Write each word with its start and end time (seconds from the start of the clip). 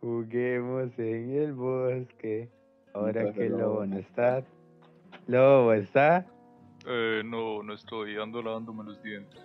Juguemos 0.00 0.90
en 0.98 1.36
el 1.36 1.52
bosque. 1.52 2.48
Ahora 2.94 3.32
que 3.32 3.46
el 3.46 3.52
lobo 3.52 3.84
no 3.86 3.98
está. 3.98 4.42
¿Lobo 5.26 5.72
está? 5.72 6.26
No, 7.24 7.62
no 7.62 7.74
estoy. 7.74 8.16
Ando 8.16 8.42
lavándome 8.42 8.84
los 8.84 9.02
dientes. 9.02 9.42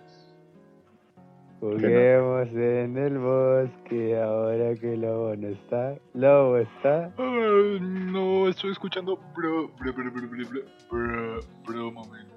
Juguemos 1.60 2.50
no? 2.52 2.60
en 2.60 2.96
el 2.96 3.18
bosque. 3.18 4.18
Ahora 4.20 4.74
que 4.74 4.94
el 4.94 5.02
lobo 5.02 5.36
no 5.36 5.48
está. 5.48 5.94
¿Lobo 6.14 6.56
está? 6.58 7.12
No, 7.18 8.48
estoy 8.48 8.72
escuchando. 8.72 9.18
Bro, 9.34 9.70
bro, 9.78 9.92
bro, 9.92 10.10
bro, 10.10 10.28
bro, 10.28 10.62
bro, 10.90 11.40
bro, 11.66 11.92
momento. 11.92 12.32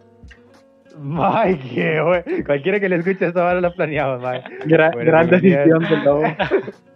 Qué. 1.73 2.43
Cualquiera 2.45 2.79
que 2.79 2.89
lo 2.89 2.95
escuche 2.95 3.27
esta 3.27 3.43
vara 3.43 3.59
lo 3.59 3.73
planeamos, 3.73 4.21
May. 4.21 4.41
Gra 4.65 4.91
bueno, 4.91 5.11
grande 5.11 5.39
decisión 5.39 5.83
del 5.83 6.03
lobo. 6.03 6.23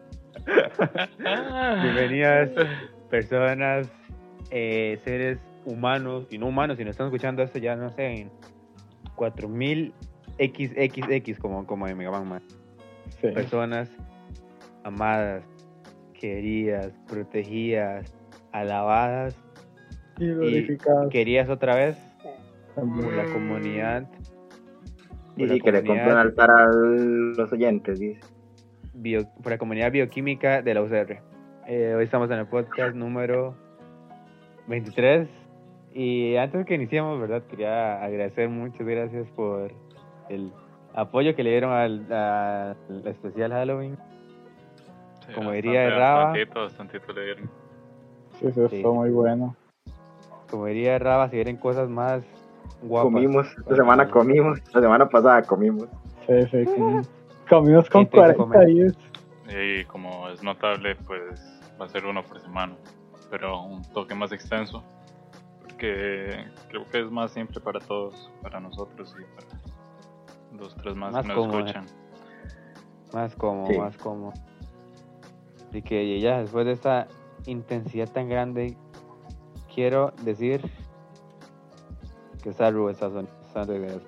Bienvenidas, 1.83 2.49
personas, 3.09 3.89
eh, 4.51 4.99
seres 5.03 5.39
humanos 5.65 6.27
y 6.29 6.37
no 6.37 6.47
humanos. 6.47 6.77
Si 6.77 6.83
nos 6.83 6.91
están 6.91 7.07
escuchando 7.07 7.43
esto, 7.43 7.59
ya 7.59 7.75
no 7.75 7.89
sé, 7.91 8.21
en 8.21 8.31
4000 9.15 9.93
XXX, 10.39 11.39
como, 11.39 11.65
como 11.65 11.87
en 11.87 11.97
Megaman, 11.97 12.27
mae. 12.27 12.41
Sí. 13.21 13.27
personas 13.29 13.91
amadas, 14.83 15.43
queridas, 16.13 16.93
protegidas, 17.07 18.13
alabadas, 18.51 19.35
Y 20.17 20.27
glorificado. 20.27 21.09
queridas 21.09 21.49
otra 21.49 21.75
vez 21.75 21.97
por 22.75 23.13
la 23.13 23.25
comunidad. 23.25 24.07
por 25.35 25.41
Y 25.41 25.47
la 25.47 25.59
que 25.59 25.71
le 25.71 25.81
comunidad 25.83 25.85
compre 25.85 26.11
un 26.11 26.17
altar 26.17 26.51
a 26.51 26.65
los 26.71 27.51
oyentes, 27.51 27.99
dice. 27.99 28.21
Bio- 29.01 29.27
por 29.41 29.51
la 29.51 29.57
comunidad 29.57 29.91
bioquímica 29.91 30.61
de 30.61 30.73
la 30.73 30.81
UCR. 30.81 31.21
Eh, 31.67 31.93
hoy 31.97 32.03
estamos 32.03 32.29
en 32.31 32.39
el 32.39 32.47
podcast 32.47 32.95
número 32.95 33.55
23 34.67 35.27
y 35.93 36.35
antes 36.35 36.65
que 36.65 36.75
iniciemos, 36.75 37.19
¿verdad? 37.19 37.43
Quería 37.49 38.03
agradecer 38.03 38.49
muchas 38.49 38.85
gracias 38.85 39.27
por 39.35 39.71
el 40.29 40.51
apoyo 40.93 41.35
que 41.35 41.43
le 41.43 41.51
dieron 41.51 41.71
al, 41.71 42.11
al 42.11 43.07
especial 43.07 43.51
Halloween. 43.51 43.97
Sí, 45.27 45.33
Como 45.33 45.51
diría 45.51 45.81
bastante, 45.83 45.99
Raba. 45.99 46.23
Bastantito, 46.25 46.59
bastantito 46.61 47.13
le 47.13 47.25
dieron. 47.25 47.49
Sí, 48.39 48.47
eso 48.47 48.69
Sí. 48.69 48.75
estuvo 48.77 48.95
muy 48.95 49.09
bueno. 49.11 49.55
Como 50.49 50.65
diría 50.65 50.97
Raba, 50.97 51.25
si 51.29 51.35
quieren 51.35 51.57
cosas 51.57 51.89
más 51.89 52.23
guapas. 52.81 53.11
Comimos, 53.13 53.47
esta 53.57 53.75
semana 53.75 54.09
comimos, 54.09 54.59
la 54.73 54.81
semana 54.81 55.07
pasada 55.09 55.41
comimos. 55.43 55.87
Sí, 56.27 56.33
sí, 56.51 56.65
com- 56.65 57.03
comimos 57.49 57.89
con 57.89 58.01
Gente 58.01 58.11
que 58.11 58.17
40 58.17 58.43
come. 58.43 58.65
días. 58.65 58.97
Y 59.49 59.83
como 59.85 60.29
es 60.29 60.43
notable, 60.43 60.95
pues 60.95 61.41
va 61.81 61.85
a 61.85 61.89
ser 61.89 62.05
uno 62.05 62.23
por 62.23 62.39
semana, 62.39 62.75
pero 63.31 63.61
un 63.63 63.81
toque 63.93 64.13
más 64.13 64.31
extenso, 64.31 64.83
porque 65.61 66.45
creo 66.69 66.85
que 66.85 67.01
es 67.01 67.11
más 67.11 67.31
simple 67.31 67.59
para 67.59 67.79
todos, 67.79 68.29
para 68.41 68.59
nosotros 68.59 69.15
y 69.19 69.23
para 69.35 69.59
los 70.61 70.75
tres 70.75 70.95
más, 70.95 71.13
Más 71.13 71.25
que 71.25 71.33
nos 71.33 71.45
escuchan. 71.47 71.85
Más 73.13 73.35
cómodo, 73.35 73.67
Sí. 73.71 73.77
más 73.77 73.97
cómodo. 73.97 74.33
Así 75.69 75.81
que 75.81 76.19
ya 76.19 76.39
después 76.41 76.65
de 76.65 76.73
esta 76.73 77.07
intensidad 77.45 78.09
tan 78.11 78.29
grande, 78.29 78.75
quiero 79.73 80.11
decir 80.23 80.61
que 82.43 82.53
son- 82.53 83.27
sonando 83.53 83.73
de- 83.73 83.99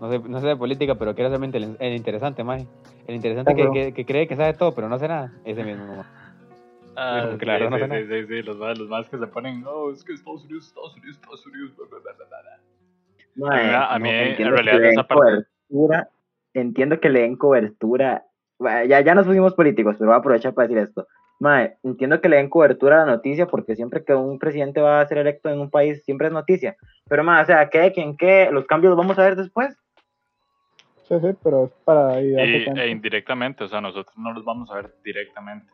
no 0.00 0.10
sé, 0.10 0.18
no 0.18 0.40
sé 0.40 0.46
de 0.48 0.56
política, 0.56 0.94
pero 0.96 1.14
quiero 1.14 1.28
hacerme 1.28 1.48
intel- 1.48 1.76
el 1.78 1.94
interesante, 1.94 2.42
más. 2.44 2.66
El 3.06 3.14
interesante 3.16 3.54
que, 3.54 3.70
que, 3.70 3.92
que 3.94 4.04
cree 4.06 4.26
que 4.26 4.36
sabe 4.36 4.54
todo, 4.54 4.74
pero 4.74 4.88
no 4.88 4.96
hace 4.96 5.08
nada. 5.08 5.32
Ese 5.44 5.62
mismo. 5.64 5.96
ma. 5.96 6.04
Ah, 6.96 7.36
claro, 7.38 7.64
sí, 7.66 7.70
no 7.70 7.76
sí, 7.76 7.82
sé 7.82 7.88
nada. 7.88 8.00
sí, 8.00 8.06
sí, 8.08 8.26
sí, 8.28 8.42
los 8.42 8.56
más, 8.56 8.78
los 8.78 8.88
más 8.88 9.08
que 9.08 9.18
se 9.18 9.26
ponen, 9.26 9.62
no, 9.62 9.90
es 9.90 10.04
que 10.04 10.12
Estados 10.12 10.44
Unidos, 10.44 10.68
Estados 10.68 10.96
Unidos, 10.96 11.16
Estados 11.16 11.46
Unidos, 11.46 11.76
bla, 11.76 11.86
bla, 11.90 11.98
bla, 12.00 12.12
bla, 12.14 12.26
bla". 12.42 12.60
Mae, 13.36 13.74
a 13.74 13.98
mí, 13.98 14.10
en 14.10 14.36
realidad, 14.50 14.84
esa 14.84 15.02
parte- 15.02 15.44
cobertura, 15.68 16.08
entiendo 16.54 17.00
que 17.00 17.08
le 17.10 17.20
den 17.22 17.36
cobertura. 17.36 18.24
Bueno, 18.58 18.84
Ya, 18.86 19.00
ya 19.00 19.14
nos 19.14 19.26
pusimos 19.26 19.54
políticos, 19.54 19.96
pero 19.98 20.10
voy 20.10 20.14
a 20.14 20.18
aprovechar 20.18 20.54
para 20.54 20.68
decir 20.68 20.82
esto. 20.82 21.08
Mae, 21.40 21.76
entiendo 21.82 22.20
que 22.20 22.28
le 22.28 22.36
den 22.36 22.48
cobertura 22.48 23.02
a 23.02 23.06
la 23.06 23.12
noticia 23.12 23.46
porque 23.48 23.74
siempre 23.74 24.04
que 24.04 24.14
un 24.14 24.38
presidente 24.38 24.80
va 24.80 25.00
a 25.00 25.06
ser 25.08 25.18
electo 25.18 25.48
en 25.48 25.58
un 25.58 25.70
país 25.70 26.04
siempre 26.04 26.28
es 26.28 26.32
noticia. 26.32 26.76
Pero 27.08 27.24
mae, 27.24 27.42
o 27.42 27.46
sea, 27.46 27.68
¿qué, 27.70 27.90
quién, 27.92 28.16
qué? 28.16 28.48
Los 28.52 28.66
cambios 28.66 28.90
los 28.92 28.98
vamos 28.98 29.18
a 29.18 29.24
ver 29.24 29.34
después. 29.34 29.76
Sí, 31.08 31.14
sí, 31.20 31.36
pero 31.42 31.66
es 31.66 31.72
para 31.84 32.20
Y, 32.20 32.34
e 32.34 32.88
indirectamente, 32.88 33.64
o 33.64 33.68
sea, 33.68 33.80
nosotros 33.80 34.16
no 34.16 34.32
los 34.32 34.44
vamos 34.44 34.70
a 34.70 34.76
ver 34.76 34.94
directamente. 35.04 35.70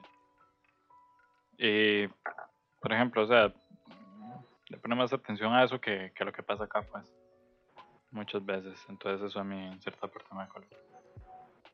Y, 1.56 2.08
por 2.80 2.92
ejemplo, 2.92 3.22
o 3.22 3.26
sea, 3.26 3.52
le 4.68 4.76
pone 4.78 4.94
más 4.94 5.12
atención 5.12 5.52
a 5.52 5.64
eso 5.64 5.80
que, 5.80 6.12
que 6.14 6.22
a 6.22 6.26
lo 6.26 6.32
que 6.32 6.42
pasa 6.42 6.64
acá, 6.64 6.82
pues. 6.82 7.04
Muchas 8.10 8.44
veces. 8.44 8.84
Entonces 8.88 9.28
eso 9.28 9.38
a 9.38 9.44
mí 9.44 9.66
en 9.66 9.80
cierta 9.80 10.08
parte 10.08 10.26
me 10.32 10.38
da 10.38 10.48
cólera. 10.48 10.76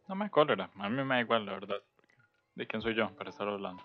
No 0.08 0.14
me 0.14 0.26
da 0.26 0.30
cólera, 0.30 0.70
a 0.78 0.88
mí 0.88 1.02
me 1.02 1.14
da 1.14 1.20
igual, 1.20 1.46
la 1.46 1.52
verdad. 1.52 1.82
¿De 2.54 2.66
quién 2.66 2.82
soy 2.82 2.94
yo 2.94 3.10
para 3.16 3.30
estar 3.30 3.48
hablando? 3.48 3.82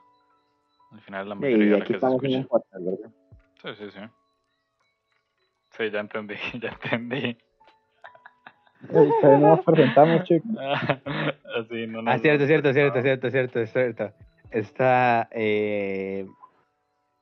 Al 0.92 1.02
final 1.02 1.30
la 1.30 1.36
mayoría 1.36 1.66
Y 1.66 1.70
de 1.70 1.78
la 1.80 1.86
que 1.86 2.00
se 2.00 2.08
escucha. 2.08 2.46
Sí, 3.62 3.76
sí, 3.78 3.92
sí. 3.92 4.00
Sí, 5.78 5.90
ya 5.90 6.00
entendí, 6.00 6.36
ya 6.62 6.70
entendí. 6.70 7.38
Pero 8.90 9.38
no 9.40 9.56
nos 9.56 9.62
presentamos, 9.66 10.24
chicos. 10.28 10.50
Así, 10.58 11.88
no 11.88 12.00
Ah, 12.00 12.14
nos- 12.14 12.22
cierto, 12.22 12.46
cierto, 12.46 12.74
cierto, 12.74 13.02
cierto, 13.02 13.30
cierto, 13.32 13.66
cierto. 13.68 14.12
Está 14.52 15.28
eh, 15.32 16.26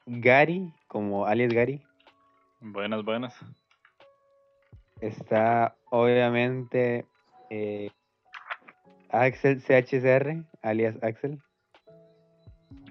Gary, 0.05 0.73
como 0.87 1.25
alias 1.25 1.53
Gary. 1.53 1.81
Buenas, 2.61 3.03
buenas. 3.03 3.35
Está 5.01 5.75
obviamente 5.91 7.05
eh, 7.49 7.89
Axel 9.11 9.61
CHCR, 9.61 10.43
alias 10.61 10.97
Axel. 11.03 11.39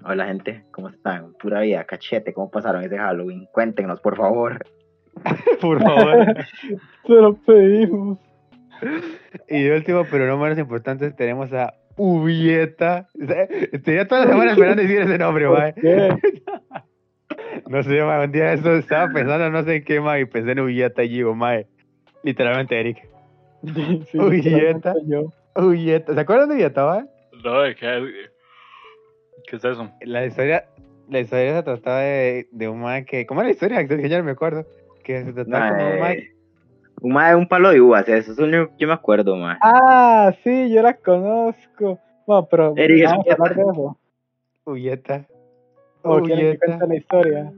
Hola 0.05 0.25
gente, 0.27 0.63
¿cómo 0.71 0.87
están? 0.89 1.33
Pura 1.33 1.59
vida, 1.61 1.83
cachete, 1.83 2.33
¿cómo 2.33 2.49
pasaron 2.49 2.83
ese 2.83 2.97
Halloween? 2.97 3.47
Cuéntenos, 3.51 3.99
por 3.99 4.15
favor. 4.15 4.65
Por 5.59 5.81
favor. 5.83 6.33
Se 7.05 7.13
lo 7.13 7.33
pedimos. 7.35 8.17
Y 9.49 9.63
de 9.63 9.75
último, 9.75 10.05
pero 10.09 10.27
no 10.27 10.37
menos 10.37 10.57
importante, 10.57 11.11
tenemos 11.11 11.51
a 11.53 11.73
Ubieta. 11.95 13.09
Tenía 13.83 14.07
toda 14.07 14.25
la 14.25 14.31
semana 14.31 14.51
esperando 14.51 14.81
decir 14.81 15.01
ese 15.01 15.17
nombre, 15.17 15.47
¿Por 15.47 15.59
mae. 15.59 15.73
qué? 15.73 16.09
No 17.67 17.83
sé, 17.83 18.01
mae, 18.03 18.25
un 18.25 18.31
día 18.31 18.53
eso 18.53 18.75
estaba 18.75 19.11
pensando 19.13 19.49
no 19.49 19.63
sé 19.63 19.77
en 19.77 19.83
qué, 19.83 20.01
mae, 20.01 20.21
y 20.21 20.25
pensé 20.25 20.51
en 20.51 20.59
Ubieta 20.61 21.03
y 21.03 21.09
digo, 21.09 21.35
mae. 21.35 21.67
Literalmente, 22.23 22.79
Eric. 22.79 23.07
Sí, 24.11 24.17
yo. 25.05 25.33
Ubieta. 25.55 26.13
¿Se 26.13 26.19
acuerdan 26.19 26.49
de 26.49 26.55
Ubieta, 26.55 26.85
mae? 26.85 27.05
No, 27.43 27.61
¿de 27.61 27.75
¿qué, 27.75 28.01
¿qué 29.47 29.55
es 29.55 29.63
eso? 29.63 29.91
La 30.01 30.25
historia, 30.25 30.65
la 31.09 31.19
historia 31.19 31.57
se 31.57 31.63
trataba 31.63 31.99
de, 31.99 32.47
de 32.51 32.67
un 32.69 32.81
mae 32.81 33.05
que. 33.05 33.25
¿Cómo 33.25 33.41
era 33.41 33.49
la 33.49 33.53
historia? 33.53 33.87
Que 33.87 34.09
ya 34.09 34.17
no 34.17 34.23
me 34.23 34.31
acuerdo. 34.31 34.65
Que 35.03 35.23
se 35.23 35.33
trataba 35.33 35.77
como 35.77 35.89
un 35.91 35.99
mae. 35.99 36.31
Un 37.01 37.13
mae, 37.13 37.35
un 37.35 37.47
palo 37.47 37.69
de 37.71 37.79
uvas, 37.81 38.07
eso 38.09 38.31
es 38.31 38.37
lo 38.37 38.45
único 38.45 38.67
que 38.71 38.79
yo 38.79 38.87
me 38.87 38.93
acuerdo, 38.93 39.35
mae. 39.35 39.57
Ah, 39.61 40.33
sí, 40.43 40.69
yo 40.69 40.81
la 40.81 40.93
conozco. 40.95 41.99
Bueno, 42.27 42.47
pero 42.49 42.73
Eric, 42.75 43.03
es 43.05 43.09
vamos 43.11 43.27
a 43.27 43.33
hablar 43.33 43.55
de 43.55 43.61
eso. 43.61 43.97
Ubieta. 44.65 45.25
¿O 46.03 46.19
cuente 46.19 46.87
la 46.87 46.95
historia? 46.95 47.51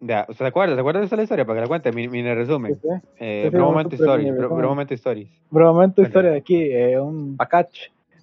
Ya, 0.00 0.26
¿se 0.36 0.44
acuerda? 0.46 0.74
¿Se 0.74 0.80
acuerda 0.80 1.00
de 1.00 1.06
esa 1.06 1.22
historia? 1.22 1.44
Para 1.46 1.56
que 1.56 1.60
la 1.62 1.68
cuente, 1.68 1.92
mi, 1.92 2.08
mi 2.08 2.22
resumen. 2.22 2.74
Sí, 2.74 2.80
sí. 2.82 2.88
Eh, 3.18 3.42
Sí, 3.44 3.50
sí, 3.50 3.56
bro 3.56 3.68
un 3.68 3.72
momento 3.74 3.96
stories, 3.96 4.36
bro, 4.36 4.54
bro 4.54 4.68
momento 4.68 4.94
stories. 4.94 5.30
Bro, 5.50 5.72
momento 5.72 5.94
Cuéntame. 6.02 6.08
historia 6.08 6.30
de 6.32 6.36
aquí, 6.36 6.62
eh, 6.72 7.00
un 7.00 7.36
bacach. 7.36 7.74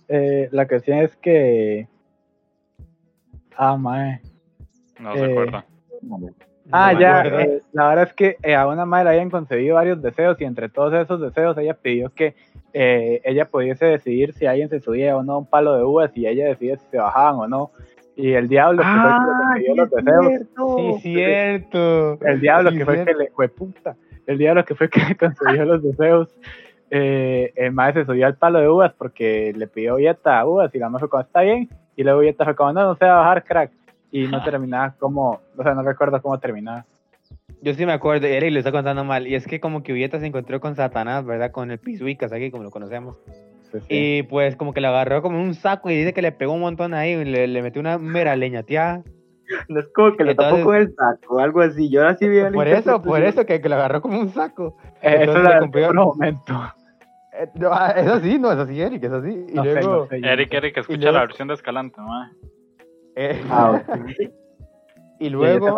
Eh, 0.08 0.48
la 0.52 0.68
cuestión 0.68 1.00
es 1.00 1.16
que. 1.18 1.88
Ah, 3.56 3.78
mae. 3.78 4.22
No 5.00 5.14
se 5.16 5.24
Eh, 5.26 5.32
acuerda. 5.32 5.66
Ah, 6.72 6.94
No 6.94 7.00
ya. 7.00 7.24
eh, 7.26 7.62
la 7.74 7.90
verdad 7.90 8.08
es 8.08 8.14
que 8.14 8.38
eh, 8.44 8.56
a 8.56 8.68
una 8.68 8.86
madre 8.86 9.06
le 9.06 9.10
habían 9.12 9.30
concebido 9.30 9.76
varios 9.76 10.02
deseos 10.02 10.40
y 10.40 10.46
entre 10.46 10.70
todos 10.70 10.94
esos 10.94 11.20
deseos 11.22 11.58
ella 11.58 11.74
pidió 11.74 12.10
que 12.14 12.36
eh, 12.74 13.22
ella 13.26 13.46
pudiese 13.46 13.86
decidir 13.86 14.34
si 14.34 14.46
alguien 14.46 14.70
se 14.70 14.80
subía 14.80 15.18
o 15.18 15.24
no 15.24 15.34
a 15.34 15.38
un 15.40 15.46
palo 15.46 15.76
de 15.76 15.84
uvas 15.84 16.12
y 16.16 16.26
ella 16.28 16.46
decide 16.48 16.78
si 16.78 16.86
se 16.92 16.98
bajaban 16.98 17.36
o 17.36 17.48
no. 17.48 17.72
Y 18.16 18.34
el 18.34 18.48
diablo 18.48 18.82
que 18.84 18.88
fue 18.88 19.10
el 19.10 19.64
que 19.64 19.82
le 19.82 19.90
concedió 19.90 20.26
los 20.26 20.40
deseos. 20.46 21.02
Sí, 21.02 21.10
cierto. 21.14 22.20
El 22.26 22.40
diablo 22.42 22.72
Sí, 22.72 22.78
que 22.78 22.86
fue 22.86 23.00
el 23.00 23.06
que 23.06 23.14
le 23.16 23.32
fue 23.32 23.50
puta. 23.50 23.96
El 24.28 24.38
diablo 24.38 24.66
que 24.66 24.76
fue 24.76 24.86
el 24.86 24.90
que 24.92 25.00
le 25.10 25.16
concedió 25.18 25.66
los 25.66 25.84
deseos. 25.84 26.30
Eh, 26.94 27.54
el 27.56 27.72
maestro 27.72 28.04
se 28.04 28.08
subió 28.12 28.28
al 28.28 28.36
palo 28.36 28.60
de 28.60 28.68
uvas 28.68 28.94
porque 28.98 29.54
le 29.56 29.68
pidió 29.68 29.96
Vieta 29.96 30.40
a 30.40 30.46
uvas 30.46 30.76
y 30.76 30.78
la 30.80 30.90
madre 30.90 31.00
fue 31.02 31.10
como 31.10 31.24
está 31.24 31.42
bien. 31.42 31.70
Y 31.96 32.04
luego 32.04 32.20
Vieta 32.20 32.44
fue 32.46 32.56
como 32.56 32.74
no, 32.74 32.84
no 32.84 32.96
se 32.96 33.06
va 33.06 33.14
a 33.14 33.20
bajar, 33.20 33.44
crack. 33.44 33.72
Y 34.12 34.28
no 34.28 34.44
terminaba 34.44 34.94
como, 35.00 35.40
o 35.58 35.64
sea, 35.64 35.74
no 35.74 35.84
recuerdo 35.84 36.22
cómo 36.22 36.38
terminaba. 36.40 36.86
Yo 37.62 37.74
sí 37.74 37.86
me 37.86 37.94
acuerdo, 37.94 38.28
Eric 38.28 38.52
lo 38.52 38.60
está 38.60 38.72
contando 38.72 39.04
mal. 39.04 39.28
Y 39.28 39.36
es 39.36 39.46
que 39.48 39.60
como 39.60 39.84
que 39.84 39.94
Ubieta 39.94 40.20
se 40.20 40.26
encontró 40.26 40.60
con 40.60 40.76
Satanás, 40.76 41.26
¿verdad? 41.26 41.52
Con 41.52 41.72
el 41.72 41.78
Pisuicas 41.80 42.34
aquí, 42.34 42.50
como 42.52 42.64
lo 42.64 42.72
conocemos. 42.72 43.18
Sí, 43.72 43.80
sí. 43.80 43.86
Y 43.90 44.24
pues 44.24 44.56
como 44.56 44.74
que 44.74 44.82
le 44.82 44.88
agarró 44.88 45.22
como 45.22 45.40
un 45.42 45.54
saco 45.54 45.90
y 45.90 45.96
dice 45.96 46.14
que 46.14 46.22
le 46.22 46.32
pegó 46.34 46.54
un 46.54 46.60
montón 46.62 46.94
ahí 46.94 47.12
y 47.12 47.24
le, 47.24 47.48
le 47.48 47.62
metió 47.62 47.80
una 47.80 47.98
mera 47.98 48.36
leñateada. 48.36 49.04
No 49.70 49.80
es 49.80 49.88
como 49.94 50.16
que 50.18 50.24
le 50.24 50.36
tapó 50.36 50.62
con 50.64 50.76
el 50.76 50.94
saco 50.96 51.36
o 51.36 51.40
algo 51.40 51.62
así. 51.62 51.90
Yo 51.90 52.02
ahora 52.02 52.18
sí 52.18 52.28
vi 52.28 52.42
Por 52.52 52.68
eso, 52.68 53.02
por 53.02 53.22
eso 53.22 53.46
que, 53.46 53.62
que 53.62 53.70
le 53.70 53.76
agarró 53.76 54.02
como 54.02 54.20
un 54.20 54.30
saco. 54.30 54.78
Eh, 55.02 55.24
eso 55.24 55.32
entonces 55.32 55.44
es 55.44 55.48
le 55.48 55.54
la 55.56 55.60
cumplió- 55.62 55.90
un 55.92 55.96
momento. 55.96 56.74
Eh, 57.34 57.48
no, 57.56 57.70
ah, 57.72 57.92
es 57.96 58.08
así, 58.08 58.40
no 58.40 58.52
es 58.52 58.58
así, 58.58 58.82
Eric, 58.82 59.04
es 59.04 59.12
así. 59.12 59.46
Y 59.50 59.54
No 59.54 59.64
sé, 59.64 59.74
luego, 59.74 59.96
no 59.98 60.06
sé, 60.08 60.16
Eric, 60.18 60.26
no 60.26 60.52
sé. 60.52 60.58
Eric, 60.58 60.78
escucha 60.78 61.00
luego- 61.00 61.18
la 61.18 61.22
versión 61.26 61.48
de 61.48 61.54
Escalante, 61.54 62.02
mae. 62.02 62.30
Eh, 63.16 63.42
Ah, 63.50 63.72
ok. 63.72 64.10
y 65.20 65.30
luego, 65.30 65.78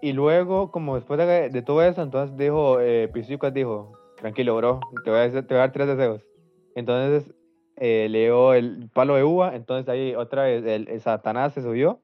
y 0.00 0.12
luego, 0.12 0.70
como 0.72 0.96
después 0.96 1.18
de, 1.18 1.48
de 1.48 1.62
todo 1.62 1.82
eso, 1.82 2.02
entonces 2.02 2.36
dijo, 2.36 2.80
eh, 2.80 3.10
dijo, 3.54 3.92
tranquilo, 4.16 4.56
bro, 4.56 4.80
te 5.04 5.10
voy 5.10 5.20
a, 5.20 5.30
te 5.30 5.40
voy 5.40 5.56
a 5.56 5.58
dar 5.58 5.72
tres 5.72 5.86
deseos. 5.86 6.22
Entonces, 6.74 7.32
eh, 7.76 8.08
le 8.10 8.22
dio 8.22 8.52
el 8.54 8.90
palo 8.92 9.14
de 9.14 9.24
uva, 9.24 9.54
entonces 9.54 9.88
ahí 9.88 10.14
otra 10.14 10.44
vez 10.44 10.64
el, 10.64 10.88
el 10.88 11.00
Satanás 11.00 11.52
se 11.52 11.62
subió, 11.62 12.00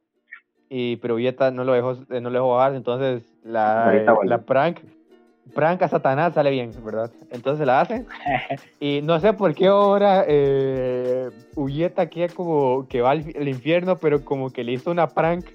y 0.69 0.97
pero 0.97 1.17
Villeta 1.17 1.51
no 1.51 1.65
lo 1.65 1.73
dejó, 1.73 1.93
eh, 2.11 2.21
no 2.21 2.31
lo 2.31 2.39
dejó 2.39 2.55
bajar, 2.55 2.75
entonces 2.75 3.37
la, 3.43 3.91
vuelve. 4.15 4.31
la 4.31 4.43
prank, 4.43 4.79
prank 5.55 5.83
a 5.83 5.89
Satanás 5.89 6.35
sale 6.35 6.51
bien, 6.51 6.73
¿verdad? 6.85 7.11
Entonces 7.31 7.67
la 7.67 7.81
hace, 7.81 8.05
y 8.81 9.01
no 9.03 9.19
sé 9.21 9.33
por 9.33 9.55
qué 9.55 9.67
ahora 9.69 10.25
eh, 10.27 11.31
Ulleta 11.57 12.09
queda 12.09 12.29
como 12.35 12.87
que 12.89 13.01
va 13.01 13.11
al, 13.13 13.23
fi- 13.23 13.37
al 13.37 13.49
infierno, 13.49 13.97
pero 13.99 14.25
como 14.25 14.51
que 14.51 14.65
le 14.65 14.73
hizo 14.73 14.91
una 14.91 15.09
prank 15.09 15.47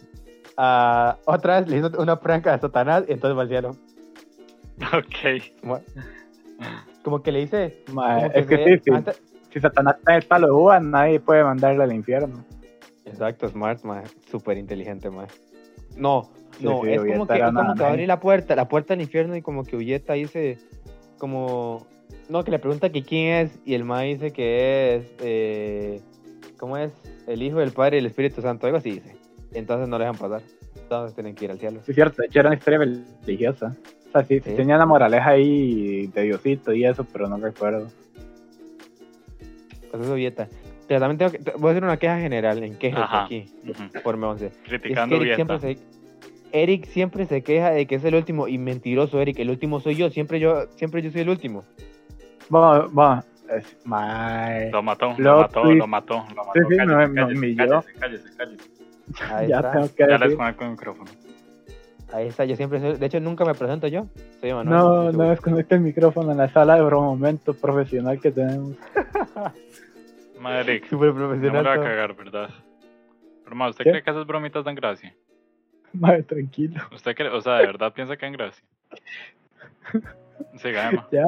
a, 0.58 1.18
otra 1.26 1.60
vez 1.62 1.70
le 1.70 1.78
hizo 1.78 1.92
una 2.02 2.20
prank 2.20 2.48
a 2.48 2.60
Satanás, 2.60 3.04
y 3.08 3.14
entonces 3.14 3.38
va 3.38 3.42
al 3.44 3.50
cielo. 3.50 3.76
Ok. 4.94 5.44
Como, 5.62 5.80
como 7.04 7.22
que 7.24 7.32
le 7.32 7.48
como 7.88 8.06
es 8.34 8.46
que 8.48 8.58
se- 8.58 8.64
sí, 8.78 8.82
sí. 8.86 8.92
antes- 8.92 9.22
Si 9.52 9.60
Satanás 9.60 9.98
está 10.00 10.12
en 10.14 10.18
el 10.18 10.24
palo 10.28 10.48
de 10.48 10.54
uva, 10.54 10.80
nadie 10.80 11.20
puede 11.20 11.44
mandarle 11.44 11.84
al 11.84 11.94
infierno. 11.94 12.44
Exacto, 13.06 13.48
smart, 13.50 13.84
man. 13.84 14.04
Súper 14.32 14.58
inteligente, 14.58 15.10
man. 15.12 15.28
No, 15.96 16.32
no, 16.60 16.82
sí, 16.84 16.90
es 16.92 17.00
como 17.02 17.06
que, 17.06 17.08
es 17.08 17.08
como 17.08 17.22
una 17.24 17.28
que 17.28 17.42
va 17.42 17.48
a 17.48 17.52
nave. 17.76 17.86
abrir 17.86 18.08
la 18.08 18.20
puerta, 18.20 18.56
la 18.56 18.68
puerta 18.68 18.94
al 18.94 19.02
infierno 19.02 19.36
y 19.36 19.42
como 19.42 19.64
que 19.64 19.76
Ulleta 19.76 20.14
dice, 20.14 20.58
como, 21.18 21.86
no, 22.30 22.44
que 22.44 22.52
le 22.52 22.60
pregunta 22.60 22.90
que 22.92 23.04
quién 23.04 23.34
es 23.46 23.60
y 23.66 23.74
el 23.74 23.84
man 23.84 24.04
dice 24.06 24.32
que 24.32 24.96
es, 24.96 25.14
eh, 25.22 26.02
¿cómo 26.58 26.78
es? 26.78 26.92
El 27.28 27.42
Hijo 27.42 27.60
del 27.60 27.72
Padre 27.72 27.98
y 27.98 28.00
el 28.00 28.06
Espíritu 28.08 28.42
Santo, 28.42 28.66
algo 28.66 28.78
así 28.78 28.92
dice. 28.92 29.16
Entonces 29.54 29.88
no 29.88 29.98
le 29.98 30.06
dejan 30.06 30.20
pasar. 30.20 30.42
Entonces 30.76 31.16
tienen 31.16 31.36
que 31.36 31.46
ir 31.46 31.52
al 31.52 31.60
cielo. 31.60 31.80
Sí, 31.86 31.92
es 31.92 31.96
cierto, 31.96 32.22
de 32.22 32.28
hecho 32.28 32.40
era 32.40 32.50
una 32.50 32.58
historia 32.58 32.80
religiosa. 33.26 33.76
O 34.10 34.12
sea, 34.12 34.24
sí, 34.26 34.42
tenía 34.42 34.78
la 34.78 34.86
moraleja 34.86 35.32
ahí 35.32 36.08
de 36.08 36.22
Diosito 36.24 36.74
y 36.74 36.86
eso, 36.86 37.04
pero 37.12 37.28
no 37.28 37.38
recuerdo. 37.38 37.88
Pues 39.92 40.04
eso 40.04 40.14
Ulleta. 40.14 40.48
Pero 40.88 41.00
también 41.00 41.18
tengo 41.18 41.32
que, 41.32 41.40
te- 41.40 41.58
voy 41.58 41.70
a 41.70 41.72
hacer 41.72 41.84
una 41.84 41.98
queja 41.98 42.20
general 42.20 42.62
en 42.64 42.76
quejas 42.76 43.04
Ajá. 43.04 43.26
aquí, 43.26 43.46
por 44.04 44.22
11. 44.22 44.48
Es 44.48 44.54
Criticando 44.66 45.20
que 45.20 45.36
siempre, 45.36 45.60
se, 45.60 45.78
Eric 46.54 46.86
siempre 46.86 47.26
se 47.26 47.42
queja 47.42 47.72
de 47.72 47.86
que 47.88 47.96
es 47.96 48.04
el 48.06 48.16
último 48.16 48.48
y 48.48 48.58
mentiroso 48.60 49.20
Eric, 49.20 49.40
el 49.40 49.50
último 49.50 49.80
soy 49.80 49.96
yo, 49.96 50.10
siempre 50.12 50.40
yo 50.40 50.68
siempre 50.76 51.02
yo 51.02 51.12
soy 51.12 51.22
el 51.22 51.30
último. 51.30 51.64
Bueno, 52.48 52.88
bueno, 52.92 53.24
es, 53.50 53.76
Lo 54.72 54.84
mató, 54.84 55.16
lo 55.18 55.38
mató, 55.42 55.64
lo 55.74 55.88
mató, 55.88 56.26
lo 56.36 56.46
mató. 56.46 56.52
Sí, 56.54 56.60
sí, 56.70 56.78
cállese, 56.78 56.96
me- 56.96 57.08
me 57.08 57.56
cállese, 57.56 57.58
cállese, 57.58 58.00
cállese, 58.00 58.30
cállese. 58.38 58.70
Ahí 59.34 59.48
ya 59.50 59.56
está. 59.58 59.72
tengo 59.72 59.88
que 59.96 60.04
Ya 60.08 60.18
les 60.18 60.36
conecto 60.36 60.64
el 60.64 60.72
micrófono. 60.72 61.12
Ahí 62.14 62.28
está, 62.28 62.46
yo 62.46 62.56
siempre 62.56 62.80
soy, 62.80 62.98
de 62.98 63.06
hecho 63.08 63.20
nunca 63.20 63.44
me 63.46 63.56
presento 63.56 63.88
yo. 63.88 64.06
Soy. 64.40 64.52
No, 64.52 65.12
no 65.12 65.30
desconecte 65.30 65.74
el 65.76 65.82
micrófono 65.82 66.32
en 66.32 66.38
la 66.38 66.50
sala 66.54 66.76
de 66.76 66.84
momento 66.84 67.56
profesional 67.56 68.22
que 68.22 68.32
tenemos. 68.32 68.74
Madre, 70.40 70.74
Eric, 70.74 70.90
Súper 70.90 71.08
no 71.10 71.14
me 71.16 71.20
lo 71.22 71.28
profesional. 71.30 71.66
va 71.66 71.74
a 71.74 71.80
cagar, 71.82 72.16
¿verdad? 72.16 72.50
Pero, 73.44 73.56
ma, 73.56 73.70
¿usted 73.70 73.84
¿Qué? 73.86 73.90
cree 73.92 74.04
que 74.04 74.12
esas 74.12 74.28
bromitas 74.28 74.64
dan 74.64 74.76
gracia? 74.76 75.16
Mae, 76.00 76.24
tranquilo. 76.24 76.82
¿Usted 76.94 77.16
cree, 77.16 77.30
o 77.30 77.42
sea, 77.42 77.56
de 77.58 77.68
verdad 77.68 77.94
piensa 77.94 78.18
que 78.18 78.26
dan 78.26 78.34
gracia? 78.34 78.64
Siga, 80.58 80.90
Emma. 80.90 81.08
Ya, 81.12 81.26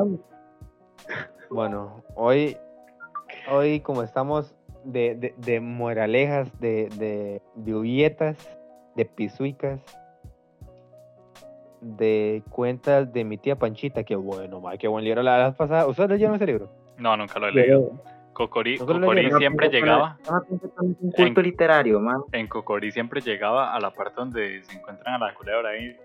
Bueno, 1.49 2.03
hoy, 2.15 2.57
hoy 3.49 3.79
como 3.81 4.01
estamos 4.03 4.55
de, 4.83 5.15
de, 5.15 5.33
de 5.37 5.59
moralejas, 5.59 6.51
de, 6.59 6.89
de, 6.97 7.41
de 7.55 7.75
ubietas, 7.75 8.37
de 8.95 9.05
pisuicas, 9.05 9.79
de 11.81 12.41
cuentas 12.49 13.11
de 13.13 13.23
mi 13.23 13.37
tía 13.37 13.55
Panchita, 13.57 14.03
que 14.03 14.15
bueno, 14.15 14.59
ma, 14.59 14.77
qué 14.77 14.87
buen 14.87 15.03
libro 15.05 15.21
la 15.21 15.45
vez 15.47 15.55
pasada. 15.55 15.85
¿Ustedes 15.85 16.09
leyeron 16.09 16.35
ese 16.35 16.47
libro? 16.47 16.71
No, 16.97 17.15
nunca 17.15 17.37
lo 17.39 17.47
he 17.47 17.51
leído. 17.51 17.91
pero- 18.03 18.14
Cocorí, 18.35 18.77
¿Nunca 18.77 18.93
lo 18.93 18.99
Cocorí 18.99 19.31
siempre 19.37 19.69
llegaba, 19.69 20.17
un 20.81 20.93
culto 21.11 21.39
En- 21.39 21.45
literario, 21.45 22.01
man. 22.01 22.21
en 22.33 22.47
Cocorí 22.47 22.91
siempre 22.91 23.21
llegaba 23.21 23.73
a 23.73 23.79
la 23.79 23.91
parte 23.91 24.15
donde 24.17 24.61
se 24.63 24.75
encuentran 24.77 25.15
a 25.15 25.27
la 25.27 25.33
culebra 25.33 25.69
ahí, 25.69 25.95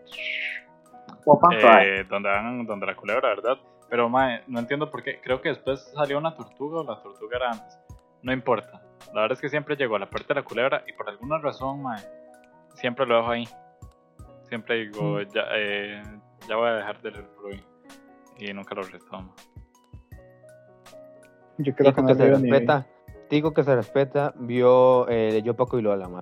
eh, 1.83 2.05
donde 2.09 2.29
van, 2.29 2.65
donde 2.67 2.87
la 2.87 2.95
culebra, 2.95 3.31
¿verdad? 3.31 3.59
Pero, 3.89 4.09
mae, 4.09 4.45
no 4.47 4.61
entiendo 4.61 4.89
por 4.91 5.03
qué. 5.03 5.21
Creo 5.21 5.41
que 5.41 5.49
después 5.49 5.81
salió 5.95 6.19
una 6.19 6.35
tortuga 6.37 6.81
o 6.81 6.85
la 6.85 7.03
tortuga 7.03 7.37
era 7.37 7.51
antes. 7.51 7.79
No 8.23 8.33
importa. 8.33 8.81
La 9.13 9.23
verdad 9.23 9.33
es 9.33 9.41
que 9.41 9.49
siempre 9.49 9.75
llegó 9.75 9.97
a 9.97 9.99
la 9.99 10.09
parte 10.09 10.29
de 10.29 10.35
la 10.35 10.43
culebra 10.45 10.85
y 10.87 10.93
por 10.93 11.09
alguna 11.09 11.39
razón, 11.39 11.83
mae, 11.83 11.99
siempre 12.75 13.07
lo 13.07 13.17
dejo 13.17 13.31
ahí. 13.31 13.49
Siempre 14.45 14.85
digo, 14.87 15.21
ya, 15.23 15.43
eh, 15.57 16.01
ya 16.49 16.55
voy 16.57 16.69
a 16.69 16.75
dejar 16.75 17.01
de 17.03 17.11
leer 17.11 17.27
por 17.35 17.47
hoy. 17.47 17.65
Y 18.39 18.53
nunca 18.53 18.75
lo 18.77 18.83
retomo. 18.83 19.35
Yo 21.59 21.75
creo 21.75 21.93
que 21.95 22.03
no 22.03 22.09
que 22.09 22.15
se 22.15 22.25
leo 22.27 22.39
ni. 22.39 22.51
respeta, 22.51 22.87
Tico 23.29 23.53
que 23.55 23.63
se 23.63 23.77
respeta, 23.77 24.33
vio, 24.37 25.09
eh, 25.09 25.31
leyó 25.33 25.55
Paco 25.55 25.79
y 25.79 25.83
Lola, 25.83 26.09
ma. 26.09 26.21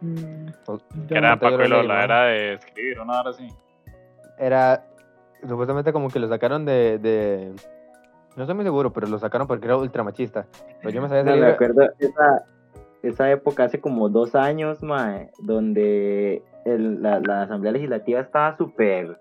Mm, 0.00 0.46
era 1.10 1.38
Paco 1.38 1.58
lo 1.58 1.64
y 1.66 1.68
Lola, 1.68 2.04
era 2.04 2.24
de 2.24 2.54
escribir, 2.54 3.00
una 3.00 3.20
hora 3.20 3.30
así. 3.30 3.48
Era, 4.38 4.82
supuestamente 5.46 5.92
como 5.92 6.08
que 6.08 6.18
lo 6.18 6.28
sacaron 6.28 6.64
de, 6.64 6.98
de, 6.98 7.52
no 8.36 8.42
estoy 8.44 8.54
muy 8.54 8.64
seguro, 8.64 8.92
pero 8.92 9.06
lo 9.08 9.18
sacaron 9.18 9.46
porque 9.46 9.66
era 9.66 9.76
ultramachista. 9.76 10.46
Pero 10.78 10.90
yo 10.90 11.02
me 11.02 11.08
sabía 11.08 11.24
No, 11.24 11.30
me 11.32 11.36
libro- 11.36 11.52
acuerdo 11.52 11.82
esa, 11.98 12.46
esa 13.02 13.30
época 13.30 13.64
hace 13.64 13.78
como 13.80 14.08
dos 14.08 14.34
años, 14.34 14.82
mae, 14.82 15.30
donde 15.40 16.42
el- 16.64 17.02
la, 17.02 17.20
la 17.20 17.42
Asamblea 17.42 17.72
Legislativa 17.72 18.20
estaba 18.20 18.56
súper, 18.56 19.18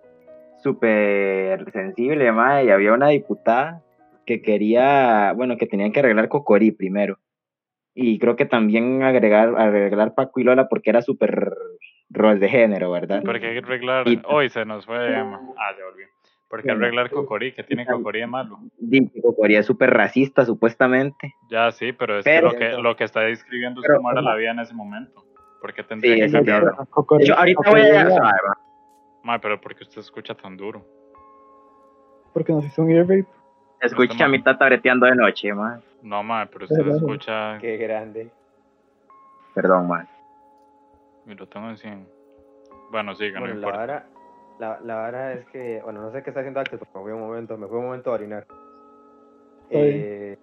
súper 0.63 1.69
sensible, 1.74 2.31
mae, 2.31 2.65
y 2.65 2.69
había 2.69 2.94
una 2.94 3.10
diputada 3.10 3.81
que 4.30 4.44
quería, 4.44 5.34
bueno, 5.36 5.58
que 5.58 5.66
tenían 5.66 5.92
que 5.92 6.02
arreglar 6.02 6.30
Cocorí 6.30 6.72
primero. 6.72 7.18
Y 7.96 8.20
creo 8.20 8.36
que 8.36 8.46
también 8.46 9.01
agregar, 9.01 9.56
arreglar 9.58 10.13
Paco 10.13 10.39
y 10.39 10.44
Lola 10.44 10.70
porque 10.70 10.92
era 10.92 11.01
súper 11.01 11.51
rol 12.12 12.39
de 12.39 12.48
género, 12.48 12.92
¿verdad? 12.92 13.24
Porque 13.25 13.48
hay 13.48 13.53
que 13.53 13.65
arreglar. 13.65 14.08
Y- 14.08 14.22
Hoy 14.25 14.50
se 14.51 14.65
nos 14.65 14.86
fue 14.86 14.98
Emma. 15.18 15.42
Ah, 15.58 15.72
ya 15.75 15.84
volvió. 15.86 16.06
Porque 16.48 16.70
arreglar 16.70 17.10
Cocorí, 17.10 17.53
que 17.53 17.63
tiene 17.63 17.88
Cocorí 17.88 18.20
de 18.20 18.27
malo. 18.27 18.60
Dice 18.77 19.20
Cocorí 19.20 19.56
es 19.56 19.65
súper 19.65 19.89
racista, 19.89 20.46
supuestamente. 20.46 21.34
Ya 21.50 21.72
sí, 21.72 21.92
pero 21.92 22.20
es 22.20 22.24
Pero- 22.25 22.51
que 22.51 22.70
lo 22.70 22.77
que 22.77 22.82
lo 22.84 22.96
que 22.96 23.03
está 23.06 23.22
describiendo 23.22 23.82
es 23.82 23.88
Pero- 23.88 23.98
cómo 23.98 24.12
era 24.12 24.22
la 24.22 24.36
vida 24.36 24.51
en 24.51 24.60
ese 24.60 24.75
momento. 24.75 25.24
¿Por 25.60 25.74
qué 25.74 25.84
tendría 25.84 26.13
Sí, 26.13 26.22
que 26.22 26.32
cambiarlo? 26.32 26.72
hecho, 27.20 27.36
ahorita 27.36 27.70
voy 27.72 27.82
a 27.82 28.06
mae. 28.06 28.34
Ma, 29.24 29.42
pero 29.42 29.60
porque 29.60 29.84
usted 29.84 30.00
escucha 30.01 30.36
tan 30.36 30.56
duro. 30.56 30.86
Porque 32.34 32.53
nos 32.53 32.63
hizo 32.63 32.84
un 32.84 32.92
ear 32.92 33.08
rape. 33.08 33.25
Escucha 33.81 34.25
a 34.25 34.27
mi 34.27 34.41
tata 34.41 34.65
breteando 34.65 35.05
de 35.05 35.15
noche, 35.15 35.53
mae. 35.53 35.79
No, 36.01 36.21
ma, 36.24 36.45
pero 36.45 36.65
usted 36.65 36.77
Pero- 36.77 36.95
escucha. 36.95 37.57
Qué 37.59 37.77
grande. 37.77 38.29
Perdón, 39.53 39.88
mae. 39.88 40.05
Y 41.25 41.33
lo 41.36 41.48
tengo 41.48 41.69
en 41.69 41.77
100. 41.77 42.07
Bueno, 42.91 43.15
siga, 43.15 43.39
no 43.39 43.45
Bueno, 43.45 43.55
la 43.55 43.59
importa. 43.67 43.77
vara, 43.79 44.05
la, 44.59 44.79
la 44.81 44.95
vara 44.95 45.33
es 45.33 45.45
que, 45.48 45.81
bueno, 45.83 46.01
no 46.01 46.12
sé 46.12 46.24
qué 46.24 46.29
está 46.31 46.39
haciendo 46.41 46.59
Axel, 46.59 46.79
porque 46.79 46.98
me 46.98 47.03
fui 47.03 47.12
un 47.13 47.19
momento, 47.21 47.57
me 47.57 47.67
fui 47.67 47.77
un 47.77 47.86
momento 47.86 48.09
a 48.09 48.13
orinar. 48.13 48.45
Eh, 49.69 50.38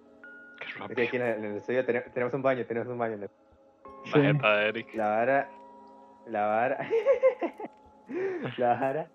Qué 0.60 0.64
es 0.66 0.72
que 0.74 0.78
rápido. 0.80 1.02
aquí 1.08 1.16
en 1.16 1.22
el, 1.22 1.38
en 1.38 1.44
el 1.46 1.56
estudio 1.56 1.84
tenemos, 1.84 2.12
tenemos 2.12 2.34
un 2.34 2.42
baño, 2.42 2.64
tenemos 2.66 2.88
un 2.88 2.98
baño. 2.98 3.14
en 3.14 3.22
el- 3.24 3.30
La 4.14 4.32
jeta 4.32 4.56
de 4.56 4.68
Eric. 4.68 4.94
La 4.94 5.08
vara, 5.08 5.48
la 6.28 6.46
vara, 6.46 6.78
la 8.58 8.68
vara, 8.80 9.06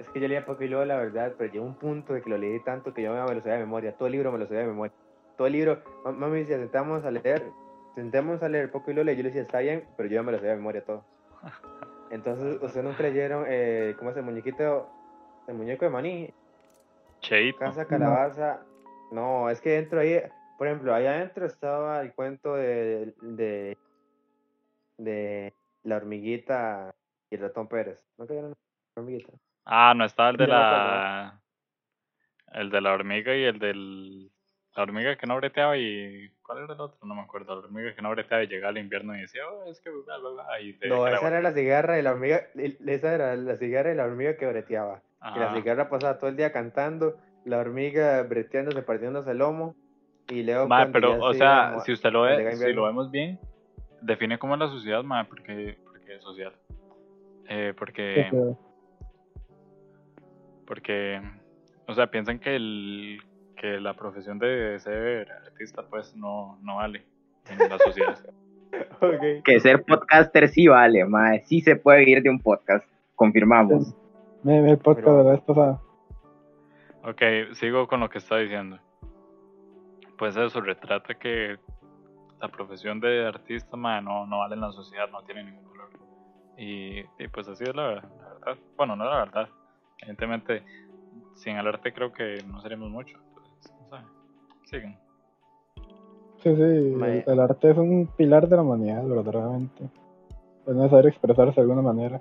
es 0.00 0.08
que 0.08 0.20
yo 0.20 0.28
leía 0.28 0.44
poco 0.44 0.64
y 0.64 0.68
luego 0.68 0.84
la 0.84 0.96
verdad, 0.96 1.34
pero 1.38 1.52
llegó 1.52 1.64
un 1.64 1.74
punto 1.76 2.14
de 2.14 2.22
que 2.22 2.30
lo 2.30 2.38
leí 2.38 2.58
tanto 2.64 2.92
que 2.94 3.02
yo 3.02 3.12
me 3.12 3.18
lo 3.34 3.40
sabía 3.40 3.54
de 3.58 3.64
memoria, 3.64 3.92
todo 3.96 4.06
el 4.06 4.12
libro 4.12 4.32
me 4.32 4.38
lo 4.38 4.46
sabía 4.46 4.62
de 4.62 4.68
memoria. 4.68 4.92
Todo 5.36 5.46
el 5.46 5.52
libro, 5.52 5.82
ma- 6.04 6.12
mami 6.12 6.40
decía, 6.40 6.56
sentamos 6.58 7.04
a 7.04 7.10
leer, 7.10 7.42
sentemos 7.94 8.42
a 8.42 8.48
leer 8.48 8.70
poco 8.70 8.90
y 8.90 8.94
luego, 8.94 9.10
y 9.10 9.16
yo 9.16 9.22
le 9.22 9.28
decía, 9.28 9.42
está 9.42 9.60
bien, 9.60 9.84
pero 9.96 10.08
yo 10.08 10.22
me 10.22 10.32
lo 10.32 10.38
sabía 10.38 10.52
de 10.52 10.56
memoria 10.56 10.84
todo. 10.84 11.04
Entonces, 12.10 12.60
ustedes 12.62 12.84
nunca 12.84 13.02
leyeron, 13.02 13.44
eh, 13.48 13.94
¿cómo 13.98 14.10
es 14.10 14.16
el 14.16 14.24
muñequito? 14.24 14.88
El 15.46 15.54
muñeco 15.54 15.84
de 15.84 15.90
maní, 15.90 16.34
Cheito. 17.20 17.58
Casa 17.58 17.86
Calabaza. 17.86 18.60
No, 19.12 19.48
es 19.50 19.60
que 19.60 19.70
dentro 19.70 20.00
ahí, 20.00 20.20
por 20.58 20.66
ejemplo, 20.66 20.94
ahí 20.94 21.06
adentro 21.06 21.46
estaba 21.46 22.00
el 22.02 22.12
cuento 22.14 22.54
de, 22.56 23.14
de, 23.20 23.76
de 24.98 25.52
la 25.84 25.96
hormiguita 25.96 26.94
y 27.30 27.34
el 27.36 27.40
ratón 27.42 27.68
Pérez. 27.68 28.04
¿No 28.18 28.26
cayeron 28.26 28.50
la 28.50 28.56
hormiguita? 29.02 29.32
Ah, 29.64 29.94
no 29.96 30.04
estaba 30.04 30.30
el 30.30 30.36
de 30.36 30.44
me 30.46 30.52
la. 30.52 31.40
El 32.52 32.70
de 32.70 32.80
la 32.80 32.92
hormiga 32.92 33.36
y 33.36 33.44
el 33.44 33.58
del. 33.58 34.30
La 34.76 34.82
hormiga 34.84 35.16
que 35.16 35.26
no 35.26 35.36
breteaba 35.36 35.76
y. 35.76 36.30
¿Cuál 36.42 36.64
era 36.64 36.74
el 36.74 36.80
otro? 36.80 36.98
No 37.06 37.14
me 37.14 37.20
acuerdo. 37.22 37.54
La 37.60 37.66
hormiga 37.66 37.94
que 37.94 38.02
no 38.02 38.10
breteaba 38.10 38.42
y 38.42 38.48
llegaba 38.48 38.70
al 38.70 38.78
invierno 38.78 39.16
y 39.16 39.20
decía, 39.20 39.42
oh, 39.48 39.70
es 39.70 39.80
que. 39.80 39.90
Bla, 39.90 40.18
bla, 40.18 40.30
bla", 40.30 40.60
y 40.60 40.72
te- 40.74 40.88
No, 40.88 41.06
esa 41.06 41.28
era 41.28 41.40
la 41.42 41.52
cigarra 41.52 41.98
y 41.98 42.02
la 42.02 42.12
hormiga. 42.12 42.42
Esa 42.54 43.14
era 43.14 43.36
la 43.36 43.56
cigarra 43.56 43.92
y 43.92 43.96
la 43.96 44.04
hormiga 44.04 44.36
que 44.36 44.46
breteaba. 44.46 45.02
Y 45.34 45.38
la 45.38 45.52
cigarra 45.54 45.88
pasaba 45.90 46.18
todo 46.18 46.30
el 46.30 46.36
día 46.36 46.50
cantando, 46.50 47.18
la 47.44 47.58
hormiga 47.58 48.22
breteándose, 48.22 48.82
partiéndose 48.82 49.30
el 49.32 49.38
lomo. 49.38 49.76
Y 50.28 50.42
luego. 50.44 50.66
Ma, 50.66 50.76
cuando 50.78 50.92
pero, 50.92 51.24
o 51.24 51.32
se 51.32 51.38
sea, 51.38 51.80
si 51.80 51.92
usted 51.92 52.10
lo 52.10 52.22
ve, 52.22 52.56
si 52.56 52.72
lo 52.72 52.84
vemos 52.84 53.10
bien, 53.10 53.38
define 54.00 54.38
cómo 54.38 54.54
es 54.54 54.60
la 54.60 54.68
sociedad, 54.68 55.02
ma, 55.02 55.24
porque, 55.28 55.78
porque 55.84 56.16
es 56.16 56.22
social. 56.22 56.52
Eh, 57.48 57.74
porque, 57.76 58.28
Porque- 58.30 58.69
porque, 60.70 61.20
o 61.88 61.94
sea, 61.94 62.12
piensan 62.12 62.38
que 62.38 62.54
el, 62.54 63.18
que 63.56 63.80
la 63.80 63.94
profesión 63.94 64.38
de 64.38 64.78
ser 64.78 65.28
artista, 65.32 65.82
pues, 65.90 66.14
no, 66.14 66.60
no 66.62 66.76
vale 66.76 67.04
en 67.48 67.58
la 67.68 67.76
sociedad. 67.76 68.16
Que 69.44 69.58
ser 69.58 69.82
podcaster 69.82 70.48
sí 70.48 70.68
vale, 70.68 71.04
mae. 71.04 71.40
Sí 71.40 71.60
se 71.60 71.74
puede 71.74 72.04
vivir 72.04 72.22
de 72.22 72.30
un 72.30 72.38
podcast. 72.38 72.88
Confirmamos. 73.16 73.92
Mira, 74.44 74.60
mira 74.60 74.72
el 74.74 74.78
podcast 74.78 75.06
Pero- 75.06 75.18
de 75.18 75.24
la 75.24 75.30
vez 75.32 75.40
pasada. 75.40 75.80
Ok, 77.02 77.54
sigo 77.54 77.88
con 77.88 77.98
lo 77.98 78.08
que 78.08 78.18
está 78.18 78.36
diciendo. 78.36 78.78
Pues 80.16 80.36
eso 80.36 80.60
retrata 80.60 81.14
que 81.14 81.58
la 82.40 82.46
profesión 82.46 83.00
de 83.00 83.26
artista, 83.26 83.76
ma, 83.76 84.00
no, 84.00 84.24
no 84.24 84.38
vale 84.38 84.54
en 84.54 84.60
la 84.60 84.70
sociedad, 84.70 85.10
no 85.10 85.20
tiene 85.24 85.42
ningún 85.42 85.68
valor. 85.68 85.88
Y, 86.56 87.00
y 87.18 87.28
pues 87.32 87.48
así 87.48 87.64
es 87.64 87.74
la, 87.74 87.94
la 87.94 88.34
verdad. 88.34 88.62
Bueno, 88.76 88.94
no 88.94 89.02
es 89.04 89.10
la 89.10 89.18
verdad. 89.18 89.48
Evidentemente, 90.02 90.62
sin 91.34 91.56
el 91.56 91.66
arte 91.66 91.92
creo 91.92 92.12
que 92.12 92.42
no 92.46 92.60
seríamos 92.60 92.90
mucho. 92.90 93.18
Entonces, 93.28 93.72
no 93.90 93.98
sé. 93.98 94.04
Siguen. 94.64 94.98
Sí, 96.42 96.56
sí, 96.56 96.62
el, 96.62 97.24
el 97.26 97.40
arte 97.40 97.70
es 97.70 97.76
un 97.76 98.06
pilar 98.16 98.48
de 98.48 98.56
la 98.56 98.62
humanidad, 98.62 99.04
verdaderamente. 99.04 99.90
Es 100.66 100.74
necesario 100.74 101.10
expresarse 101.10 101.54
de 101.56 101.60
alguna 101.60 101.82
manera. 101.82 102.20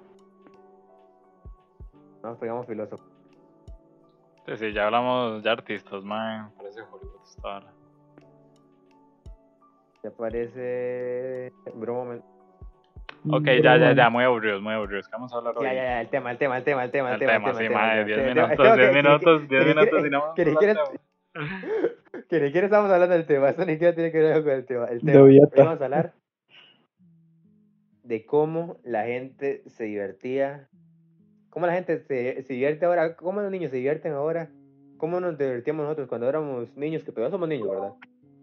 No, 2.23 2.35
pegamos 2.37 2.67
filósofo. 2.67 3.03
Sí, 4.45 4.57
sí, 4.57 4.73
ya 4.73 4.85
hablamos 4.85 5.43
de 5.43 5.49
artistas, 5.49 6.03
man. 6.03 6.51
Parece 6.57 6.81
Hollywood 6.81 7.19
vara. 7.41 7.71
¿Te 10.01 10.11
parece. 10.11 11.53
Bro, 11.75 11.93
un 11.93 11.99
momento. 11.99 12.38
Ok, 13.27 13.41
Mm, 13.41 13.45
ya, 13.45 13.53
ya, 13.61 13.73
pero 13.79 13.93
ya, 13.95 14.09
muy 14.09 14.23
aburridos, 14.23 14.61
muy 14.61 14.73
aburridos. 14.73 15.07
¿Qué 15.07 15.11
vamos 15.13 15.33
a 15.33 15.37
hablar 15.37 15.53
hoy? 15.57 15.65
Ya, 15.65 15.73
ya, 15.73 15.83
ya, 15.83 16.01
el 16.01 16.07
tema, 16.09 16.31
el 16.31 16.37
tema, 16.37 16.57
el 16.57 16.63
tema, 16.63 16.83
el 16.85 16.91
tema, 16.91 17.07
el 17.09 17.13
El 17.15 17.19
tema. 17.19 17.31
tema, 17.33 17.49
el 17.49 17.55
sí, 17.67 17.73
madre, 17.73 17.99
el 18.01 18.05
10 18.07 18.17
tema, 18.17 18.29
el 18.29 18.35
minutos, 18.35 18.57
tema, 18.57 18.75
10 18.75 18.87
que- 18.87 18.93
que- 18.93 19.03
minutos, 19.03 19.41
que- 19.41 19.47
10 19.47 19.63
que- 19.63 19.69
minutos 19.73 20.05
y 20.05 20.09
no 20.09 20.19
vamos 20.21 20.35
que 20.35 20.45
ni 20.45 20.51
hablar 20.51 20.63
siquiera- 20.63 20.89
del 20.89 20.99
Que 22.29 22.39
ni 22.39 22.45
siquiera 22.47 22.65
estamos 22.67 22.91
hablando 22.91 23.15
del 23.15 23.25
tema, 23.25 23.49
eso 23.49 23.65
ni 23.65 23.73
siquiera 23.73 23.93
tiene 23.95 24.11
que 24.11 24.19
ver 24.19 24.43
con 24.43 24.51
el 24.53 24.65
tema. 24.65 24.85
El 24.85 25.01
tema. 25.01 25.21
Hoy 25.23 25.39
vamos 25.57 25.81
a 25.81 25.85
hablar 25.85 26.13
de 28.03 28.25
cómo 28.25 28.77
la 28.83 29.03
gente 29.05 29.63
se 29.67 29.83
divertía, 29.85 30.67
cómo 31.49 31.65
la 31.67 31.73
gente 31.73 31.99
se, 31.99 32.41
se 32.43 32.53
divierte 32.53 32.85
ahora, 32.85 33.15
cómo 33.15 33.41
los 33.41 33.51
niños 33.51 33.69
se 33.71 33.77
divierten 33.77 34.13
ahora, 34.13 34.49
cómo 34.97 35.19
nos 35.19 35.37
divertíamos 35.37 35.83
nosotros 35.83 36.07
cuando 36.07 36.27
éramos 36.29 36.75
niños, 36.77 37.03
que 37.03 37.11
todavía 37.11 37.31
somos 37.31 37.49
niños, 37.49 37.69
¿verdad? 37.69 37.93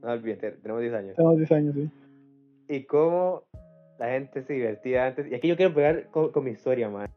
No 0.02 0.12
olviden, 0.12 0.38
te- 0.38 0.52
tenemos 0.52 0.82
10 0.82 0.94
años. 0.94 1.16
Tenemos 1.16 1.36
10 1.38 1.52
años, 1.52 1.74
sí. 1.74 1.90
Y 2.68 2.84
cómo 2.84 3.44
la 3.98 4.08
gente 4.10 4.42
se 4.42 4.52
divertía 4.52 5.06
antes. 5.06 5.30
Y 5.30 5.34
aquí 5.34 5.48
yo 5.48 5.56
quiero 5.56 5.74
pegar 5.74 6.06
con, 6.10 6.30
con 6.32 6.44
mi 6.44 6.50
historia, 6.50 6.88
man. 6.88 7.08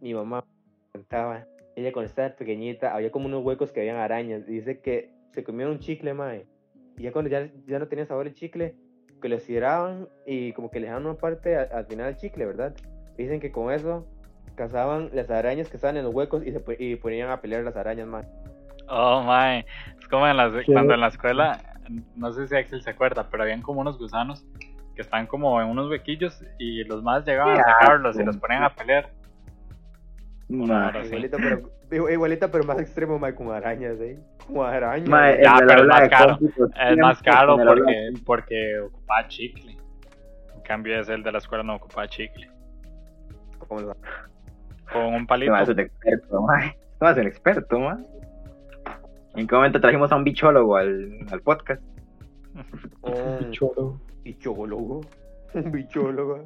Mi 0.00 0.14
mamá 0.14 0.44
contaba, 0.92 1.44
ella 1.76 1.92
cuando 1.92 2.08
estaba 2.08 2.30
pequeñita, 2.30 2.94
había 2.94 3.10
como 3.10 3.26
unos 3.26 3.44
huecos 3.44 3.72
que 3.72 3.80
habían 3.80 3.96
arañas. 3.96 4.42
Y 4.48 4.52
dice 4.52 4.80
que 4.80 5.10
se 5.32 5.44
comieron 5.44 5.74
un 5.74 5.78
chicle, 5.80 6.14
mae. 6.14 6.46
Y 6.96 7.02
ya 7.02 7.12
cuando 7.12 7.30
ya, 7.30 7.48
ya 7.66 7.78
no 7.78 7.88
tenía 7.88 8.06
sabor 8.06 8.26
el 8.26 8.34
chicle, 8.34 8.74
que 9.20 9.28
lo 9.28 9.36
estiraban 9.36 10.08
y 10.26 10.52
como 10.52 10.70
que 10.70 10.78
le 10.80 10.86
dejaban 10.86 11.06
una 11.06 11.16
parte 11.18 11.56
a- 11.56 11.68
al 11.72 11.86
final 11.86 12.06
del 12.06 12.16
chicle, 12.16 12.46
¿verdad? 12.46 12.74
Dicen 13.16 13.40
que 13.40 13.50
con 13.50 13.72
eso 13.72 14.06
cazaban 14.54 15.10
las 15.12 15.28
arañas 15.30 15.68
que 15.68 15.76
estaban 15.76 15.96
en 15.96 16.04
los 16.04 16.14
huecos 16.14 16.44
y 16.46 16.52
se 16.52 16.62
y 16.78 16.96
ponían 16.96 17.30
a 17.30 17.40
pelear 17.40 17.62
las 17.64 17.76
arañas, 17.76 18.06
man. 18.06 18.26
Oh, 18.88 19.22
my. 19.22 19.64
Es 19.98 20.08
como 20.08 20.26
en 20.26 20.36
la, 20.36 20.50
Qué 20.64 20.72
cuando 20.72 20.94
en 20.94 21.00
la 21.00 21.08
escuela, 21.08 21.60
no 22.16 22.32
sé 22.32 22.46
si 22.48 22.56
Axel 22.56 22.82
se 22.82 22.90
acuerda, 22.90 23.28
pero 23.30 23.42
habían 23.42 23.60
como 23.60 23.80
unos 23.80 23.98
gusanos 23.98 24.46
que 24.98 25.02
están 25.02 25.28
como 25.28 25.62
en 25.62 25.68
unos 25.68 25.88
huequillos 25.88 26.42
y 26.58 26.82
los 26.82 27.04
más 27.04 27.24
llegaban 27.24 27.56
a 27.60 27.62
sacarlos 27.62 28.18
y 28.18 28.24
los 28.24 28.36
ponían 28.36 28.64
a 28.64 28.74
pelear. 28.74 29.08
Igualita, 30.48 31.36
pero, 31.88 32.10
igualita, 32.10 32.50
pero 32.50 32.64
más 32.64 32.80
extremo, 32.80 33.16
mae, 33.16 33.32
con 33.32 33.52
arañas, 33.52 34.00
¿eh? 34.00 34.18
Con 34.44 34.66
arañas. 34.66 35.38
Ya, 35.40 35.54
pero 35.64 35.82
es 35.82 35.86
más 35.86 36.08
caro. 36.08 36.38
Es 36.90 36.98
más 36.98 37.22
caro 37.22 37.56
porque, 37.64 38.10
porque 38.26 38.78
ocupaba 38.80 39.28
chicle. 39.28 39.76
En 40.56 40.60
cambio, 40.62 40.98
ese 40.98 41.14
el 41.14 41.22
de 41.22 41.30
la 41.30 41.38
escuela 41.38 41.62
no 41.62 41.76
ocupaba 41.76 42.08
chicle. 42.08 42.50
Como 43.68 43.80
los- 43.82 43.96
Con 44.92 45.14
un 45.14 45.26
palito. 45.28 45.52
mae 45.52 45.62
es 45.62 45.68
un 45.68 45.78
experto. 45.78 46.44
Este 46.58 46.76
mae 47.00 47.12
es 47.12 47.18
un 47.18 47.26
experto, 47.28 47.78
mae. 47.78 47.98
¿En 49.36 49.46
qué 49.46 49.54
momento 49.54 49.80
trajimos 49.80 50.10
a 50.10 50.16
un 50.16 50.24
bichólogo 50.24 50.74
al, 50.76 51.24
al 51.30 51.40
podcast? 51.42 51.80
un 53.02 53.52
Cholo. 53.52 54.00
Bichólogo. 54.28 55.00
Un 55.54 55.72
bichólogo. 55.72 56.44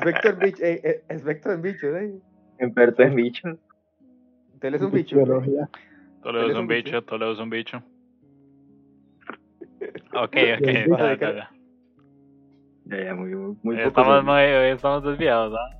Spector 0.00 0.36
Beach, 0.36 0.60
eh, 0.60 0.80
eh, 0.84 1.02
experto 1.08 1.50
en 1.52 1.62
bichos, 1.62 1.96
¿eh? 1.96 2.14
Experto 2.58 3.02
en 3.02 3.14
bichos. 3.14 3.56
Él 4.60 4.74
es 4.74 4.82
un 4.82 4.90
bicho. 4.90 5.16
Biología. 5.16 5.68
Toledo 6.22 6.44
¿Él 6.44 6.50
es 6.50 6.56
un 6.56 6.66
bicho? 6.66 6.84
bicho, 6.84 7.02
Toledo 7.04 7.32
es 7.32 7.38
un 7.38 7.50
bicho. 7.50 7.82
Ok, 10.14 10.34
ok, 10.58 10.66
ya, 10.66 11.16
ya, 11.20 11.50
ya. 12.86 13.14
Muy, 13.14 13.34
muy 13.34 13.76
Hoy 13.76 13.84
poco. 13.84 13.88
estamos, 13.88 14.14
serio. 14.16 14.32
muy, 14.32 14.42
hoy 14.42 14.70
estamos 14.74 15.04
desviados, 15.04 15.54
¿ah? 15.54 15.76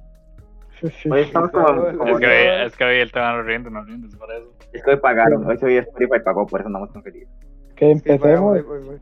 Sí, 0.81 0.89
sí. 0.89 1.11
Hoy 1.11 1.21
estamos 1.23 1.51
como. 1.51 1.87
Es 1.89 1.97
como 1.97 2.11
Es 2.13 2.19
que, 2.21 2.27
hoy, 2.27 2.67
es 2.67 2.77
que 2.77 2.85
hoy 2.85 2.97
el 2.97 3.13
tema 3.13 3.33
no 3.33 3.43
rinde, 3.43 3.71
no 3.71 3.83
rinde, 3.85 4.09
es 4.09 4.17
por 4.17 4.31
eso. 4.31 4.53
es 4.73 4.83
que 4.83 4.91
hoy 4.91 4.97
pagaron. 4.99 5.47
Hoy 5.47 5.57
soy 5.57 5.77
Spotify 5.79 6.21
pagó, 6.23 6.47
por 6.47 6.61
eso 6.61 6.67
andamos 6.67 6.93
tan 6.93 7.03
felices. 7.03 7.29
Que 7.77 7.91
empecemos, 7.93 8.41
voy, 8.41 8.61
voy, 8.61 8.85
voy. 8.85 8.99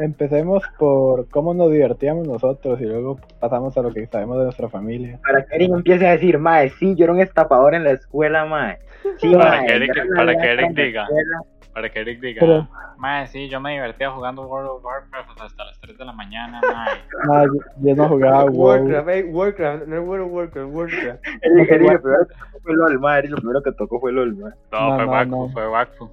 Empecemos 0.00 0.62
por 0.78 1.28
cómo 1.28 1.54
nos 1.54 1.70
divertíamos 1.70 2.26
nosotros 2.26 2.80
y 2.80 2.84
luego 2.84 3.18
pasamos 3.38 3.76
a 3.76 3.82
lo 3.82 3.92
que 3.92 4.06
sabemos 4.06 4.38
de 4.38 4.44
nuestra 4.44 4.68
familia. 4.68 5.18
Para 5.22 5.44
que 5.44 5.54
Eric 5.56 5.70
empiece 5.72 6.06
a 6.06 6.12
decir, 6.12 6.38
mae, 6.38 6.70
sí, 6.70 6.94
yo 6.96 7.04
era 7.04 7.12
un 7.12 7.20
estapador 7.20 7.74
en 7.74 7.84
la 7.84 7.90
escuela, 7.92 8.44
mae. 8.46 8.78
Sí, 9.18 9.32
Para 9.34 9.50
mae, 9.58 9.66
que 9.66 9.72
Eric- 9.76 10.16
para 10.16 10.36
que 10.36 10.82
diga. 10.82 11.06
Para 11.72 11.88
que 11.88 12.00
Eric 12.00 12.20
diga, 12.20 12.40
Pero- 12.40 12.68
mae, 12.98 13.26
sí, 13.28 13.48
yo 13.48 13.60
me 13.60 13.72
divertía 13.72 14.10
jugando 14.10 14.42
World 14.46 14.70
of 14.70 14.84
Warcraft 14.84 15.40
hasta 15.40 15.64
las 15.66 15.78
3 15.80 15.96
de 15.96 16.04
la 16.04 16.12
mañana, 16.12 16.60
mae. 16.74 16.98
Ah, 17.30 17.44
yo, 17.46 17.60
yo 17.80 17.94
no 17.94 18.08
jugaba. 18.08 18.44
Warcraft, 18.46 19.08
eh, 19.08 19.24
Warcraft, 19.30 19.86
no 19.86 19.96
es 19.96 20.02
World 20.08 20.26
of 20.26 20.32
Warcraft, 20.32 20.74
Warcraft. 20.74 21.24
Eric, 21.42 21.70
Eric, 21.70 21.90
lo 21.92 22.00
primero 22.00 22.26
que 22.26 22.34
tocó 22.34 22.60
fue 22.62 22.74
LOL, 22.74 22.98
mae. 23.00 23.18
Eric, 23.20 23.30
lo 23.30 23.36
primero 23.36 23.62
que 23.62 23.72
tocó 23.72 24.00
fue 24.00 24.12
LOL, 24.12 24.34
mae. 24.36 24.52
No, 24.72 24.80
No, 24.90 24.96
fue 24.96 25.04
no, 25.06 25.12
Wakfu, 25.12 25.30
no. 25.30 25.48
fue 25.52 25.68
Wakfu. 25.68 26.10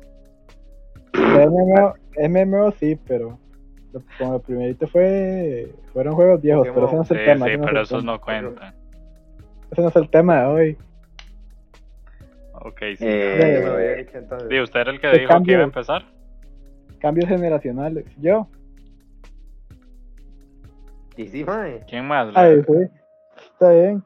MMO, 1.13 1.93
MMO 2.29 2.71
sí, 2.73 2.95
pero 3.07 3.39
como 4.17 4.33
lo 4.33 4.39
primerito 4.39 4.87
fue 4.87 5.71
fueron 5.93 6.15
juegos 6.15 6.41
viejos, 6.41 6.67
pero 6.73 6.87
ese 6.87 6.95
no 6.95 7.01
es 7.03 7.07
Sí, 7.07 7.13
el 7.15 7.25
tema. 7.25 7.45
sí, 7.45 7.51
ese 7.51 7.57
no 7.57 7.63
es 7.63 7.69
pero 7.69 7.79
el 7.79 7.83
esos 7.85 7.99
tema. 8.01 8.11
no 8.13 8.21
cuentan. 8.21 8.75
Ese 9.71 9.81
no 9.81 9.87
es 9.89 9.95
el 9.95 10.09
tema 10.09 10.39
de 10.41 10.45
hoy. 10.45 10.77
Ok, 12.53 12.79
sí. 12.97 13.05
Eh, 13.07 14.07
Entonces, 14.13 14.49
Di, 14.49 14.59
¿usted 14.59 14.79
era 14.79 14.91
el 14.91 14.99
que 14.99 15.07
dijo 15.11 15.43
que 15.43 15.51
iba 15.51 15.61
a 15.61 15.65
empezar? 15.65 16.03
Cambios 16.99 17.29
generacionales. 17.29 18.05
Yo, 18.19 18.47
sí, 21.15 21.43
mae. 21.43 21.81
¿Quién 21.87 22.05
más? 22.07 22.35
ay, 22.35 22.61
sí, 22.63 22.73
está 23.51 23.71
bien. 23.71 24.03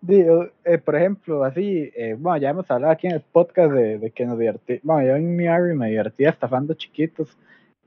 Digo, 0.00 0.48
eh, 0.64 0.78
por 0.78 0.96
ejemplo, 0.96 1.44
así, 1.44 1.90
eh, 1.94 2.16
bueno, 2.18 2.36
ya 2.38 2.50
hemos 2.50 2.68
hablado 2.70 2.92
aquí 2.92 3.06
en 3.06 3.14
el 3.14 3.20
podcast 3.20 3.72
de, 3.72 3.98
de 3.98 4.10
que 4.10 4.26
nos 4.26 4.36
divertí. 4.36 4.80
Bueno, 4.82 5.06
yo 5.06 5.14
en 5.14 5.36
mi 5.36 5.46
me 5.74 5.90
divertía 5.90 6.30
estafando 6.30 6.74
chiquitos, 6.74 7.38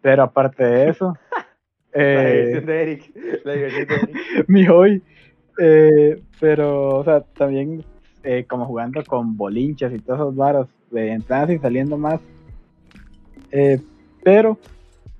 pero 0.02 0.24
aparte 0.24 0.64
de 0.64 0.90
eso, 0.90 1.18
La 1.96 2.02
eh, 2.04 2.36
diversión 2.36 2.66
de 2.66 2.82
Eric. 2.82 3.12
La 3.46 3.54
diversión 3.54 3.88
de 3.88 3.96
Eric. 3.96 4.48
mi 4.48 4.66
hobby. 4.66 5.02
Eh, 5.58 6.22
pero, 6.40 6.98
o 6.98 7.04
sea, 7.04 7.22
también 7.22 7.84
eh, 8.24 8.46
como 8.48 8.66
jugando 8.66 9.04
con 9.04 9.38
bolinchas 9.38 9.94
y 9.94 10.00
todas 10.00 10.22
esas 10.22 10.36
varas, 10.36 10.68
de 10.92 11.12
entradas 11.12 11.50
y 11.52 11.60
saliendo 11.60 11.98
más. 11.98 12.20
Eh, 13.52 13.80
pero 14.24 14.58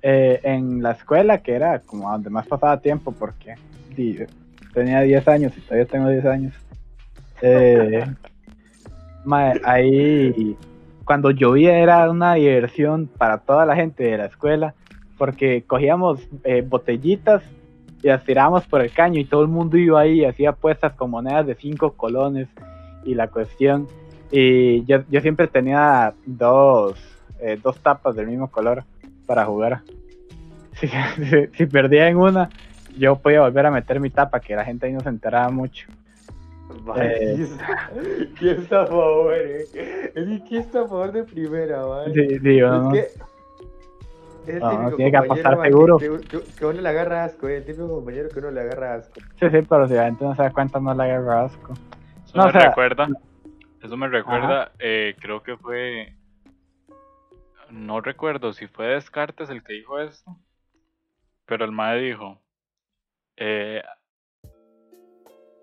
en 0.02 0.82
la 0.84 0.92
escuela, 0.92 1.42
que 1.42 1.52
era 1.52 1.80
como 1.80 2.08
donde 2.08 2.30
más 2.30 2.46
pasaba 2.46 2.80
tiempo, 2.80 3.10
porque 3.10 3.56
tenía 4.72 5.00
10 5.00 5.26
años 5.26 5.52
y 5.58 5.60
todavía 5.62 5.86
tengo 5.86 6.08
10 6.08 6.24
años. 6.26 6.54
ahí, 9.64 10.56
cuando 11.04 11.32
llovía 11.32 11.78
era 11.78 12.08
una 12.08 12.34
diversión 12.34 13.08
para 13.18 13.38
toda 13.38 13.66
la 13.66 13.74
gente 13.74 14.04
de 14.04 14.18
la 14.18 14.26
escuela, 14.26 14.74
porque 15.16 15.64
cogíamos 15.66 16.20
eh, 16.44 16.62
botellitas 16.66 17.42
y 18.02 18.08
las 18.08 18.24
tirábamos 18.24 18.66
por 18.66 18.82
el 18.82 18.92
caño 18.92 19.20
y 19.20 19.24
todo 19.24 19.42
el 19.42 19.48
mundo 19.48 19.76
iba 19.76 20.00
ahí 20.00 20.20
y 20.20 20.24
hacía 20.24 20.50
apuestas 20.50 20.94
con 20.94 21.10
monedas 21.10 21.46
de 21.46 21.54
5 21.54 21.92
colones 21.92 22.48
y 23.04 23.14
la 23.14 23.28
cuestión. 23.28 23.86
Y 24.30 24.84
yo, 24.84 25.02
yo 25.08 25.20
siempre 25.20 25.46
tenía 25.46 26.14
dos, 26.26 26.98
eh, 27.40 27.58
dos 27.62 27.78
tapas 27.80 28.16
del 28.16 28.26
mismo 28.26 28.50
color 28.50 28.84
para 29.26 29.44
jugar. 29.44 29.82
Si, 30.74 30.88
si, 31.16 31.46
si 31.56 31.66
perdía 31.66 32.08
en 32.08 32.16
una, 32.16 32.50
yo 32.98 33.16
podía 33.16 33.40
volver 33.40 33.66
a 33.66 33.70
meter 33.70 34.00
mi 34.00 34.10
tapa, 34.10 34.40
que 34.40 34.56
la 34.56 34.64
gente 34.64 34.86
ahí 34.86 34.92
no 34.92 35.00
se 35.00 35.08
enteraba 35.08 35.50
mucho. 35.50 35.88
Eh. 36.96 37.46
¿Quién 38.38 38.62
está 38.62 38.82
a 38.82 38.86
favor, 38.86 39.34
eh? 39.34 39.64
¿quién 40.48 40.62
está 40.62 40.82
a 40.82 40.88
favor 40.88 41.12
de 41.12 41.24
primera, 41.24 41.86
man? 41.86 42.12
Sí, 42.12 42.20
Es 42.20 42.40
que. 42.40 43.35
Es 44.46 44.54
el 44.54 44.60
No, 44.60 44.70
típico 44.70 44.96
tiene 44.96 45.10
que 45.10 45.16
apostar 45.16 45.62
seguro. 45.62 45.98
Que, 45.98 46.20
que- 46.28 46.42
que 46.58 46.66
uno 46.66 46.80
le 46.80 46.88
agarra 46.88 47.24
asco, 47.24 47.48
eh, 47.48 47.56
el 47.58 47.64
típico 47.64 47.88
compañero 47.88 48.28
que 48.30 48.38
uno 48.38 48.50
le 48.50 48.60
agarra 48.60 48.94
asco. 48.94 49.20
sí, 49.40 49.50
sí, 49.50 49.62
pero 49.68 49.88
si 49.88 49.94
la 49.94 50.04
gente 50.04 50.24
no 50.24 50.34
se 50.36 50.42
da 50.42 50.52
cuenta, 50.52 50.78
no 50.80 50.94
le 50.94 51.02
agarra 51.02 51.44
asco. 51.44 51.72
Eso 52.24 52.36
No, 52.38 52.44
me 52.44 52.48
o 52.50 52.52
sea- 52.52 52.68
recuerda, 52.68 53.08
eso 53.82 53.96
me 53.96 54.08
recuerda, 54.08 54.72
eh, 54.78 55.16
creo 55.20 55.42
que 55.42 55.56
fue, 55.56 56.14
no 57.70 58.00
recuerdo 58.00 58.52
si 58.52 58.66
fue 58.68 58.86
Descartes 58.86 59.50
el 59.50 59.62
que 59.64 59.72
dijo 59.74 59.98
esto, 59.98 60.36
pero 61.44 61.64
el 61.64 61.72
mae 61.72 61.98
dijo, 62.00 62.40
eh, 63.36 63.82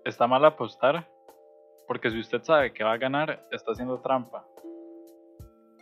está 0.04 0.26
mal 0.26 0.44
apostar, 0.44 1.08
porque 1.86 2.10
si 2.10 2.20
usted 2.20 2.42
sabe 2.42 2.72
que 2.72 2.84
va 2.84 2.92
a 2.92 2.98
ganar, 2.98 3.46
está 3.50 3.72
haciendo 3.72 4.00
trampa, 4.00 4.44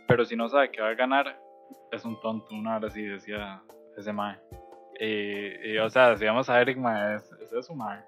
pero 0.07 0.25
si 0.25 0.35
no 0.35 0.47
sabe 0.49 0.71
que 0.71 0.81
va 0.81 0.89
a 0.89 0.95
ganar, 0.95 1.37
es 1.91 2.05
un 2.05 2.19
tonto, 2.21 2.53
una 2.55 2.77
hora 2.77 2.87
así 2.87 3.03
decía 3.03 3.61
ese 3.97 4.11
mae. 4.13 4.37
Y, 4.99 5.71
y, 5.73 5.77
o 5.79 5.89
sea, 5.89 6.09
decíamos 6.09 6.49
a 6.49 6.61
Eric, 6.61 6.77
mae, 6.77 7.15
es, 7.15 7.31
es 7.41 7.51
eso, 7.53 7.73
mae. 7.75 7.99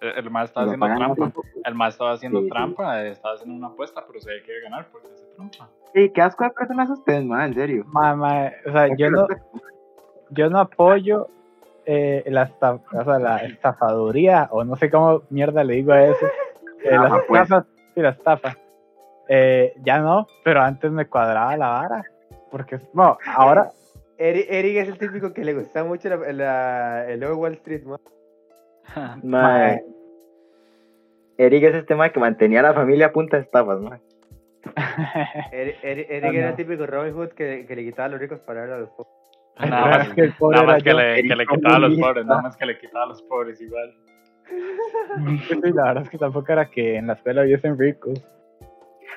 El, 0.00 0.18
el 0.18 0.30
mae 0.30 0.44
estaba 0.44 0.66
haciendo 0.66 0.86
trampa. 0.96 1.32
El 1.64 1.74
más 1.74 1.94
estaba 1.94 2.12
haciendo 2.12 2.40
Sí, 2.40 2.48
trampa, 2.48 3.02
eh, 3.04 3.10
estaba 3.10 3.34
haciendo 3.34 3.56
una 3.56 3.68
apuesta, 3.68 4.04
pero 4.06 4.18
iba 4.18 4.32
a 4.32 4.62
ganar 4.70 4.88
porque 4.90 5.08
hace 5.12 5.26
trampa. 5.36 5.68
Sí, 5.94 6.10
qué 6.10 6.22
asco 6.22 6.44
de 6.44 6.50
personas 6.50 6.90
ustedes, 6.90 7.24
man, 7.24 7.42
en 7.42 7.54
serio. 7.54 7.84
Ma- 7.86 8.16
ma- 8.16 8.50
o 8.66 8.72
sea, 8.72 8.88
yo 8.96 9.10
no, 9.10 9.26
yo 10.30 10.50
no 10.50 10.58
apoyo 10.58 11.28
eh, 11.86 12.24
la, 12.26 12.44
esta- 12.44 12.74
o 12.74 13.04
sea, 13.04 13.18
la 13.18 13.36
estafaduría, 13.38 14.48
o 14.50 14.64
no 14.64 14.74
sé 14.76 14.90
cómo 14.90 15.22
mierda 15.30 15.62
le 15.64 15.74
digo 15.74 15.92
a 15.92 16.02
eso. 16.02 16.26
Eh, 16.84 16.90
las 16.90 17.04
Estafa, 17.04 17.22
pues. 17.28 17.42
estafas, 17.42 17.66
sí, 17.94 18.00
la 18.00 18.08
estafa. 18.08 18.56
Eh, 19.28 19.74
ya 19.84 19.98
no, 20.00 20.26
pero 20.42 20.62
antes 20.62 20.90
me 20.90 21.06
cuadraba 21.06 21.56
la 21.56 21.68
vara. 21.68 22.04
Porque, 22.52 22.78
bueno, 22.92 23.16
ahora, 23.34 23.72
Eric, 24.18 24.46
Eric 24.50 24.76
es 24.76 24.88
el 24.88 24.98
típico 24.98 25.32
que 25.32 25.42
le 25.44 25.54
gusta 25.54 25.82
mucho 25.82 26.08
la, 26.10 26.32
la- 26.32 27.10
el 27.10 27.18
logo 27.20 27.36
Wall 27.42 27.54
Street, 27.54 27.82
man. 27.84 27.98
Mae. 29.24 29.82
Eric 31.38 31.64
es 31.64 31.74
este 31.76 31.94
mae 31.94 32.12
que 32.12 32.20
mantenía 32.20 32.60
a 32.60 32.64
la 32.64 32.74
familia 32.74 33.06
a 33.06 33.12
punta 33.12 33.38
de 33.38 33.42
estafas, 33.44 33.80
mae. 33.80 34.00
Eric, 35.52 35.76
Eric- 35.82 36.06
Eric 36.10 36.24
Ah, 36.24 36.28
era 36.36 36.44
el 36.46 36.50
no. 36.50 36.56
típico 36.56 36.86
Robin 36.86 37.14
Hood 37.14 37.30
que, 37.30 37.64
que 37.66 37.74
le 37.74 37.84
quitaba 37.84 38.06
a 38.06 38.08
los 38.10 38.20
ricos 38.20 38.38
para 38.40 38.60
dar 38.60 38.70
a 38.72 38.78
los 38.80 38.90
pobres. 38.90 39.12
Nada 39.58 39.86
más, 39.98 40.08
que 40.14 40.20
el 40.20 40.32
pobre 40.34 40.56
nada 40.58 40.72
más 40.72 40.82
que, 40.82 40.94
le, 40.94 41.14
que 41.16 41.22
le 41.22 41.34
Eric 41.42 41.48
quitaba 41.50 41.76
a 41.76 41.78
los 41.80 41.98
pobres, 41.98 42.26
nada 42.26 42.42
más 42.42 42.56
que 42.56 42.66
le 42.66 42.78
quitaba 42.78 43.04
a 43.04 43.08
los 43.08 43.22
pobres 43.22 43.60
igual. 43.60 43.94
Sí, 45.48 45.58
la 45.74 45.84
verdad 45.84 46.02
es 46.04 46.10
que 46.10 46.18
tampoco 46.18 46.52
era 46.52 46.66
que 46.70 46.96
en 46.96 47.06
la 47.06 47.14
escuela 47.14 47.42
hubiesen 47.42 47.78
ricos. 47.78 48.22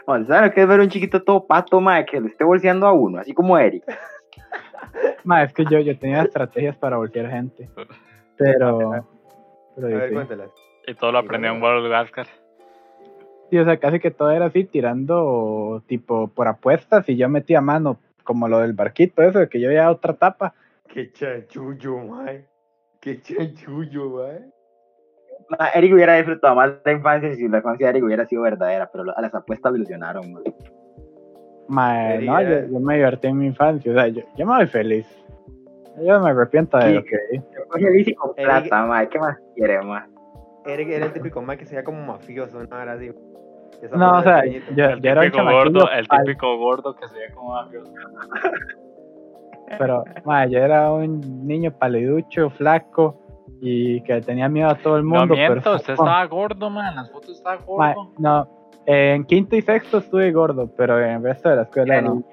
Bueno, 0.05 0.25
¿saben 0.27 0.49
lo 0.49 0.53
que 0.53 0.61
es 0.61 0.67
ver 0.67 0.79
un 0.79 0.89
chiquito 0.89 1.23
todo 1.23 1.45
pato, 1.47 1.81
mae, 1.81 2.05
que 2.05 2.21
le 2.21 2.27
esté 2.27 2.43
bolseando 2.43 2.87
a 2.87 2.93
uno, 2.93 3.19
así 3.19 3.33
como 3.33 3.57
Eric? 3.57 3.83
Ma, 5.23 5.43
es 5.43 5.53
que 5.53 5.65
yo, 5.65 5.79
yo 5.79 5.97
tenía 5.97 6.21
estrategias 6.23 6.75
para 6.77 6.97
voltear 6.97 7.29
gente. 7.29 7.69
Pero, 8.37 8.91
pero 9.75 9.87
A 9.87 9.89
ver, 9.89 10.09
sí. 10.09 10.15
cuéntalas. 10.15 10.49
Y 10.87 10.93
todo 10.93 11.11
lo 11.11 11.17
aprendió 11.19 11.51
en 11.51 11.61
World 11.61 11.89
Warcraft. 11.89 12.31
Sí, 13.49 13.57
o 13.57 13.65
sea, 13.65 13.77
casi 13.77 13.99
que 13.99 14.11
todo 14.11 14.31
era 14.31 14.45
así, 14.45 14.63
tirando 14.63 15.83
tipo 15.87 16.27
por 16.27 16.47
apuestas 16.47 17.07
y 17.09 17.15
yo 17.15 17.27
metía 17.29 17.61
mano, 17.61 17.99
como 18.23 18.47
lo 18.47 18.59
del 18.59 18.73
barquito, 18.73 19.23
eso, 19.23 19.39
de 19.39 19.49
que 19.49 19.59
yo 19.59 19.69
veía 19.69 19.89
otra 19.89 20.13
tapa. 20.13 20.53
Qué 20.87 21.11
chanchullo, 21.11 21.97
man. 21.97 22.45
Qué 23.01 23.21
chanchullo. 23.21 24.09
Mae, 24.09 24.51
Eric 25.75 25.93
hubiera 25.93 26.15
disfrutado 26.15 26.55
más 26.55 26.71
la 26.83 26.91
infancia 26.91 27.33
si 27.35 27.47
la 27.47 27.57
infancia 27.57 27.87
de 27.87 27.89
Eric 27.91 28.03
hubiera 28.03 28.25
sido 28.25 28.41
verdadera, 28.41 28.89
pero 28.91 29.05
a 29.15 29.21
las 29.21 29.33
apuestas 29.35 29.71
lo 29.71 29.77
ilusionaron, 29.77 30.33
no, 32.25 32.41
yo, 32.41 32.49
era- 32.49 32.67
yo 32.67 32.79
me 32.79 32.95
divertí 32.95 33.27
en 33.27 33.37
mi 33.37 33.47
infancia, 33.47 33.91
o 33.91 33.95
sea, 33.95 34.07
yo, 34.07 34.21
yo 34.35 34.45
me 34.45 34.55
voy 34.55 34.67
feliz. 34.67 35.07
Yo 36.03 36.19
me 36.19 36.29
arrepiento 36.31 36.77
de 36.77 36.87
Sí. 36.87 36.93
lo 36.93 37.03
que. 37.05 37.17
Yo 37.79 37.91
bici 37.91 38.13
con 38.15 38.31
Eric- 38.35 38.45
plata, 38.45 38.85
mae, 38.85 39.07
¿qué 39.09 39.17
más 39.19 39.37
quiere, 39.55 39.81
mae? 39.81 40.03
Eric 40.65 40.89
era 40.89 41.05
el 41.05 41.13
típico 41.13 41.41
man 41.41 41.57
que 41.57 41.65
se 41.65 41.75
veía 41.75 41.83
como 41.85 42.01
mafioso, 42.05 42.57
una 42.59 42.81
hora 42.81 42.93
así. 42.93 43.11
Esa 43.81 43.95
No, 43.97 44.17
o 44.19 44.21
sea, 44.23 44.41
pequeñito. 44.41 44.73
yo, 44.75 44.85
El 44.85 45.01
yo 45.01 45.11
era 45.11 45.21
un 45.21 45.27
típico 45.31 45.43
gordo, 45.51 45.91
el 45.91 46.05
al- 46.09 46.23
típico 46.25 46.57
gordo 46.57 46.95
que 46.95 47.07
se 47.07 47.15
ve 47.19 47.29
como 47.33 47.49
mafioso. 47.53 47.93
pero 49.77 50.03
ma, 50.25 50.45
yo 50.47 50.59
era 50.59 50.91
un 50.91 51.45
niño 51.47 51.71
paliducho, 51.71 52.49
flaco 52.51 53.19
y 53.61 54.01
que 54.01 54.21
tenía 54.21 54.49
miedo 54.49 54.69
a 54.69 54.75
todo 54.75 54.97
el 54.97 55.03
No 55.03 55.19
mundo. 55.19 55.33
miento, 55.35 55.61
pero- 55.63 55.75
usted 55.77 55.93
estaba 55.99 56.25
gordo, 56.25 56.69
man. 56.69 56.95
Las 56.95 57.11
fotos 57.11 57.31
estaba 57.37 57.59
Ma, 57.77 57.93
gordo. 57.93 58.11
no, 58.17 58.47
en 58.85 59.23
quinto 59.25 59.55
y 59.55 59.61
sexto 59.61 59.97
estuve 59.99 60.31
gordo, 60.31 60.69
pero 60.75 60.99
en 61.03 61.11
el 61.17 61.23
resto 61.23 61.49
de 61.49 61.55
la 61.55 61.61
escuela 61.63 62.01
no. 62.01 62.23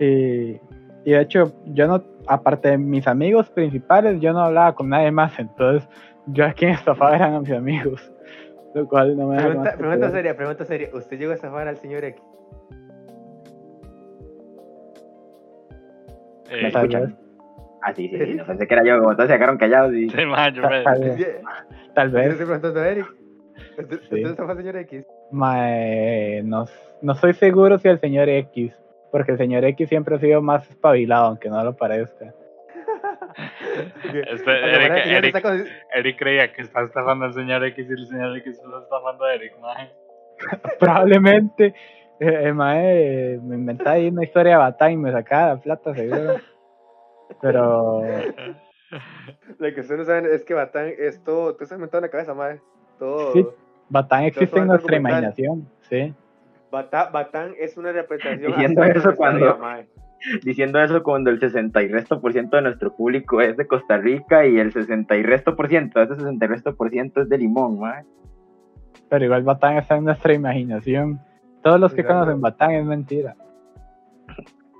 Y, 0.00 0.60
y 1.04 1.10
de 1.10 1.20
hecho, 1.20 1.52
yo 1.66 1.86
no, 1.88 2.02
aparte 2.26 2.70
de 2.70 2.78
mis 2.78 3.06
amigos 3.08 3.50
principales, 3.50 4.20
yo 4.20 4.32
no 4.32 4.40
hablaba 4.40 4.74
con 4.74 4.88
nadie 4.88 5.10
más, 5.10 5.36
entonces 5.38 5.88
yo 6.26 6.44
a 6.46 6.52
quien 6.52 6.70
estafaba 6.70 7.16
eran 7.16 7.34
a 7.34 7.40
mis 7.40 7.50
amigos, 7.50 8.12
lo 8.74 8.86
cual 8.86 9.16
no 9.16 9.26
me 9.28 9.36
Pregunta, 9.38 9.74
pregunta 9.76 10.10
seria, 10.10 10.36
pregunta 10.36 10.64
seria. 10.64 10.88
¿Usted 10.94 11.18
llegó 11.18 11.32
a 11.32 11.34
estafar 11.34 11.66
al 11.68 11.76
señor 11.78 12.04
X? 12.04 12.22
Eh, 16.50 16.70
Ah, 17.88 17.94
sí, 17.94 18.08
sí, 18.08 18.18
sí, 18.18 18.34
no 18.34 18.44
pensé 18.44 18.66
que 18.66 18.74
era 18.74 18.84
yo, 18.84 18.98
como 18.98 19.14
todos 19.16 19.28
se 19.30 19.36
quedaron 19.36 19.56
callados 19.58 19.94
y... 19.94 20.08
sí, 20.10 20.26
man, 20.26 20.52
yo 20.54 20.62
me- 20.68 20.82
tal 20.82 21.00
vez, 21.00 21.18
estoy 21.20 21.42
tal 21.94 22.10
vez. 22.10 22.34
preguntando 22.36 22.80
a 22.80 22.88
Eric. 22.88 23.06
¿Usted, 23.78 23.98
Sí. 24.00 24.14
usted 24.16 24.30
estafó 24.30 24.50
al 24.50 24.56
señor 24.58 24.76
X? 24.76 25.06
Ma, 25.30 25.54
eh, 25.70 26.42
no, 26.44 26.64
no 27.02 27.12
estoy 27.12 27.32
seguro 27.34 27.78
si 27.78 27.88
el 27.88 27.98
señor 28.00 28.28
X, 28.28 28.72
porque 29.12 29.32
el 29.32 29.38
señor 29.38 29.64
X 29.64 29.88
siempre 29.88 30.16
ha 30.16 30.18
sido 30.18 30.42
más 30.42 30.68
espabilado, 30.70 31.26
aunque 31.26 31.48
no 31.48 31.62
lo 31.64 31.76
parezca. 31.76 32.34
Este, 34.04 34.50
Eric, 34.50 34.92
el 35.04 35.10
Eric, 35.12 35.36
está 35.36 35.42
con- 35.42 35.64
Eric 35.94 36.18
creía 36.18 36.52
que 36.52 36.62
estaba 36.62 36.86
estafando 36.86 37.24
al 37.26 37.34
señor 37.34 37.64
X 37.64 37.86
y 37.88 37.92
el 37.92 38.06
señor 38.06 38.36
X 38.38 38.60
lo 38.64 38.78
está 38.80 38.84
estafando 38.96 39.24
a 39.24 39.34
Eric, 39.34 39.58
man. 39.60 39.88
Probablemente 40.80 41.74
eh, 42.20 42.40
el 42.44 42.54
mae 42.54 43.38
me 43.42 43.56
inventaba 43.56 43.92
ahí 43.92 44.08
una 44.08 44.24
historia 44.24 44.52
de 44.52 44.58
batalla 44.58 44.92
y 44.92 44.96
me 44.96 45.12
sacaba 45.12 45.54
la 45.54 45.60
plata, 45.60 45.94
seguro. 45.94 46.34
Pero 47.40 48.00
Lo 49.58 49.74
que 49.74 49.80
ustedes 49.80 49.98
no 49.98 50.04
saben 50.04 50.26
es 50.26 50.44
que 50.44 50.54
Batán 50.54 50.90
es 50.98 51.22
todo. 51.22 51.54
Tú 51.56 51.64
estás 51.64 51.76
inventando 51.76 51.98
en 52.06 52.08
la 52.08 52.10
cabeza, 52.10 52.34
madre. 52.34 52.60
Todo. 52.98 53.32
Sí. 53.32 53.46
Batán 53.90 54.24
existe 54.24 54.46
todo 54.54 54.62
en 54.62 54.68
nuestra 54.68 54.96
imaginación, 54.96 55.68
sí. 55.80 56.14
Bata- 56.70 57.08
Batán 57.10 57.54
es 57.58 57.76
una 57.76 57.92
representación. 57.92 58.52
Diciendo 58.52 58.82
eso 58.84 59.14
cuando- 59.14 59.56
vida. 59.56 59.86
Diciendo 60.44 60.80
eso 60.80 61.02
cuando 61.04 61.30
el 61.30 61.38
60 61.38 61.80
y 61.82 61.88
resto 61.88 62.20
por 62.20 62.32
ciento 62.32 62.56
de 62.56 62.62
nuestro 62.62 62.92
público 62.94 63.40
es 63.40 63.56
de 63.56 63.66
Costa 63.68 63.98
Rica 63.98 64.44
y 64.46 64.58
el 64.58 64.72
60 64.72 65.16
y 65.16 65.22
resto 65.22 65.54
por 65.54 65.68
ciento, 65.68 66.02
ese 66.02 66.16
60 66.16 66.44
y 66.44 66.48
resto 66.48 66.74
por 66.74 66.90
ciento 66.90 67.20
es 67.22 67.28
de 67.28 67.38
Limón, 67.38 67.78
mae. 67.78 68.04
Pero 69.08 69.24
igual 69.24 69.44
Batán 69.44 69.76
está 69.76 69.96
en 69.96 70.04
nuestra 70.04 70.34
imaginación. 70.34 71.20
Todos 71.62 71.78
los 71.78 71.94
que 71.94 72.04
conocen 72.04 72.40
Batán 72.40 72.72
es 72.72 72.84
mentira. 72.84 73.36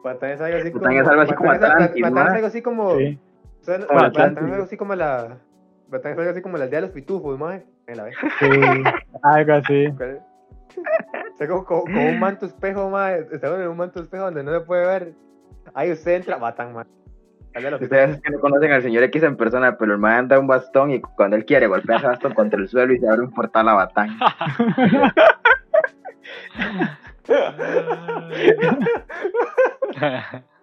Batán 0.09 0.31
es 0.31 0.41
algo 0.41 0.59
así 0.59 0.71
como. 0.73 0.89
es 0.91 1.09
algo 1.09 1.23
así 1.23 1.35
como 1.35 1.51
Atlantis, 1.53 2.05
es 2.05 2.13
algo 2.35 2.47
así 2.47 2.63
como. 2.63 2.97
Sí. 2.97 3.19
suena- 3.61 3.87
Como 3.87 4.01
Batán 4.01 4.23
Atlantis. 4.23 4.45
es 4.47 4.53
algo 4.53 4.65
así 4.65 4.77
como 4.77 4.95
la. 4.95 5.39
Batán 5.89 6.13
es 6.13 6.19
algo 6.19 6.31
así 6.31 6.43
como 6.43 6.57
la 6.59 6.65
aldea 6.65 6.81
de 6.81 6.87
los 6.87 6.95
pitufos, 6.95 7.39
mae. 7.39 7.65
En 7.87 7.97
la 7.97 8.05
vez. 8.05 8.15
Sí, 8.41 8.51
algo 9.23 9.53
así. 9.55 9.87
O 9.87 11.37
sea, 11.37 11.49
como, 11.49 11.65
como- 11.65 11.83
como 11.85 12.09
un 12.09 12.19
manto 12.21 12.47
espejo, 12.47 12.91
mae. 12.91 13.27
Estamos 13.33 13.61
en 13.61 13.69
un 13.69 13.77
manto 13.77 14.01
espejo 14.01 14.25
donde 14.25 14.43
no 14.43 14.53
se 14.53 14.61
puede 14.61 14.87
ver. 14.87 15.13
Ahí 15.75 15.93
usted 15.93 16.13
entra, 16.17 16.37
Batán, 16.37 16.73
pitufos. 16.73 16.87
Ustedes 17.81 18.21
que 18.21 18.31
no 18.31 18.39
conocen 18.41 18.71
al 18.73 18.83
señor 18.83 19.03
X 19.05 19.23
en 19.25 19.37
persona, 19.37 19.77
pero 19.79 19.93
el 19.93 19.99
mae 19.99 20.17
anda 20.19 20.39
un 20.39 20.47
bastón 20.47 20.91
y 20.93 21.01
cuando 21.01 21.35
él 21.37 21.45
quiere 21.45 21.67
golpea 21.67 21.97
ese 21.97 22.07
bastón 22.07 22.35
contra 22.35 22.61
el 22.61 22.69
suelo 22.69 22.93
y 22.93 22.99
se 23.01 23.09
abre 23.09 23.23
un 23.23 23.33
portal 23.33 23.69
a 23.69 23.75
Batán. 23.75 24.09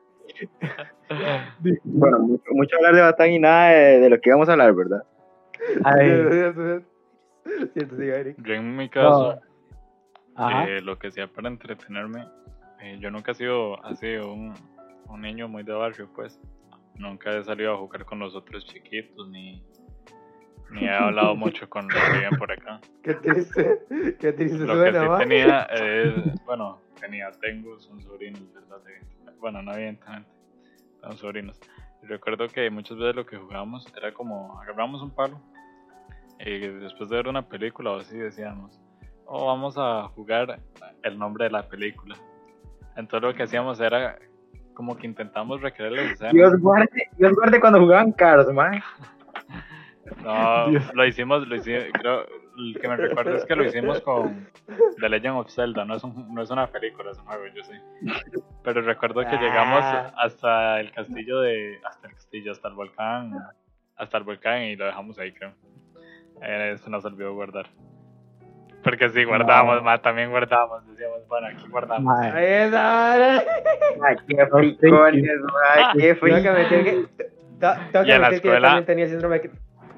Bueno, 1.83 2.19
mucho, 2.19 2.43
mucho 2.51 2.75
hablar 2.77 2.95
de 2.95 3.01
Batán 3.01 3.31
y 3.31 3.39
nada 3.39 3.69
de, 3.69 3.99
de 3.99 4.09
lo 4.09 4.19
que 4.19 4.29
íbamos 4.29 4.49
a 4.49 4.53
hablar, 4.53 4.73
¿verdad? 4.73 5.03
Ay, 5.83 6.09
Siento, 7.73 7.95
sí, 7.97 8.07
Eric. 8.07 8.37
Yo 8.43 8.53
en 8.53 8.75
mi 8.75 8.89
caso, 8.89 9.39
eh, 10.67 10.81
lo 10.81 10.97
que 10.97 11.07
hacía 11.07 11.27
para 11.27 11.47
entretenerme, 11.47 12.27
eh, 12.81 12.97
yo 12.99 13.11
nunca 13.11 13.31
he 13.31 13.35
sido 13.35 13.83
así 13.85 14.15
un, 14.15 14.53
un 15.07 15.21
niño 15.21 15.47
muy 15.47 15.63
de 15.63 15.73
barrio, 15.73 16.09
pues. 16.15 16.39
Nunca 16.97 17.37
he 17.37 17.43
salido 17.43 17.73
a 17.73 17.77
jugar 17.77 18.05
con 18.05 18.19
los 18.19 18.35
otros 18.35 18.65
chiquitos, 18.65 19.29
ni, 19.29 19.61
ni 20.71 20.85
he 20.85 20.89
hablado 20.89 21.35
mucho 21.35 21.69
con 21.69 21.87
los 21.87 21.95
que 22.03 22.11
viven 22.17 22.37
por 22.37 22.51
acá. 22.51 22.79
Qué 23.03 23.13
triste, 23.15 23.79
qué 24.19 24.33
triste 24.33 24.57
Lo 24.65 24.73
que 24.73 24.79
suena, 24.91 25.01
sí 25.01 25.07
ma. 25.07 25.17
tenía 25.19 25.61
es, 25.63 26.43
bueno, 26.45 26.79
tenía, 26.99 27.31
tengo, 27.39 27.79
son 27.79 28.01
sobrinos, 28.01 28.41
¿verdad? 28.53 28.77
De- 28.83 29.31
bueno, 29.39 29.61
no 29.61 29.73
evidentemente, 29.73 30.29
son 31.01 31.17
sobrinos. 31.17 31.59
Recuerdo 32.01 32.47
que 32.47 32.69
muchas 32.69 32.97
veces 32.97 33.15
lo 33.15 33.25
que 33.25 33.37
jugábamos 33.37 33.85
era 33.95 34.11
como, 34.13 34.59
agarramos 34.61 35.01
un 35.01 35.11
palo 35.11 35.39
y 36.39 36.59
después 36.59 37.09
de 37.09 37.15
ver 37.17 37.27
una 37.27 37.47
película 37.47 37.91
o 37.91 37.99
así 37.99 38.17
decíamos, 38.17 38.79
oh, 39.25 39.45
vamos 39.47 39.75
a 39.77 40.07
jugar 40.15 40.59
el 41.03 41.17
nombre 41.17 41.45
de 41.45 41.51
la 41.51 41.67
película. 41.67 42.15
Entonces 42.95 43.27
lo 43.29 43.35
que 43.35 43.43
hacíamos 43.43 43.79
era 43.79 44.17
como 44.73 44.97
que 44.97 45.05
intentamos 45.07 45.61
recrear 45.61 45.91
las 45.91 46.11
escenas. 46.11 46.33
Dios 46.33 46.59
guarde, 46.59 47.09
Dios 47.17 47.33
guarde 47.35 47.59
cuando 47.59 47.79
jugaban 47.79 48.11
Cars, 48.11 48.51
man. 48.51 48.81
No, 50.23 50.69
Dios. 50.69 50.93
lo 50.93 51.05
hicimos, 51.05 51.47
lo 51.47 51.55
hicimos, 51.55 51.83
creo, 51.93 52.25
el 52.57 52.77
que 52.79 52.87
me 52.87 52.95
recuerdo 52.95 53.35
es 53.35 53.45
que 53.45 53.55
lo 53.55 53.65
hicimos 53.65 54.01
con 54.01 54.47
The 54.99 55.09
Legend 55.09 55.37
of 55.37 55.49
Zelda, 55.49 55.83
no 55.85 55.95
es, 55.95 56.03
un- 56.03 56.33
no 56.33 56.41
es 56.43 56.49
una 56.51 56.67
película, 56.67 57.11
es 57.11 57.17
un 57.17 57.25
juego, 57.25 57.43
yo 57.55 57.63
sé. 57.63 57.81
Pero 58.63 58.81
recuerdo 58.81 59.21
que 59.21 59.37
llegamos 59.37 59.81
Ah. 59.83 60.13
hasta 60.17 60.79
el 60.79 60.91
castillo 60.91 61.39
de, 61.41 61.79
hasta 61.83 62.07
el 62.07 62.13
castillo, 62.13 62.51
hasta 62.51 62.67
el 62.67 62.75
volcán, 62.75 63.33
hasta 63.95 64.17
el 64.19 64.23
volcán 64.23 64.61
y 64.63 64.75
lo 64.75 64.85
dejamos 64.85 65.17
ahí, 65.19 65.31
creo. 65.31 65.53
Eh, 66.41 66.71
Eso 66.75 66.89
nos 66.89 67.03
olvidó 67.05 67.33
guardar. 67.33 67.65
Porque 68.83 69.09
sí, 69.09 69.23
guardamos, 69.23 69.77
No. 69.77 69.81
ma, 69.81 69.99
también 69.99 70.29
guardamos, 70.29 70.85
decíamos, 70.87 71.27
bueno, 71.27 71.47
aquí 71.47 71.67
guardamos. 71.69 72.13
Ay, 72.21 72.35
qué 74.27 74.45
fricones, 74.45 75.39
man. 75.41 75.97
Qué 75.97 76.13
fricones. 76.15 76.71
Y 76.71 76.83
que 78.05 78.13
en 78.13 78.21
la 78.21 78.29
escuela- 78.29 78.67
también 78.67 78.85
tenía 78.85 79.07
síndrome. 79.07 79.41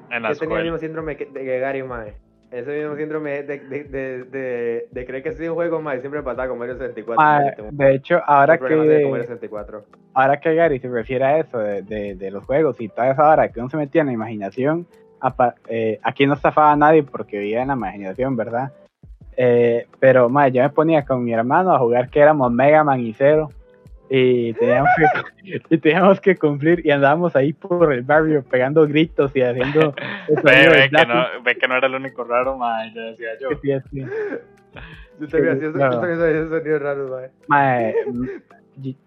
Que- 0.08 0.16
En 0.16 0.22
la 0.22 0.32
Yo 0.32 0.38
tenía 0.38 0.58
el 0.58 0.64
mismo 0.64 0.78
síndrome 0.78 1.16
que, 1.16 1.26
de 1.26 1.44
que 1.44 1.58
Gary, 1.60 1.82
mae. 1.82 2.14
Ese 2.50 2.78
mismo 2.78 2.96
síndrome 2.96 3.42
de, 3.42 3.58
de, 3.58 3.84
de, 3.84 4.24
de, 4.24 4.88
de 4.90 5.04
creer 5.06 5.22
que 5.22 5.32
soy 5.32 5.48
un 5.48 5.54
juego, 5.54 5.82
mae. 5.82 6.00
Siempre 6.00 6.20
me 6.20 6.24
pasaba 6.24 6.48
con 6.48 6.58
Mario 6.58 6.76
64. 6.78 7.22
mae, 7.24 7.44
mae. 7.44 7.54
Tengo 7.56 7.68
de 7.72 7.94
hecho, 7.94 8.20
ahora 8.26 8.56
que, 8.58 8.68
64. 8.68 9.84
ahora 10.14 10.40
que 10.40 10.54
Gary 10.54 10.78
se 10.78 10.88
refiere 10.88 11.24
a 11.24 11.38
eso 11.40 11.58
de, 11.58 11.82
de, 11.82 12.14
de 12.14 12.30
los 12.30 12.44
juegos 12.44 12.80
y 12.80 12.88
toda 12.88 13.10
esa 13.10 13.28
hora 13.28 13.48
que 13.52 13.60
uno 13.60 13.68
se 13.68 13.76
metía 13.76 14.00
en 14.00 14.06
la 14.06 14.12
imaginación, 14.14 14.86
eh, 15.68 15.98
aquí 16.02 16.26
no 16.26 16.34
estafaba 16.34 16.72
a 16.72 16.76
nadie 16.76 17.02
porque 17.02 17.38
vivía 17.38 17.62
en 17.62 17.68
la 17.68 17.74
imaginación, 17.74 18.36
¿verdad? 18.36 18.72
Eh, 19.36 19.86
pero 20.00 20.28
mae, 20.28 20.50
yo 20.50 20.62
me 20.62 20.70
ponía 20.70 21.04
con 21.04 21.22
mi 21.24 21.32
hermano 21.32 21.72
a 21.74 21.78
jugar 21.78 22.08
que 22.08 22.20
éramos 22.20 22.50
Mega 22.50 22.82
Man 22.82 23.00
y 23.00 23.12
Zero 23.12 23.50
y 24.10 24.54
teníamos 24.54 24.90
que, 24.96 25.60
y 25.70 25.78
teníamos 25.78 26.20
que 26.20 26.36
cumplir 26.36 26.84
y 26.84 26.90
andábamos 26.90 27.36
ahí 27.36 27.52
por 27.52 27.92
el 27.92 28.02
barrio 28.02 28.42
pegando 28.42 28.86
gritos 28.86 29.34
y 29.34 29.42
haciendo 29.42 29.94
Ve, 30.44 30.88
que, 30.90 31.06
no, 31.06 31.42
ve 31.44 31.56
que 31.56 31.68
no 31.68 31.76
era 31.76 31.86
el 31.86 31.94
único 31.94 32.24
raro, 32.24 32.56
ma, 32.56 32.86
y 32.86 32.94
yo 32.94 33.02
decía 33.02 33.28
yo. 33.40 33.48
Sí, 33.50 33.56
sí, 33.70 33.80
sí. 33.90 34.06
Yo 35.20 35.28
también 35.28 35.56
hacía 35.56 35.72
claro. 35.72 36.48
sonidos 36.48 36.82
raros, 36.82 37.10
mae. 37.10 37.30
Mae, 37.48 37.94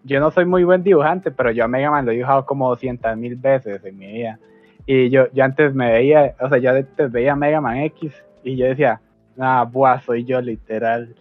yo 0.04 0.20
no 0.20 0.30
soy 0.30 0.44
muy 0.44 0.64
buen 0.64 0.82
dibujante, 0.82 1.30
pero 1.30 1.50
yo 1.50 1.64
a 1.64 1.68
Mega 1.68 1.90
Man 1.90 2.04
lo 2.04 2.12
he 2.12 2.16
dibujado 2.16 2.44
como 2.44 2.68
200 2.68 3.16
mil 3.16 3.36
veces 3.36 3.84
en 3.84 3.98
mi 3.98 4.12
vida. 4.12 4.38
Y 4.86 5.10
yo, 5.10 5.28
yo 5.32 5.44
antes 5.44 5.74
me 5.74 5.90
veía, 5.90 6.34
o 6.40 6.48
sea, 6.48 6.58
yo 6.58 6.70
antes 6.70 7.10
veía 7.10 7.34
Mega 7.36 7.60
Man 7.60 7.78
X 7.78 8.12
y 8.42 8.56
yo 8.56 8.66
decía, 8.66 9.00
ah, 9.38 9.66
buah, 9.70 10.00
soy 10.00 10.24
yo 10.24 10.40
literal. 10.40 11.14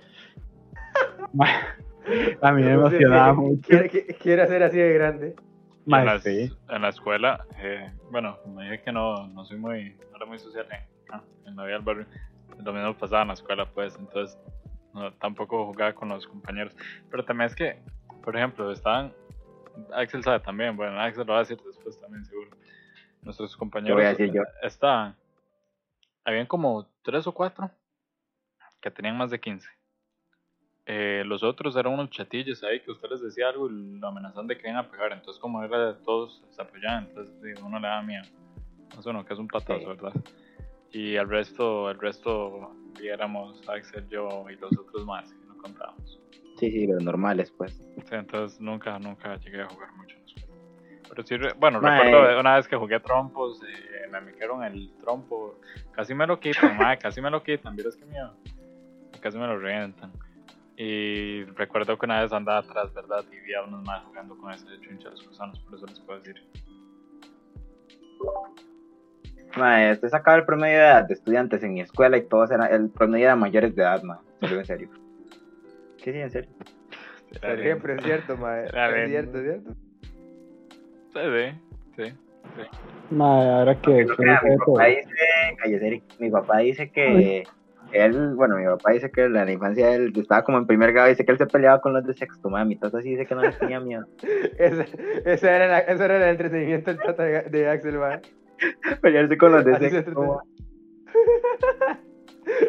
A 2.42 2.52
mí 2.52 2.64
me 2.64 2.72
emocionaba 2.74 3.34
mucho. 3.34 3.62
Quiere, 3.68 3.90
que- 3.90 4.06
quiere 4.16 4.42
hacer 4.42 4.64
así 4.64 4.78
de 4.78 4.94
grande. 4.94 5.36
En, 5.86 6.06
la, 6.06 6.20
sí. 6.20 6.52
en 6.70 6.82
la 6.82 6.90
escuela, 6.90 7.46
eh, 7.58 7.92
bueno, 8.12 8.38
me 8.56 8.64
dije 8.64 8.84
que 8.84 8.92
no, 8.92 9.28
no 9.28 9.46
soy 9.46 9.58
muy, 9.58 9.96
no 10.12 10.18
era 10.18 10.26
muy 10.26 10.38
social 10.40 10.68
en, 10.72 10.80
ah, 11.12 11.24
en 11.46 11.56
la 11.56 11.64
vida 11.66 11.76
del 11.76 11.84
barrio. 11.84 12.06
Lo 12.64 12.74
mismo 12.74 12.96
pasaba 12.96 13.24
en 13.24 13.30
la 13.30 13.34
escuela, 13.34 13.66
pues, 13.66 13.96
entonces 13.98 14.38
no, 14.94 15.12
tampoco 15.14 15.66
jugaba 15.66 15.94
con 15.94 16.10
los 16.10 16.28
compañeros. 16.28 16.76
Pero 17.10 17.26
también 17.26 17.48
es 17.50 17.56
que, 17.56 17.80
por 18.24 18.36
ejemplo, 18.38 18.72
estaban, 18.72 19.14
Axel 19.94 20.24
sabe 20.24 20.40
también, 20.42 20.78
bueno, 20.78 21.00
Axel 21.00 21.26
lo 21.26 21.34
va 21.34 21.40
a 21.40 21.42
decir 21.44 21.58
después 21.66 22.00
también, 22.00 22.24
seguro. 22.26 22.52
Nuestros 23.24 23.56
compañeros 23.58 24.18
estaban, 24.62 25.16
habían 26.26 26.46
como 26.46 26.88
tres 27.04 27.26
o 27.28 27.34
cuatro 27.34 27.72
que 28.80 28.92
tenían 28.92 29.18
más 29.18 29.30
de 29.32 29.40
15. 29.40 29.68
Eh, 30.86 31.24
los 31.26 31.44
otros 31.44 31.76
eran 31.76 31.94
unos 31.94 32.10
chatillos 32.10 32.64
ahí 32.64 32.80
que 32.82 32.92
usted 32.92 33.10
les 33.10 33.22
decía 33.22 33.50
algo 33.50 33.70
y 33.70 34.00
lo 34.00 34.08
amenazan 34.08 34.48
de 34.48 34.58
que 34.58 34.68
iban 34.68 34.78
a 34.84 34.90
pegar. 34.90 35.12
Entonces, 35.14 35.40
como 35.40 35.64
era 35.64 35.94
de 35.94 36.00
todos, 36.04 36.44
se 36.50 36.62
apoyaban. 36.62 37.06
Entonces, 37.08 37.34
sí, 37.42 37.64
uno 37.64 37.80
le 37.80 37.88
da 37.88 38.02
miedo. 38.02 38.24
Más 38.96 39.06
uno 39.06 39.24
que 39.24 39.34
es 39.34 39.40
un 39.40 39.48
patazo, 39.48 39.80
Sí. 39.80 39.86
¿verdad? 39.86 40.14
Y 40.92 41.16
el 41.16 41.30
resto, 41.30 41.90
el 41.90 42.00
resto, 42.00 42.72
éramos 43.02 43.62
Axel, 43.70 44.08
yo 44.10 44.46
y 44.50 44.56
los 44.58 44.72
otros 44.78 45.06
más 45.06 45.32
que 45.32 45.46
no 45.46 45.56
contábamos. 45.58 46.20
Sí, 46.58 46.70
sí, 46.72 46.88
los 46.88 47.02
normales, 47.02 47.52
pues. 47.52 47.74
Sí, 47.78 48.16
entonces 48.16 48.60
nunca, 48.60 49.00
nunca 49.00 49.36
llegué 49.38 49.62
a 49.62 49.68
jugar 49.70 49.94
mucho 49.96 50.18
en 50.18 50.24
escuela. 50.24 50.48
Pero 51.10 51.24
sí, 51.24 51.36
bueno, 51.58 51.80
recuerdo 51.80 52.40
una 52.40 52.56
vez 52.58 52.68
que 52.68 52.76
jugué 52.76 53.00
trompos, 53.00 53.62
eh, 53.64 54.08
me 54.12 54.20
metieron 54.22 54.64
el 54.64 54.92
trompo, 55.00 55.60
casi 55.94 56.14
me 56.14 56.28
lo 56.28 56.40
quitan, 56.40 56.76
mae, 56.78 56.98
casi 56.98 57.22
me 57.22 57.30
lo 57.30 57.42
quitan, 57.42 57.76
vieras 57.76 57.96
que 57.96 58.06
miedo. 58.06 58.36
Casi 59.22 59.38
me 59.38 59.48
lo 59.48 59.58
revientan. 59.58 60.12
Y 60.78 61.44
recuerdo 61.56 61.98
que 61.98 62.06
una 62.06 62.22
vez 62.22 62.32
andaba 62.34 62.60
atrás, 62.60 62.94
¿verdad? 62.94 63.24
Y 63.32 63.40
vi 63.46 63.54
a 63.54 63.64
unos 63.64 63.84
más 63.84 64.04
jugando 64.06 64.38
con 64.38 64.52
ese 64.52 64.66
chunche 64.80 65.06
de 65.06 65.12
los 65.12 65.28
gusanos, 65.28 65.60
por 65.60 65.76
eso 65.76 65.86
les 65.86 66.00
puedo 66.00 66.20
decir. 66.20 66.36
Mae, 69.58 69.92
usted 69.92 70.08
sacaba 70.08 70.38
el 70.38 70.46
promedio 70.46 70.78
de 70.78 70.84
edad 70.84 71.06
de 71.06 71.14
estudiantes 71.14 71.62
en 71.64 71.74
mi 71.74 71.82
escuela 71.82 72.18
y 72.18 72.22
todos 72.22 72.52
eran, 72.52 72.74
el 72.74 72.90
promedio 72.90 73.26
era 73.26 73.36
mayores 73.36 73.76
de 73.76 73.82
edad, 73.82 74.02
mae. 74.04 74.18
En 74.42 74.66
serio. 74.66 74.90
¿Qué 76.02 76.14
sí, 76.14 76.20
en 76.20 76.32
serio? 76.32 76.50
Era. 77.42 77.62
Siempre 77.62 77.96
es 77.96 78.04
cierto, 78.04 78.38
mae. 78.38 78.66
Es 78.66 79.10
cierto, 79.10 79.38
es 79.38 79.44
cierto. 79.44 79.76
Sí, 81.14 81.20
sí, 81.96 82.04
sí. 82.06 82.14
Mae, 83.12 83.50
ahora 83.50 83.76
que 83.80 84.06
No 84.06 84.16
papá 84.66 84.86
dice, 84.86 86.04
mi 86.20 86.30
papá 86.32 86.58
dice 86.60 86.90
que 86.92 87.44
él, 87.94 88.34
bueno, 88.36 88.56
mi 88.58 88.66
papá 88.66 88.92
dice 88.92 89.12
que 89.12 89.24
en 89.26 89.34
la 89.34 89.52
infancia 89.52 89.94
él 89.94 90.12
estaba 90.16 90.44
como 90.44 90.58
en 90.58 90.66
primer 90.68 90.92
grado, 90.94 91.10
dice 91.10 91.26
que 91.26 91.32
él 91.32 91.38
se 91.38 91.46
peleaba 91.48 91.82
con 91.82 91.94
los 91.94 92.06
de 92.06 92.14
sexto, 92.14 92.50
mae, 92.50 92.66
mi 92.66 92.76
tata 92.76 93.02
sí 93.02 93.10
dice 93.12 93.26
que 93.26 93.36
no 93.36 93.42
les 93.42 93.58
tenía 93.60 93.80
miedo. 93.80 94.06
Ese, 94.58 94.86
ese, 95.26 95.50
era 95.50 95.68
la- 95.68 95.80
ese 95.80 96.04
era 96.06 96.16
el 96.18 96.24
entretenimiento 96.32 96.92
del 96.92 97.00
tata 97.02 97.24
de, 97.24 97.42
de 97.44 97.70
Axel, 97.70 97.98
mae. 97.98 98.22
Pelearse 99.02 99.38
con 99.38 99.52
los 99.54 99.66
de 99.66 99.74
Así 99.76 99.86
se 99.90 100.04
sexto. 100.04 100.42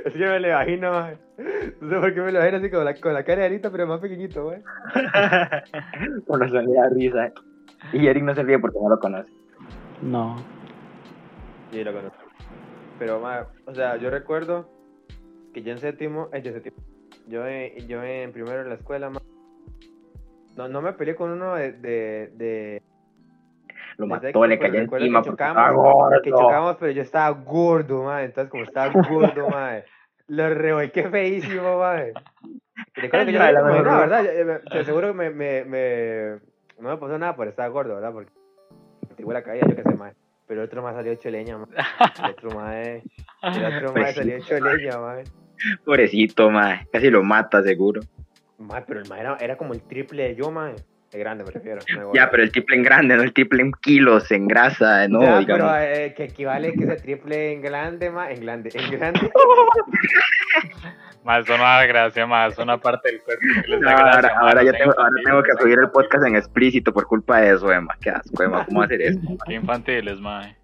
Es 0.04 0.12
que 0.12 0.18
me 0.18 0.38
lo 0.38 0.48
imagino. 0.48 0.90
No 1.80 1.88
sé 1.88 1.96
por 2.00 2.14
qué 2.14 2.20
me 2.20 2.30
lo 2.32 2.38
imagino 2.38 2.58
así 2.58 2.70
con 2.70 2.84
la, 2.84 2.94
con 2.94 3.14
la 3.14 3.24
cara 3.24 3.40
de 3.40 3.46
Arita, 3.46 3.70
pero 3.70 3.86
más 3.86 4.00
pequeñito, 4.00 4.44
mae. 4.44 4.62
Con 6.26 6.40
razón 6.40 6.66
le 6.66 6.74
da 6.74 6.88
risa. 6.90 7.32
Y 7.92 8.06
Eric 8.06 8.22
no 8.22 8.34
se 8.34 8.42
ríe 8.42 8.58
porque 8.58 8.78
no 8.80 8.90
lo 8.90 8.98
conoce. 9.00 9.32
no. 10.02 10.36
Sí, 11.70 11.82
lo 11.82 11.92
conozco. 11.94 12.18
Pero, 12.98 13.18
mae, 13.20 13.44
o 13.64 13.74
sea, 13.74 13.96
yo 13.96 14.10
recuerdo 14.10 14.68
que 15.52 15.62
yo 15.62 15.72
en 15.72 15.78
séptimo, 15.78 16.28
eh, 16.32 16.42
yo 16.42 16.48
en 16.50 16.54
séptimo, 16.54 16.76
yo, 17.28 17.46
en- 17.46 17.86
yo 17.88 18.02
en 18.02 18.32
primero 18.32 18.62
en 18.62 18.68
la 18.68 18.74
escuela, 18.76 19.10
mae, 19.10 19.22
no, 20.56 20.68
no 20.68 20.82
me 20.82 20.92
peleé 20.92 21.14
con 21.14 21.30
uno 21.30 21.54
de, 21.54 21.72
de, 21.72 22.30
de 22.34 22.82
Lo 23.96 24.06
mató, 24.06 24.22
sexto, 24.26 24.46
le 24.46 24.58
cayó 24.58 24.74
encima 24.80 25.20
que 25.22 25.30
chocamos, 25.30 25.64
que 26.22 26.30
chocamos, 26.42 26.76
pero 26.78 26.92
yo 26.92 27.02
estaba 27.02 27.30
gordo, 27.30 28.02
mae. 28.04 28.24
Entonces, 28.26 28.50
como 28.50 28.64
estaba 28.64 28.92
gordo, 29.08 29.48
mae, 29.50 29.84
lo 30.28 30.48
revolqué 30.54 31.08
feísimo. 31.08 31.80
Y 32.96 33.00
Recuerdo 33.00 33.26
que 33.26 33.32
yo 33.32 33.38
no 33.38 33.44
me 33.46 33.52
la 33.52 33.60
nada, 33.62 33.80
broma. 33.82 34.00
¿verdad? 34.00 34.24
Yo- 34.64 34.70
Te 34.70 34.78
aseguro 34.80 35.08
que 35.08 35.14
me, 35.14 35.30
me, 35.30 35.64
me, 35.64 36.28
no 36.78 36.88
me 36.90 36.96
pasó 36.96 37.18
nada 37.18 37.34
por 37.36 37.48
estar 37.48 37.70
gordo, 37.70 37.94
¿verdad? 37.94 38.12
Porque 38.12 38.30
tipo 39.16 39.32
la 39.32 39.42
caída, 39.42 39.66
yo 39.68 39.76
qué 39.76 39.82
sé, 39.82 39.94
mae. 39.94 40.12
Pero 40.46 40.60
el 40.62 40.66
otro 40.68 40.82
más 40.82 40.94
salió 40.94 41.12
hecho 41.12 41.30
leña, 41.30 41.56
mae. 41.58 41.68
El 42.24 42.30
otro 42.30 42.50
mae, 42.50 43.02
el 43.42 43.64
otro 43.76 43.92
mae 43.94 44.12
salió 44.12 44.36
hecho 44.36 44.58
leña, 44.60 44.98
mae. 44.98 45.24
Pobrecito, 45.84 46.50
mae. 46.50 46.86
Casi 46.92 47.10
lo 47.10 47.22
mata, 47.22 47.62
seguro. 47.62 48.00
Mae, 48.58 48.82
pero 48.86 49.00
el 49.00 49.08
mae 49.08 49.20
era, 49.20 49.36
era 49.40 49.56
como 49.56 49.74
el 49.74 49.82
triple 49.82 50.22
de 50.28 50.34
yo, 50.36 50.50
mae. 50.50 50.74
De 51.10 51.18
grande, 51.18 51.44
me 51.44 51.50
refiero. 51.50 51.80
Ya, 52.14 52.30
pero 52.30 52.42
el 52.42 52.50
triple 52.50 52.76
en 52.76 52.82
grande, 52.84 53.16
no 53.16 53.22
el 53.22 53.34
triple 53.34 53.60
en 53.60 53.72
kilos, 53.72 54.30
en 54.32 54.48
grasa, 54.48 55.06
no, 55.08 55.20
Ya, 55.20 55.38
digamos. 55.40 55.70
pero 55.70 55.76
eh, 55.84 56.14
que 56.16 56.24
equivale 56.24 56.72
que 56.72 56.84
ese 56.84 56.96
triple 56.96 57.52
en 57.52 57.60
grande, 57.60 58.08
ma, 58.10 58.30
en 58.30 58.40
grande, 58.40 58.70
en 58.72 58.90
grande. 58.90 59.20
Más 61.24 61.46
da 61.46 61.86
gracia, 61.86 62.26
más 62.26 62.58
una 62.58 62.78
parte 62.78 63.10
del 63.12 63.20
cuerpo 63.22 63.42
que 63.62 63.68
les 63.70 63.80
No, 63.80 63.88
da 63.88 63.94
ahora, 63.94 64.16
gracia. 64.22 64.38
ahora 64.40 64.62
no 64.64 64.72
tengo, 64.72 64.92
sean 64.92 65.06
ahora 65.06 65.22
tengo 65.24 65.42
que 65.44 65.52
subir 65.62 65.78
el 65.78 65.90
podcast 65.90 66.26
en 66.26 66.34
explícito 66.36 66.92
por 66.92 67.06
culpa 67.06 67.40
de 67.40 67.54
eso, 67.54 67.70
Emma. 67.72 67.94
Qué 68.00 68.10
asco, 68.10 68.42
Emma. 68.42 68.64
¿Cómo 68.66 68.82
hacer 68.82 69.02
eso? 69.02 69.20
Qué 69.46 69.54
infantiles, 69.54 70.18
mae. 70.18 70.56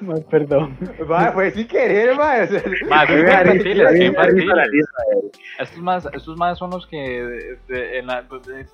Más 0.00 0.20
perdón. 0.24 0.76
Va, 1.10 1.32
fue 1.32 1.32
pues, 1.32 1.54
sin 1.54 1.66
querer, 1.68 2.18
va. 2.18 2.42
O 2.42 2.46
sea, 2.46 2.62
ma, 2.88 3.04
es 3.04 3.24
parecido. 3.24 3.88
Estos 5.58 5.78
más, 5.78 6.06
estos 6.12 6.36
más 6.36 6.58
son 6.58 6.70
los 6.70 6.86
que 6.86 7.58
de, 7.68 7.98
en 7.98 8.06
la, 8.06 8.26
pues, 8.28 8.42
de... 8.44 8.66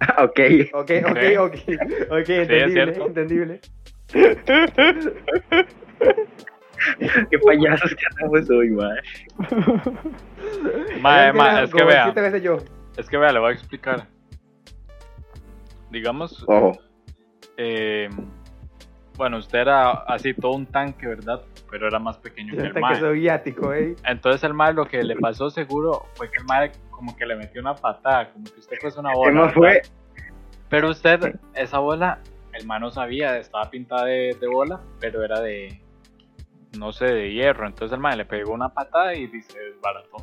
Ok. 0.18 0.40
Ok, 0.74 0.90
ok, 1.06 1.18
ok. 1.38 1.54
Ok, 2.10 2.26
sí, 2.26 2.32
entendible, 2.32 3.04
entendible. 3.04 3.60
Qué 7.30 7.38
payasos 7.38 7.94
que 7.94 8.04
andamos 8.10 8.50
hoy, 8.50 8.68
madre. 8.70 9.00
Madre, 11.00 11.32
madre, 11.32 11.64
es 11.64 11.72
que 11.72 11.84
vea. 11.84 12.12
Es 12.96 13.08
que 13.08 13.16
vea, 13.16 13.32
le 13.32 13.38
voy 13.38 13.50
a 13.50 13.54
explicar. 13.54 14.08
Digamos. 15.90 16.44
Ojo. 16.46 16.78
Eh, 17.56 18.10
bueno, 19.16 19.38
usted 19.38 19.60
era 19.60 19.90
así 19.90 20.34
todo 20.34 20.52
un 20.52 20.66
tanque, 20.66 21.06
¿verdad? 21.06 21.42
Pero 21.70 21.88
era 21.88 21.98
más 21.98 22.18
pequeño 22.18 22.54
que 22.54 22.60
el 22.62 22.72
que 22.72 22.80
mae. 22.80 22.98
soviático, 23.00 23.72
eh. 23.72 23.94
Entonces 24.04 24.42
el 24.44 24.54
mae 24.54 24.72
lo 24.74 24.86
que 24.86 25.02
le 25.02 25.16
pasó 25.16 25.50
seguro 25.50 26.06
fue 26.14 26.30
que 26.30 26.38
el 26.38 26.44
mae 26.44 26.72
como 26.90 27.16
que 27.16 27.26
le 27.26 27.36
metió 27.36 27.60
una 27.60 27.74
patada, 27.74 28.32
como 28.32 28.44
que 28.44 28.60
usted 28.60 28.76
fuese 28.80 29.00
una 29.00 29.10
¿Qué 29.10 29.16
bola. 29.16 29.40
¿verdad? 29.42 29.54
fue? 29.54 29.82
Pero 30.68 30.90
usted, 30.90 31.36
esa 31.54 31.78
bola, 31.78 32.20
el 32.52 32.66
mae 32.66 32.80
no 32.80 32.90
sabía, 32.90 33.38
estaba 33.38 33.70
pintada 33.70 34.06
de, 34.06 34.36
de 34.40 34.46
bola, 34.48 34.80
pero 35.00 35.22
era 35.24 35.40
de, 35.40 35.80
no 36.78 36.92
sé, 36.92 37.06
de 37.06 37.32
hierro. 37.32 37.66
Entonces 37.66 37.94
el 37.94 38.00
mae 38.00 38.16
le 38.16 38.24
pegó 38.24 38.52
una 38.52 38.68
patada 38.70 39.14
y 39.14 39.26
se 39.42 39.58
desbarató. 39.58 40.16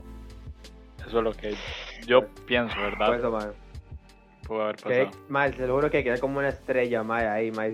Eso 1.07 1.17
es 1.17 1.23
lo 1.23 1.31
que 1.33 1.53
yo 2.05 2.27
pienso, 2.45 2.75
Por 2.75 2.83
¿verdad? 2.97 3.15
eso, 3.15 3.31
mae. 3.31 3.47
Pudo 4.47 4.63
haber 4.63 4.75
Que, 4.77 5.05
pasado. 5.05 5.25
mae, 5.29 5.53
se 5.53 5.67
lo 5.67 5.75
juro 5.75 5.89
que 5.89 6.03
quedé 6.03 6.19
como 6.19 6.39
una 6.39 6.49
estrella, 6.49 7.03
mae, 7.03 7.27
ahí, 7.27 7.51
mae, 7.51 7.69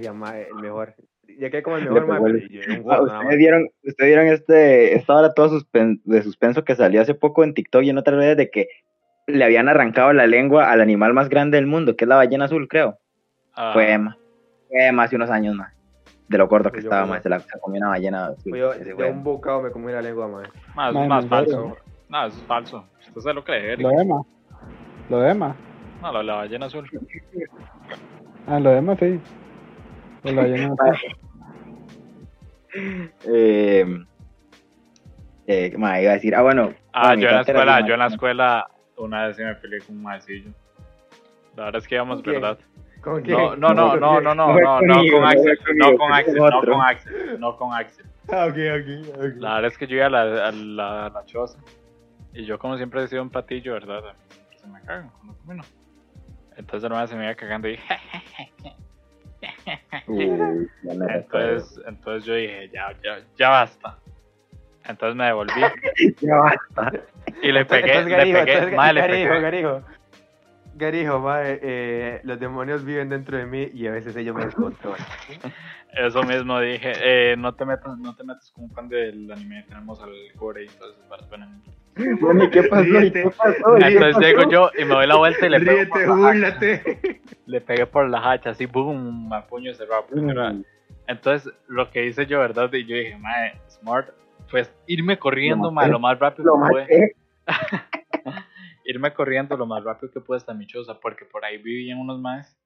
el 0.48 0.56
mejor. 0.56 0.94
Ya 1.40 1.50
quedé 1.52 1.62
como 1.64 1.78
el 1.78 1.90
mejor, 1.90 2.10
un 2.10 2.42
Ah, 2.90 3.02
más. 3.02 3.02
ustedes 3.02 3.38
vieron, 3.38 3.70
ustedes 3.84 4.10
vieron 4.10 4.28
este, 4.28 4.96
esta 4.96 5.16
hora 5.16 5.34
todo 5.34 5.50
suspen- 5.60 6.02
de 6.04 6.22
suspenso 6.24 6.64
que 6.64 6.76
salió 6.76 7.02
hace 7.02 7.14
poco 7.14 7.44
en 7.44 7.54
TikTok 7.54 7.84
y 7.84 7.90
en 7.92 7.98
otras 8.00 8.18
redes 8.18 8.38
de 8.38 8.50
que 8.50 8.68
le 9.28 9.44
habían 9.44 9.68
arrancado 9.70 10.14
la 10.14 10.26
lengua 10.26 10.72
al 10.72 10.82
animal 10.82 11.14
más 11.14 11.30
grande 11.30 11.58
del 11.58 11.68
mundo, 11.68 11.96
que 11.96 12.06
es 12.06 12.10
la 12.10 12.16
ballena 12.16 12.46
azul, 12.46 12.68
creo. 12.68 12.98
Ah, 13.56 13.72
Fue 13.74 13.92
Emma. 13.92 14.18
Fue 14.70 14.88
Emma 14.88 15.04
hace 15.04 15.16
unos 15.16 15.30
años 15.30 15.54
más. 15.56 15.74
De 16.28 16.38
lo 16.38 16.48
corto 16.50 16.70
que 16.70 16.76
Pues 16.76 16.84
yo 16.86 16.90
estaba, 16.90 17.06
más. 17.06 17.24
Se 17.24 17.30
la 17.30 17.40
se 17.40 17.60
comió 17.60 17.80
una 17.82 17.90
ballena 17.90 18.26
azul. 18.28 18.50
Pues 18.50 18.60
yo, 18.60 18.74
Ese 18.74 18.84
de 18.86 18.96
fue 18.96 19.10
un 19.12 19.24
bocado 19.24 19.62
me 19.62 19.70
comí 19.72 19.92
la 19.92 20.02
lengua, 20.02 20.28
mae. 20.28 20.46
más, 20.76 20.94
Mae, 20.94 21.08
más 21.08 21.24
¿en 21.24 21.30
falso. 21.30 21.78
No, 22.10 22.26
eso 22.26 22.38
es 22.38 22.44
falso. 22.44 22.86
Usted 23.10 23.22
se 23.22 23.34
lo 23.34 23.44
cree, 23.44 23.74
Eric. 23.74 23.82
Lo 23.82 23.90
de 23.90 24.02
Emma. 24.02 24.22
Lo 25.10 25.20
de 25.20 25.30
Emma. 25.32 25.56
No, 26.02 26.12
la, 26.14 26.24
la 26.24 26.34
ballena 26.36 26.66
azul. 26.68 26.90
Ah, 28.48 28.60
lo 28.60 28.70
de 28.72 28.78
Emma, 28.78 28.96
sí. 28.98 29.20
Lo 30.24 30.30
de 30.32 30.36
la 30.36 30.42
ballena 30.42 30.74
azul. 30.80 31.18
Eh, 33.26 34.06
eh, 35.48 35.72
¿qué 35.72 35.78
más 35.78 36.02
iba 36.02 36.12
a 36.12 36.16
decir? 36.16 36.36
Ah, 36.36 36.42
bueno. 36.42 36.74
Ah, 36.94 37.08
bueno, 37.10 37.22
yo 37.24 37.30
en 37.30 37.36
la 37.36 37.42
escuela, 37.42 37.88
yo 37.88 37.94
en 37.94 38.00
la 38.00 38.08
escuela 38.08 38.68
una 38.98 39.28
vez 39.28 39.36
sí 39.38 39.44
me 39.44 39.56
peleé 39.56 39.80
con 39.82 39.96
un 39.98 40.04
maecillo. 40.04 40.52
La 41.56 41.66
verdad 41.66 41.82
es 41.82 41.88
que 41.88 41.96
íbamos, 41.96 42.18
¿Con 42.18 42.24
quién? 42.24 42.42
¿verdad? 42.42 42.60
¿Con 43.02 43.14
No, 43.16 43.22
quién? 43.24 43.38
no, 43.38 43.56
no, 43.56 43.74
no, 43.74 44.22
no, 44.22 44.22
no, 44.22 44.36
no, 44.36 44.54
no, 44.56 44.78
con 44.82 44.88
no 44.88 45.28
Axel, 45.28 45.60
no 45.76 45.98
con 45.98 46.14
Axel, 46.14 46.36
no 46.36 46.62
con 46.62 46.82
Axel, 46.82 47.40
no 47.40 47.58
con 47.58 47.74
Axel. 47.74 48.06
Ah, 48.30 48.46
ok, 48.48 48.58
ok, 48.82 49.16
ok. 49.16 49.24
La 49.38 49.56
verdad 49.56 49.72
es 49.72 49.78
que 49.78 49.88
yo 49.88 49.96
iba 49.98 50.08
a 50.08 50.10
la, 50.10 50.22
a 50.48 50.52
la, 50.52 51.06
a 51.06 51.10
la 51.10 51.26
choza 51.26 51.58
y 52.34 52.46
yo 52.46 52.60
como 52.60 52.76
siempre 52.78 53.02
he 53.04 53.08
sido 53.08 53.22
un 53.24 53.30
patillo, 53.30 53.74
¿verdad? 53.74 54.02
Se 54.60 54.68
me 54.68 54.82
cagan 54.82 55.10
cuando 55.12 55.34
camino. 55.40 55.64
Entonces 56.58 56.90
mae 56.90 57.08
se 57.08 57.16
me 57.16 57.24
iba 57.26 57.36
cagando 57.36 57.70
y 57.70 57.78
ya 58.64 58.76
entonces, 61.10 61.82
entonces 61.88 62.26
yo 62.26 62.36
dije, 62.36 62.70
ya, 62.74 62.94
ya, 63.04 63.20
ya 63.38 63.50
basta. 63.50 63.98
Entonces 64.88 65.16
me 65.16 65.26
devolví 65.26 65.62
Ya 66.22 66.36
basta. 66.36 67.00
y 67.42 67.52
le 67.52 67.66
pegué, 67.66 67.88
Entonces, 67.88 68.06
le 68.06 68.12
Garijo, 68.18 68.40
pegué, 68.40 68.54
entonces, 68.54 68.76
mae, 68.76 68.94
le 68.94 69.04
pegué. 69.04 69.42
Garijo. 69.42 69.82
Garijo, 70.78 71.20
mae, 71.20 71.60
eh, 71.62 72.22
los 72.24 72.40
demonios 72.40 72.86
viven 72.86 73.10
dentro 73.10 73.38
de 73.38 73.46
mí 73.46 73.70
y 73.74 73.88
a 73.88 73.92
veces 73.92 74.16
ellos 74.16 74.36
me 74.36 74.46
descontrolan. 74.46 75.06
Eso 75.94 76.22
mismo 76.24 76.60
dije, 76.60 76.92
eh, 77.02 77.36
no 77.38 77.56
te 77.56 77.66
metas, 77.66 77.98
no 77.98 78.16
te 78.16 78.24
metas 78.24 78.52
con 78.52 78.66
un 78.66 78.72
fan 78.72 78.88
del 78.90 79.32
anime, 79.32 79.64
tenemos 79.68 80.02
al 80.02 80.12
core 80.36 80.66
y 80.66 80.68
entonces 80.68 81.04
para 81.10 81.26
bueno, 81.28 81.48
Bueno, 82.22 82.44
¿y 82.44 82.50
qué 82.52 82.64
pasó? 82.64 83.02
¿Y 83.02 83.12
qué 83.12 83.30
pasó? 83.36 83.78
¿Y 83.78 83.84
qué 83.84 83.88
Entonces 83.88 84.16
pasó? 84.16 84.20
llego 84.20 84.52
yo 84.52 84.70
y 84.78 84.86
me 84.86 84.94
doy 84.96 85.08
la 85.08 85.16
vuelta 85.16 85.46
y 85.46 85.50
le 85.50 85.60
pego 85.62 85.88
por 85.90 86.00
Ríete, 86.00 86.08
la 86.08 86.14
hacha. 86.14 86.16
búrlate. 86.16 87.22
Le 87.48 87.62
pegué 87.62 87.86
por 87.88 88.10
la 88.10 88.32
hacha, 88.32 88.50
así, 88.52 88.66
boom, 88.68 89.32
a 89.34 89.48
puño 89.48 89.74
cerrado. 89.74 90.06
Mm. 90.12 90.62
Entonces, 91.08 91.52
lo 91.68 91.90
que 91.90 92.06
hice 92.06 92.26
yo, 92.28 92.40
¿verdad? 92.40 92.72
Y 92.74 92.86
yo 92.86 92.96
dije, 92.96 93.18
mae, 93.18 93.60
smart, 93.70 94.10
pues 94.52 94.72
irme 94.86 95.18
corriendo, 95.18 95.70
Lo 95.70 95.72
mae, 95.72 95.86
maté. 95.86 95.92
lo 95.94 96.00
más 96.00 96.20
rápido 96.20 96.56
Lo 96.56 96.64
que 96.64 96.70
pude. 96.70 97.16
Irme 98.90 99.14
corriendo 99.14 99.58
lo 99.58 99.66
más 99.66 99.84
rápido 99.84 100.12
que 100.14 100.22
pude 100.22 100.38
hasta 100.38 100.54
mi 100.54 100.66
choza, 100.66 100.98
porque 101.00 101.26
por 101.26 101.44
ahí 101.44 101.58
vivían 101.58 102.00
unos 102.00 102.22
maes. 102.22 102.58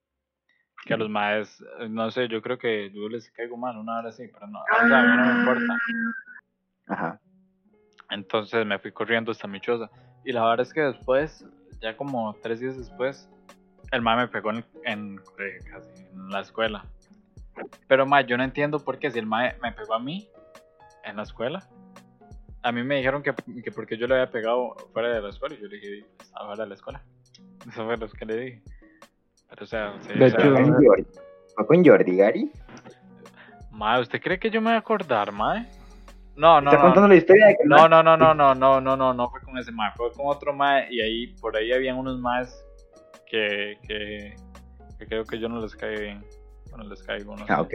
Que 0.84 0.94
a 0.94 0.96
los 0.96 1.10
maes, 1.10 1.62
eh, 1.80 1.88
no 1.88 2.10
sé, 2.12 2.28
yo 2.28 2.40
creo 2.40 2.58
que 2.58 2.92
yo 2.92 3.08
les 3.08 3.28
caigo 3.32 3.56
mal 3.56 3.76
una 3.76 3.98
hora 3.98 4.10
así, 4.10 4.28
pero 4.32 4.46
no, 4.46 4.60
o 4.60 4.88
sea, 4.88 5.00
a 5.00 5.02
mí 5.02 5.16
no 5.16 5.34
me 5.34 5.40
importa. 5.40 5.78
Ajá. 6.86 7.20
Entonces 8.10 8.64
me 8.64 8.78
fui 8.78 8.92
corriendo 8.92 9.32
hasta 9.32 9.48
mi 9.48 9.60
choza. 9.60 9.90
Y 10.24 10.32
la 10.32 10.42
verdad 10.44 10.60
es 10.60 10.72
que 10.72 10.82
después, 10.82 11.44
ya 11.80 11.96
como 11.96 12.34
tres 12.40 12.60
días 12.60 12.78
después, 12.78 13.28
el 13.90 14.00
mae 14.00 14.16
me 14.16 14.28
pegó 14.28 14.50
en, 14.50 14.64
en, 14.84 15.20
eh, 15.38 15.58
casi 15.68 16.04
en 16.04 16.30
la 16.30 16.40
escuela. 16.40 16.84
Pero 17.88 18.06
mae, 18.06 18.24
yo 18.26 18.36
no 18.36 18.44
entiendo 18.44 18.78
por 18.78 19.00
qué 19.00 19.10
si 19.10 19.18
el 19.18 19.26
mae 19.26 19.56
me 19.60 19.72
pegó 19.72 19.94
a 19.94 19.98
mí 19.98 20.28
en 21.04 21.16
la 21.16 21.24
escuela. 21.24 21.68
A 22.62 22.72
mí 22.72 22.82
me 22.82 22.96
dijeron 22.96 23.22
que, 23.22 23.34
que 23.62 23.72
porque 23.72 23.96
yo 23.96 24.06
le 24.06 24.14
había 24.14 24.30
pegado 24.30 24.74
fuera 24.92 25.08
de 25.08 25.20
la 25.20 25.30
escuela. 25.30 25.54
Y 25.54 25.62
yo 25.62 25.68
le 25.68 25.76
dije, 25.76 26.06
estaba 26.20 26.46
fuera 26.46 26.62
de 26.64 26.68
la 26.68 26.74
escuela. 26.74 27.02
Eso 27.68 27.84
fue 27.84 27.96
lo 27.96 28.08
que 28.08 28.24
le 28.24 28.36
dije. 28.36 28.62
Pero 29.48 29.64
o 29.64 29.66
sea, 29.66 29.94
sí, 30.00 30.10
o 30.12 30.16
sea, 30.16 30.26
hecho, 30.26 30.52
¿Fue 30.52 30.62
con 30.62 30.84
Jordi? 30.84 31.06
¿Fue 31.54 31.66
con 31.66 31.84
Jordi, 31.84 32.16
Gary? 32.16 32.52
mae, 33.70 34.00
¿usted 34.00 34.20
cree 34.20 34.38
que 34.38 34.50
yo 34.50 34.60
me 34.60 34.68
voy 34.68 34.74
a 34.74 34.78
acordar, 34.78 35.32
mae? 35.32 35.68
No, 36.36 36.60
no, 36.60 36.70
¿Está 36.70 36.82
no. 36.82 36.86
contando 36.86 37.08
la 37.08 37.16
historia 37.16 37.46
de 37.48 37.56
que 37.56 37.64
No, 37.64 37.88
no, 37.88 38.02
no, 38.02 38.16
no, 38.16 38.34
no, 38.34 38.54
no, 38.54 38.80
no, 38.80 38.96
no, 38.96 39.14
no 39.14 39.30
fue 39.30 39.40
con 39.42 39.58
ese 39.58 39.72
mae, 39.72 39.90
fue 39.96 40.10
con 40.12 40.26
otro 40.26 40.54
mae 40.54 40.86
y 40.90 41.00
ahí, 41.00 41.26
por 41.40 41.56
ahí 41.56 41.72
habían 41.72 41.98
unos 41.98 42.18
maes 42.18 42.64
que, 43.26 43.76
que, 43.86 44.34
que 44.98 45.06
creo 45.06 45.24
que 45.24 45.38
yo 45.38 45.48
no 45.48 45.60
les 45.60 45.74
cae 45.74 45.98
bien. 45.98 46.24
Bueno, 46.70 46.88
les 46.88 47.02
caigo, 47.02 47.36
no 47.36 47.46
sé. 47.46 47.52
Ah, 47.52 47.60
ok. 47.60 47.74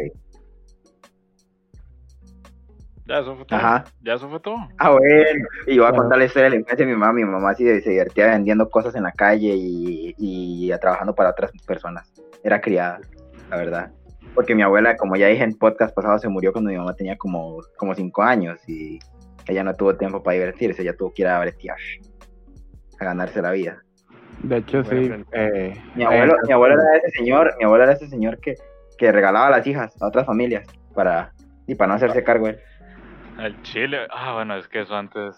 Ya, 3.08 3.20
eso 3.20 3.36
fue 3.36 3.46
todo. 3.46 3.60
Ajá. 3.60 3.86
Ya, 4.02 4.14
eso 4.16 4.30
fue 4.30 4.40
todo. 4.40 4.58
Ah, 4.78 4.90
bueno. 4.92 5.48
Y 5.66 5.76
yo 5.76 5.84
voy 5.84 5.92
a 5.94 5.96
contar 5.96 6.18
la 6.18 6.26
historia 6.26 6.46
de 6.46 6.50
la 6.52 6.56
infancia 6.58 6.86
de 6.86 6.92
mi 6.92 6.98
mamá. 6.98 7.14
Mi 7.14 7.24
mamá 7.24 7.54
sí 7.54 7.64
se 7.82 7.90
divertía 7.90 8.28
vendiendo 8.28 8.70
cosas 8.70 8.96
en 8.96 9.04
la 9.04 9.12
calle 9.14 9.54
y, 9.56 10.14
y 10.18 10.72
trabajando 10.80 11.16
para 11.16 11.30
otras 11.30 11.52
personas. 11.66 12.12
Era 12.44 12.60
criada, 12.60 13.00
la 13.50 13.58
verdad. 13.58 13.92
Porque 14.36 14.54
mi 14.54 14.62
abuela, 14.62 14.98
como 14.98 15.16
ya 15.16 15.28
dije 15.28 15.44
en 15.44 15.58
podcast 15.58 15.96
pasado, 15.96 16.20
se 16.20 16.28
murió 16.28 16.52
cuando 16.52 16.70
mi 16.70 16.78
mamá 16.78 16.94
tenía 16.96 17.18
como, 17.18 17.60
como 17.78 17.96
cinco 17.96 18.24
años 18.24 18.60
y 18.68 19.00
ella 19.48 19.64
no 19.64 19.74
tuvo 19.74 19.96
tiempo 19.96 20.22
para 20.22 20.36
divertirse. 20.36 20.82
Ella 20.82 20.96
tuvo 20.96 21.14
que 21.14 21.22
ir 21.22 21.30
a 21.30 21.40
bretear, 21.40 21.78
a 23.00 23.06
ganarse 23.06 23.42
la 23.42 23.52
vida. 23.52 23.82
De 24.44 24.58
hecho, 24.58 24.84
sí. 24.84 25.12
Eh, 25.32 25.74
Mi 25.96 26.04
abuelo, 26.04 26.34
eh, 26.36 26.40
mi 26.46 26.54
abuelo 26.54 26.76
era 26.76 26.98
ese 26.98 27.18
señor, 27.18 27.56
mi 27.58 27.64
abuelo 27.64 27.86
era 27.86 27.94
ese 27.94 28.08
señor 28.08 28.38
que, 28.40 28.56
que 28.98 29.12
regalaba 29.12 29.48
a 29.48 29.52
las 29.52 29.66
hijas 29.66 30.00
a 30.02 30.08
otras 30.08 30.26
familias 30.26 30.68
para, 30.94 31.34
y 31.66 31.74
para 31.74 31.88
no 31.88 31.94
hacerse 31.96 32.24
cargo 32.24 32.50
él. 32.50 32.60
El 33.40 33.62
Chile, 33.62 34.08
ah, 34.10 34.34
bueno, 34.34 34.56
es 34.56 34.68
que 34.68 34.82
eso 34.82 34.96
antes 34.96 35.36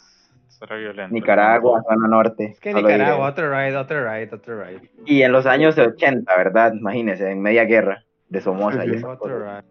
era 0.61 0.75
violento. 0.75 1.13
Nicaragua, 1.13 1.83
zona 1.83 2.07
norte. 2.07 2.45
Es 2.53 2.59
que 2.59 2.73
Nicaragua, 2.73 3.29
otro 3.29 3.49
ride, 3.49 3.75
otro 3.77 4.03
ride, 4.03 4.29
otro 4.33 4.63
ride. 4.63 4.89
Y 5.05 5.21
en 5.21 5.31
los 5.31 5.45
años 5.45 5.77
80, 5.77 6.35
¿verdad? 6.35 6.73
Imagínense, 6.73 7.29
en 7.29 7.41
media 7.41 7.65
guerra 7.65 8.03
de 8.29 8.41
Somoza. 8.41 8.83
Sí, 8.83 8.91
y 8.93 8.97
sí. 8.99 9.03
Otro 9.03 9.39
ride. 9.39 9.63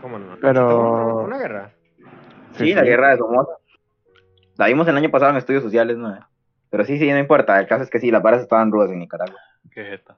¿Cómo 0.00 0.18
no? 0.18 0.36
Pero- 0.40 1.24
¿Una, 1.24 1.38
guerra? 1.38 1.70
Sí, 2.52 2.74
la 2.74 2.82
guerra 2.82 3.10
de 3.10 3.18
Somoza. 3.18 3.52
La 4.56 4.66
vimos 4.66 4.86
el 4.86 4.96
año 4.96 5.10
pasado 5.10 5.30
en 5.32 5.38
estudios 5.38 5.62
sociales, 5.62 5.96
¿no? 5.96 6.16
Pero 6.70 6.84
sí, 6.84 6.98
sí, 6.98 7.10
no 7.10 7.18
importa. 7.18 7.58
El 7.58 7.66
caso 7.66 7.82
es 7.82 7.90
que 7.90 7.98
sí, 7.98 8.10
las 8.10 8.22
varas 8.22 8.42
estaban 8.42 8.70
rudas 8.70 8.90
en 8.90 8.98
Nicaragua. 8.98 9.40
Qué 9.72 9.84
jeta. 9.84 10.16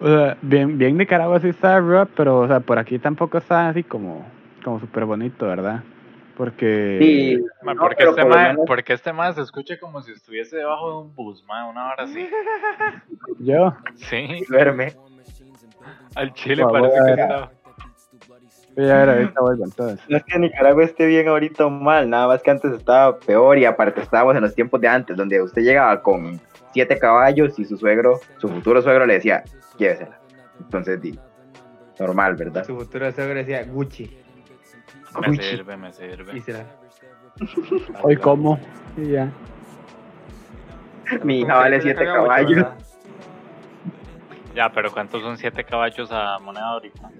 O 0.00 0.06
sea, 0.06 0.36
bien, 0.42 0.78
bien 0.78 0.96
Nicaragua 0.96 1.40
sí 1.40 1.48
está 1.48 1.80
rough, 1.80 2.08
pero 2.16 2.38
o 2.40 2.46
sea, 2.46 2.60
por 2.60 2.78
aquí 2.78 2.98
tampoco 2.98 3.38
está 3.38 3.68
así 3.68 3.82
como, 3.82 4.24
como 4.64 4.78
súper 4.78 5.04
bonito, 5.04 5.46
¿verdad? 5.46 5.82
Porque 6.38 6.98
Sí, 7.00 7.44
Ma, 7.62 7.74
no, 7.74 7.82
porque, 7.82 8.04
este 8.04 8.22
por 8.22 8.30
mae, 8.30 8.48
menos- 8.52 8.64
porque 8.66 8.92
este 8.94 9.12
mae 9.12 9.32
se 9.34 9.42
escucha 9.42 9.78
como 9.78 10.00
si 10.00 10.12
estuviese 10.12 10.56
debajo 10.56 10.88
de 10.90 10.96
un 10.98 11.14
bus, 11.14 11.44
una 11.44 11.90
hora 11.92 12.04
así. 12.04 12.26
yo, 13.40 13.74
Sí, 13.96 14.44
duerme. 14.48 14.94
al 16.14 16.32
Chile 16.34 16.64
parece 16.70 16.96
que 17.04 17.20
está. 17.20 17.50
voy 18.76 18.88
a 18.88 18.96
ver 18.98 19.08
ahorita 19.10 19.40
vuelvo 19.40 19.64
entonces. 19.64 20.00
No 20.08 20.16
es 20.16 20.24
que 20.24 20.38
Nicaragua 20.38 20.84
esté 20.84 21.06
bien 21.06 21.26
ahorita 21.26 21.66
o 21.66 21.70
mal, 21.70 22.08
nada 22.08 22.28
más 22.28 22.40
que 22.42 22.52
antes 22.52 22.72
estaba 22.72 23.18
peor 23.18 23.58
y 23.58 23.64
aparte 23.64 24.00
estábamos 24.00 24.36
en 24.36 24.42
los 24.42 24.54
tiempos 24.54 24.80
de 24.80 24.86
antes, 24.88 25.16
donde 25.16 25.42
usted 25.42 25.62
llegaba 25.62 26.00
con 26.02 26.40
siete 26.72 26.96
caballos 27.00 27.58
y 27.58 27.64
su 27.64 27.76
suegro, 27.76 28.20
su 28.36 28.48
futuro 28.48 28.80
suegro 28.80 29.06
le 29.06 29.14
decía, 29.14 29.42
llévesela. 29.76 30.20
Entonces, 30.60 31.00
di, 31.02 31.18
normal, 31.98 32.36
¿verdad? 32.36 32.64
Su 32.64 32.76
futuro 32.78 33.10
suegro 33.10 33.34
decía 33.34 33.64
Gucci. 33.64 34.16
Me 35.20 35.36
sirve, 35.36 35.76
me 35.76 35.92
sirve. 35.92 36.36
Y 36.36 36.40
será. 36.40 36.66
Hoy 38.02 38.16
como, 38.16 38.58
y 38.96 39.10
ya. 39.12 39.30
Mi 41.24 41.40
hija 41.40 41.54
vale 41.56 41.80
siete 41.80 42.04
caballos. 42.04 42.66
Ya, 44.54 44.70
pero 44.70 44.90
¿cuántos 44.92 45.22
son 45.22 45.36
siete 45.38 45.64
caballos 45.64 46.10
a 46.12 46.38
moneda 46.40 46.66
ahorita? 46.66 47.10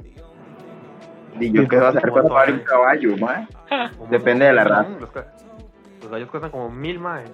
Y 1.40 1.52
yo 1.52 1.68
qué 1.68 1.76
vas 1.76 1.94
a 1.94 1.98
hacer 1.98 2.10
cuando 2.10 2.34
vale 2.34 2.52
un 2.54 2.60
caballo, 2.60 3.16
mae. 3.16 3.46
Depende 4.10 4.46
de 4.46 4.52
la 4.52 4.64
raza. 4.64 4.88
Los, 4.98 5.10
ca- 5.10 5.32
los 6.02 6.10
gallos 6.10 6.28
cuestan 6.30 6.50
como 6.50 6.68
mil, 6.68 6.98
mae. 6.98 7.24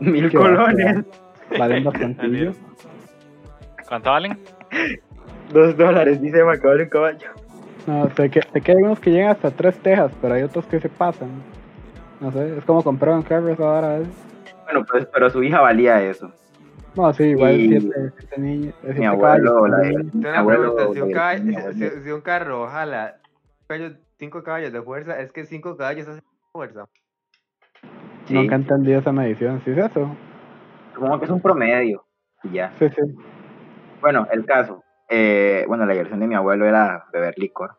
Mil 0.00 0.30
Qué 0.30 0.36
colones. 0.36 1.04
Valen 1.58 1.84
bastantillo. 1.84 2.52
¿Cuánto 3.88 4.10
valen? 4.10 4.38
Dos 5.52 5.76
dólares, 5.76 6.20
dice 6.20 6.42
vale 6.42 6.82
un 6.82 6.88
caballo. 6.90 7.28
No, 7.86 8.08
sé 8.16 8.30
que, 8.30 8.40
sé 8.42 8.60
que 8.60 8.72
hay 8.72 8.78
unos 8.82 8.98
que 9.00 9.10
llegan 9.10 9.30
hasta 9.30 9.50
tres 9.50 9.78
tejas, 9.78 10.12
pero 10.20 10.34
hay 10.34 10.42
otros 10.42 10.66
que 10.66 10.80
se 10.80 10.88
pasan. 10.88 11.28
No 12.20 12.32
sé, 12.32 12.58
es 12.58 12.64
como 12.64 12.82
comprar 12.82 13.14
un 13.14 13.22
carro 13.22 13.48
esa 13.48 13.64
vara. 13.64 13.98
¿ves? 13.98 14.08
Bueno, 14.64 14.84
pues, 14.90 15.06
pero 15.12 15.30
su 15.30 15.42
hija 15.42 15.60
valía 15.60 16.02
eso. 16.02 16.32
No, 16.96 17.12
sí, 17.12 17.24
igual 17.24 17.60
Y- 17.60 17.68
siete, 17.80 18.12
siete 18.18 18.40
niños. 18.40 18.74
eh, 18.82 18.94
Mi 18.94 19.04
abuelo, 19.04 19.62
una 19.62 20.38
abuelo, 20.38 20.74
pregunta, 20.74 20.94
si 20.94 21.00
un, 21.00 21.00
la 21.00 21.06
de- 21.06 21.12
caballo- 21.12 21.44
mi 21.44 21.52
si- 21.54 21.60
abuelo. 21.60 21.72
si- 21.90 22.00
si 22.04 22.10
un 22.10 22.20
carro 22.22 22.66
jala 22.68 23.16
caballos- 23.68 23.98
cinco 24.18 24.42
caballos 24.42 24.72
de 24.72 24.82
fuerza, 24.82 25.20
es 25.20 25.30
que 25.30 25.44
cinco 25.44 25.76
caballos 25.76 26.08
hacen 26.08 26.22
fuerza. 26.52 26.86
Sí, 28.24 28.34
Nunca 28.34 28.54
he 28.56 28.58
entendido 28.58 28.98
esa 29.00 29.12
medición, 29.12 29.60
¿sí 29.64 29.70
es 29.72 29.78
eso? 29.78 30.08
como 30.94 31.18
que 31.18 31.26
es 31.26 31.30
un 31.30 31.42
promedio. 31.42 32.02
Y 32.42 32.52
ya. 32.52 32.72
Sí, 32.78 32.88
sí. 32.88 33.02
Bueno, 34.00 34.26
el 34.32 34.46
caso. 34.46 34.82
Eh, 35.08 35.64
bueno, 35.68 35.86
la 35.86 35.92
diversión 35.92 36.20
de 36.20 36.26
mi 36.26 36.34
abuelo 36.34 36.66
era 36.66 37.06
beber 37.12 37.34
licor. 37.38 37.72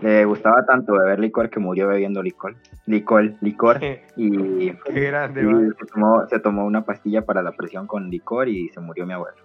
Le 0.00 0.24
gustaba 0.24 0.64
tanto 0.64 0.94
beber 0.94 1.18
licor 1.18 1.50
que 1.50 1.60
murió 1.60 1.86
bebiendo 1.88 2.22
licor. 2.22 2.54
Licor, 2.86 3.34
licor. 3.42 3.78
Qué 3.80 4.02
Y, 4.16 4.72
grande, 4.86 5.42
y 5.42 5.44
mae. 5.44 5.68
se, 5.78 5.86
tomó, 5.86 6.26
se 6.28 6.38
tomó 6.40 6.64
una 6.64 6.84
pastilla 6.84 7.22
para 7.22 7.42
la 7.42 7.52
presión 7.52 7.86
con 7.86 8.08
licor 8.08 8.48
y 8.48 8.68
se 8.70 8.80
murió 8.80 9.04
mi 9.04 9.12
abuelo. 9.12 9.36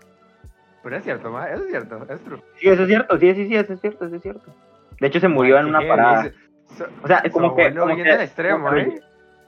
Pero 0.83 0.95
es 0.97 1.03
cierto, 1.03 1.29
eso 1.45 1.63
es 1.63 1.69
cierto, 1.69 2.05
es 2.09 2.21
true. 2.21 2.41
Sí, 2.57 2.69
eso 2.69 2.83
es 2.83 2.87
cierto, 2.87 3.17
sí, 3.17 3.33
sí, 3.33 3.47
sí, 3.47 3.55
eso 3.55 3.73
es 3.73 3.81
cierto, 3.81 4.05
eso 4.05 4.15
es 4.15 4.21
cierto. 4.21 4.53
De 5.01 5.07
hecho, 5.07 5.19
se 5.19 5.27
murió 5.27 5.57
en 5.57 5.65
una 5.65 5.79
parada. 5.85 6.31
so- 6.77 6.85
O 7.03 7.07
sea, 7.07 7.23
como 7.31 7.55
que. 7.55 7.73
Como 7.73 7.95
que, 7.95 8.09
al 8.11 8.21
extremo, 8.21 8.65
como, 8.65 8.77
¿eh? 8.77 9.01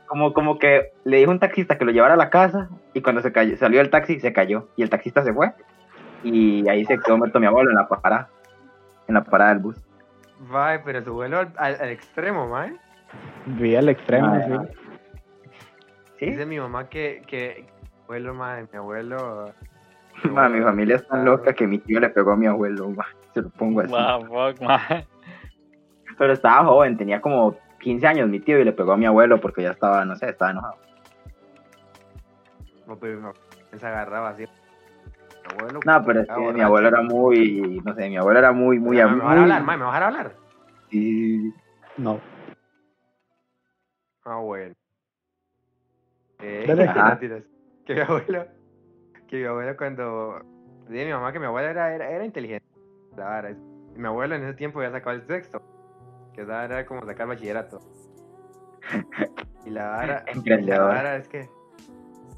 como, 0.07 0.33
como 0.33 0.59
que 0.59 0.91
le 1.05 1.17
dijo 1.17 1.31
un 1.31 1.39
taxista 1.39 1.77
que 1.77 1.85
lo 1.85 1.91
llevara 1.91 2.15
a 2.15 2.17
la 2.17 2.29
casa 2.31 2.69
y 2.93 3.01
cuando 3.01 3.21
se 3.21 3.31
cayó, 3.31 3.55
salió 3.55 3.79
del 3.79 3.91
taxi 3.91 4.19
se 4.19 4.33
cayó 4.33 4.67
y 4.75 4.81
el 4.83 4.89
taxista 4.89 5.23
se 5.23 5.31
fue. 5.31 5.51
Y 6.23 6.67
ahí 6.69 6.83
se 6.85 6.97
quedó 6.99 7.17
muerto 7.17 7.39
mi 7.39 7.45
abuelo 7.45 7.69
en 7.69 7.77
la 7.77 7.87
parada. 7.87 8.29
En 9.07 9.15
la 9.15 9.23
parada 9.23 9.51
del 9.53 9.59
bus. 9.63 9.77
Mae, 10.39 10.79
pero 10.79 11.01
su 11.03 11.13
vuelo 11.13 11.39
al, 11.39 11.51
al- 11.57 11.77
al 11.81 11.89
extremo, 11.89 12.47
mae. 12.47 12.75
Vi 13.45 13.75
al 13.75 13.89
extremo, 13.89 14.27
Ah, 14.27 14.41
sí. 14.65 14.79
¿Sí? 16.19 16.25
Dice 16.31 16.45
mi 16.45 16.59
mamá 16.59 16.89
que, 16.89 17.21
que 17.27 17.65
abuelo, 18.03 18.33
mae, 18.33 18.63
mi 18.71 18.77
abuelo. 18.77 19.53
Ma, 20.31 20.49
mi 20.49 20.61
familia 20.61 20.95
es 20.95 21.07
tan 21.07 21.23
loca 21.25 21.53
que 21.53 21.67
mi 21.67 21.77
tío 21.77 21.99
le 21.99 22.09
pegó 22.09 22.31
a 22.31 22.35
mi 22.35 22.47
abuelo, 22.47 22.89
ma. 22.89 23.05
Se 23.33 23.41
lo 23.41 23.49
pongo 23.49 23.81
así. 23.81 23.91
Wow, 23.91 24.25
fuck, 24.25 24.61
man. 24.61 25.05
Pero 26.17 26.33
estaba 26.33 26.65
joven, 26.65 26.97
tenía 26.97 27.21
como 27.21 27.55
15 27.79 28.07
años 28.07 28.27
mi 28.27 28.39
tío 28.39 28.57
y 28.59 28.63
le 28.63 28.71
pegó 28.73 28.93
a 28.93 28.97
mi 28.97 29.05
abuelo 29.05 29.39
porque 29.39 29.61
ya 29.61 29.69
estaba, 29.71 30.03
no 30.05 30.15
sé, 30.15 30.29
estaba 30.29 30.49
enojado. 30.51 30.75
No, 32.87 32.97
pero 32.97 33.19
no, 33.21 33.33
él 33.71 33.79
se 33.79 33.85
agarraba 33.85 34.29
así. 34.29 34.45
Abuelo. 35.67 35.81
No, 35.85 36.05
pero 36.05 36.19
es 36.21 36.27
que 36.27 36.53
mi 36.53 36.61
abuelo 36.61 36.87
era 36.87 37.01
muy, 37.01 37.81
no 37.83 37.93
sé, 37.95 38.09
mi 38.09 38.17
abuelo 38.17 38.39
era 38.39 38.51
muy, 38.51 38.79
muy... 38.79 38.97
¿Me 38.97 39.03
vas 39.03 39.37
a 39.37 39.41
hablar, 39.41 39.63
mae? 39.63 39.77
¿Me 39.77 39.83
vas 39.83 40.01
a 40.01 40.07
hablar? 40.07 40.35
Sí, 40.89 41.53
No. 41.97 42.19
Ah, 44.23 44.39
bueno. 44.39 44.73
Eh, 46.39 46.65
Dale. 46.67 46.83
Ajá. 46.85 47.09
mentiras. 47.09 47.43
Que 47.85 47.95
mi 47.95 48.01
abuelo, 48.01 48.45
que 49.27 49.37
mi 49.37 49.43
abuelo 49.45 49.77
cuando, 49.77 50.41
dice 50.89 51.05
mi 51.05 51.11
mamá 51.11 51.31
que 51.31 51.39
mi 51.39 51.45
abuelo 51.45 51.69
era, 51.69 51.93
era, 51.95 52.09
era 52.11 52.25
inteligente. 52.25 52.67
La 53.15 53.25
vara 53.25 53.49
es- 53.49 53.57
y 53.95 53.99
mi 53.99 54.05
abuelo 54.07 54.35
en 54.35 54.43
ese 54.43 54.53
tiempo 54.53 54.81
ya 54.81 54.91
sacaba 54.91 55.15
el 55.15 55.25
sexto, 55.25 55.61
que 56.33 56.41
era 56.41 56.85
como 56.85 57.05
sacar 57.05 57.27
bachillerato. 57.27 57.79
Y 59.65 59.69
la 59.71 59.87
vara, 59.89 60.25
la 60.65 60.79
vara 60.81 61.15
es 61.17 61.27
que, 61.27 61.49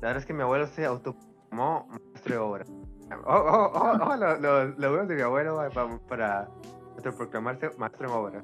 la 0.01 0.07
vara 0.09 0.19
es 0.19 0.25
que 0.25 0.33
mi 0.33 0.41
abuelo 0.43 0.67
se 0.67 0.85
autoproclamó 0.85 1.87
maestro 1.89 2.33
de 2.35 2.39
obra. 2.39 2.65
Oh, 3.11 3.33
oh, 3.33 3.71
oh, 3.73 3.97
oh, 4.11 4.15
los 4.15 4.39
los 4.39 4.77
logros 4.77 5.07
de 5.07 5.15
mi 5.15 5.21
abuelo 5.21 5.55
va, 5.55 5.69
pa- 5.69 5.99
para 6.07 6.47
autoproclamarse 6.95 7.71
maestro 7.77 8.07
en 8.07 8.13
obra. 8.13 8.41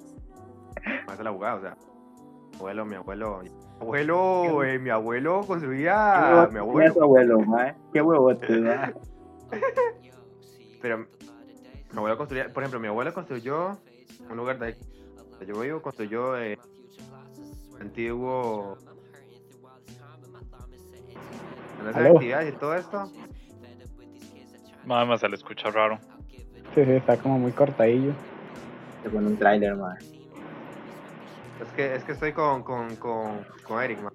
Maestro 1.06 1.24
de 1.24 1.30
abogado, 1.30 1.58
o 1.58 1.62
sea. 1.62 1.78
Abuelo, 2.56 2.86
mi 2.86 2.96
abuelo. 2.96 3.42
Abuelo, 3.80 4.64
eh, 4.64 4.80
mi 4.80 4.90
abuelo 4.90 5.42
construía. 5.46 6.48
Mi 6.52 6.58
abuelo. 6.60 7.04
abuelo, 7.04 7.40
ma. 7.42 7.76
Qué 7.94 8.02
huevote, 8.02 8.58
ma. 8.60 8.94
Pero 10.82 10.98
mi 11.00 11.98
abuelo 11.98 12.18
construía. 12.18 12.52
Por 12.52 12.64
ejemplo, 12.64 12.80
mi 12.80 12.88
abuelo 12.88 13.14
construyó 13.14 13.78
un 14.30 14.38
lugar 14.38 14.58
de 14.60 14.66
ahí. 14.68 14.76
Yo 15.46 15.60
vivo, 15.60 15.82
construyó 15.82 16.38
eh, 16.38 16.58
antiguo. 17.80 18.78
Hacen 21.88 22.02
Aló. 22.06 22.14
actividades 22.16 22.54
y 22.54 22.58
todo 22.58 22.76
esto. 22.76 23.12
Nada 24.86 25.06
más 25.06 25.20
se 25.20 25.30
le 25.30 25.36
escucha 25.36 25.70
raro. 25.72 26.00
Sí, 26.74 26.86
sí, 26.86 26.92
está 26.92 27.18
como 27.18 27.40
muy 27.40 27.52
cortadillo. 27.52 28.14
Según 29.04 29.28
un 29.28 29.38
tráiler, 29.38 29.76
man. 29.76 29.98
Es 31.62 31.68
que, 31.76 31.96
es 31.96 32.04
que 32.04 32.12
estoy 32.12 32.34
con, 32.34 32.64
con, 32.64 32.96
con, 32.98 33.40
con 33.64 33.84
Eric, 33.84 34.02
man. 34.02 34.14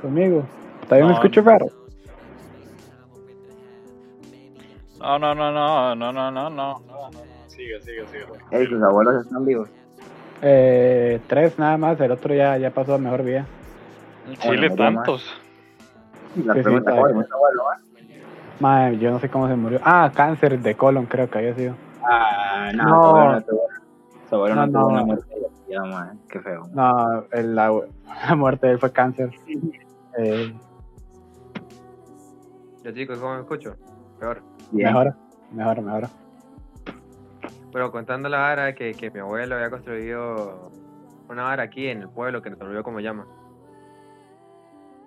¿Conmigo? 0.00 0.44
¿Todavía 0.84 1.04
no, 1.04 1.08
me 1.08 1.14
escucho 1.14 1.42
raro? 1.42 1.66
No, 5.00 5.18
no, 5.18 5.34
no, 5.34 5.50
no, 5.52 5.94
no, 5.94 6.12
no, 6.12 6.30
no, 6.30 6.50
no. 6.50 6.82
Sigue, 7.48 7.80
sigue, 7.82 8.06
sigue. 8.06 8.24
Eric, 8.50 8.70
¿tus 8.70 8.82
abuelos 8.82 9.24
están 9.24 9.44
vivos? 9.44 9.68
Eh, 10.42 11.20
tres 11.26 11.58
nada 11.58 11.76
más, 11.76 12.00
el 12.00 12.12
otro 12.12 12.34
ya, 12.34 12.56
ya 12.58 12.70
pasó 12.70 12.94
a 12.94 12.98
mejor 12.98 13.22
vida. 13.24 13.46
Chile, 14.38 14.70
tantos. 14.70 15.24
La 16.44 16.52
pregunta, 16.54 16.92
¿cuál 16.92 17.12
abuelo, 17.12 17.64
man? 17.64 17.85
Madre, 18.60 18.98
yo 18.98 19.10
no 19.10 19.18
sé 19.20 19.28
cómo 19.28 19.48
se 19.48 19.56
murió. 19.56 19.80
Ah, 19.84 20.10
cáncer 20.14 20.58
de 20.60 20.74
colon 20.74 21.06
creo 21.06 21.28
que 21.28 21.38
había 21.38 21.54
sido. 21.54 21.74
Ah, 22.02 22.70
no, 22.74 22.84
No. 22.84 23.04
abuelo 23.04 23.32
no 23.32 23.42
tuvo. 23.42 23.60
No, 24.30 24.66
No, 24.66 24.72
tuvo 24.72 24.80
no. 24.80 24.86
una 24.88 25.04
muerte 25.04 25.34
divertida, 25.34 25.84
ma. 25.84 26.14
Qué 26.28 26.40
feo. 26.40 26.62
No, 26.72 27.24
el- 27.32 27.54
la, 27.54 27.72
la 28.28 28.34
muerte 28.34 28.66
de 28.66 28.72
él 28.74 28.78
fue 28.78 28.92
cáncer. 28.92 29.30
Eh, 30.18 30.54
Ya 32.82 32.94
chicos, 32.94 33.18
¿cómo 33.18 33.34
me 33.34 33.40
escucho? 33.40 33.76
Peor. 34.20 34.42
Bien. 34.70 34.88
mejora, 34.88 35.16
mejora, 35.52 35.82
mejora. 35.82 36.08
Pero 37.72 37.90
contando 37.92 38.28
la 38.28 38.38
vara 38.38 38.74
que, 38.74 38.94
que 38.94 39.10
mi 39.10 39.18
abuelo 39.20 39.56
había 39.56 39.70
construido 39.70 40.70
una 41.28 41.42
vara 41.42 41.64
aquí 41.64 41.88
en 41.88 42.00
el 42.02 42.08
pueblo 42.08 42.40
que 42.40 42.48
no 42.50 42.56
se 42.56 42.62
me 42.62 42.68
olvidó 42.70 42.82
cómo 42.84 43.00
llama. 43.00 43.26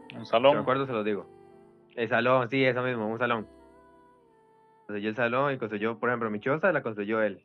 Un 0.03 0.09
Si 0.11 0.17
me 0.19 0.25
salón. 0.25 0.57
acuerdo 0.57 0.85
se 0.85 0.91
los 0.91 1.03
digo. 1.05 1.25
El 1.99 2.07
salón, 2.07 2.47
sí, 2.49 2.63
eso 2.63 2.81
mismo, 2.81 3.09
un 3.09 3.19
salón. 3.19 3.45
Construyó 4.87 5.09
el 5.09 5.15
salón 5.17 5.53
y 5.53 5.57
construyó, 5.57 5.99
por 5.99 6.07
ejemplo, 6.07 6.29
mi 6.29 6.39
choza 6.39 6.71
la 6.71 6.81
construyó 6.81 7.21
él. 7.21 7.41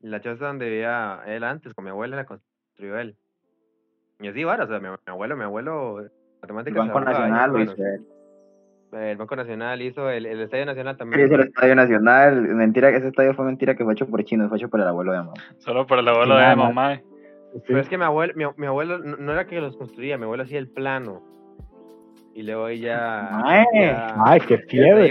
La 0.00 0.20
choza 0.20 0.48
donde 0.48 0.68
vivía 0.68 1.22
él 1.26 1.42
antes, 1.44 1.72
con 1.72 1.82
mi 1.82 1.90
abuela, 1.90 2.14
la 2.14 2.26
construyó 2.26 2.98
él. 2.98 3.16
Y 4.20 4.28
así, 4.28 4.44
vara, 4.44 4.64
o 4.64 4.66
sea, 4.66 4.80
mi, 4.80 4.90
mi 4.90 4.96
abuelo, 5.06 5.34
mi 5.38 5.44
abuelo, 5.44 6.00
El 6.00 6.10
matemáticas. 6.42 6.78
Banco 6.78 6.98
abogado, 6.98 7.20
Nacional 7.20 7.46
lo 7.46 7.52
bueno, 7.56 7.72
hizo 7.72 7.82
él. 7.82 8.06
El 8.92 9.16
Banco 9.16 9.36
Nacional 9.36 9.80
hizo 9.80 10.10
el, 10.10 10.26
el 10.26 10.40
Estadio 10.42 10.66
Nacional 10.66 10.96
también. 10.98 11.26
hizo 11.26 11.34
el 11.36 11.48
Estadio 11.48 11.74
Nacional. 11.74 12.42
Mentira, 12.42 12.90
ese 12.90 13.08
estadio 13.08 13.32
fue 13.32 13.46
mentira 13.46 13.76
que 13.76 13.84
fue 13.84 13.94
hecho 13.94 14.06
por 14.06 14.22
chinos, 14.24 14.50
fue 14.50 14.58
hecho 14.58 14.68
por 14.68 14.80
el 14.82 14.88
abuelo 14.88 15.12
de 15.12 15.18
mamá. 15.20 15.32
Solo 15.56 15.86
por 15.86 16.00
el 16.00 16.08
abuelo 16.08 16.34
Nada 16.34 16.50
de 16.50 16.56
mamá. 16.56 16.96
Sí, 16.96 17.62
Pero 17.66 17.80
es 17.80 17.88
que 17.88 17.96
mi 17.96 18.04
abuelo, 18.04 18.34
mi, 18.36 18.44
mi 18.58 18.66
abuelo 18.66 18.98
no, 18.98 19.16
no 19.16 19.32
era 19.32 19.46
que 19.46 19.58
los 19.58 19.74
construía, 19.78 20.18
mi 20.18 20.24
abuelo 20.24 20.42
hacía 20.42 20.58
el 20.58 20.68
plano. 20.68 21.22
Y 22.36 22.42
luego 22.42 22.68
ella. 22.68 23.40
Ay, 23.42 23.64
ya- 23.72 24.14
Ay, 24.22 24.40
qué 24.40 24.58
fiebre. 24.58 25.06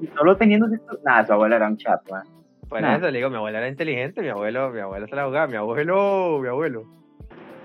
Y 0.00 0.06
solo 0.16 0.36
teniendo 0.36 0.66
esto. 0.72 0.96
Nada, 1.04 1.26
su 1.26 1.32
abuelo 1.32 1.56
era 1.56 1.66
un 1.66 1.76
chato, 1.76 2.04
ma. 2.12 2.22
Por 2.68 2.80
Nah. 2.80 2.94
eso 2.96 3.06
le 3.10 3.18
digo, 3.18 3.28
mi 3.28 3.36
abuelo 3.36 3.58
era 3.58 3.68
inteligente, 3.68 4.22
mi 4.22 4.28
abuelo, 4.28 4.70
mi 4.70 4.78
abuelo 4.80 5.06
se 5.08 5.16
la 5.16 5.24
jugaba, 5.26 5.48
mi 5.48 5.56
abuelo, 5.56 6.38
mi 6.40 6.48
abuelo. 6.48 6.84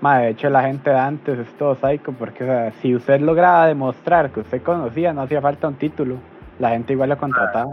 Madre, 0.00 0.24
de 0.26 0.30
hecho 0.32 0.50
la 0.50 0.62
gente 0.62 0.90
de 0.90 0.98
antes 0.98 1.38
es 1.38 1.48
todo 1.56 1.74
psycho 1.76 2.12
porque 2.12 2.42
o 2.42 2.46
sea, 2.46 2.72
si 2.82 2.94
usted 2.94 3.20
lograba 3.20 3.66
demostrar 3.66 4.30
que 4.32 4.40
usted 4.40 4.60
conocía, 4.62 5.12
no 5.12 5.22
hacía 5.22 5.40
falta 5.40 5.68
un 5.68 5.74
título. 5.76 6.16
La 6.58 6.70
gente 6.70 6.92
igual 6.94 7.10
lo 7.10 7.16
contrataba. 7.18 7.70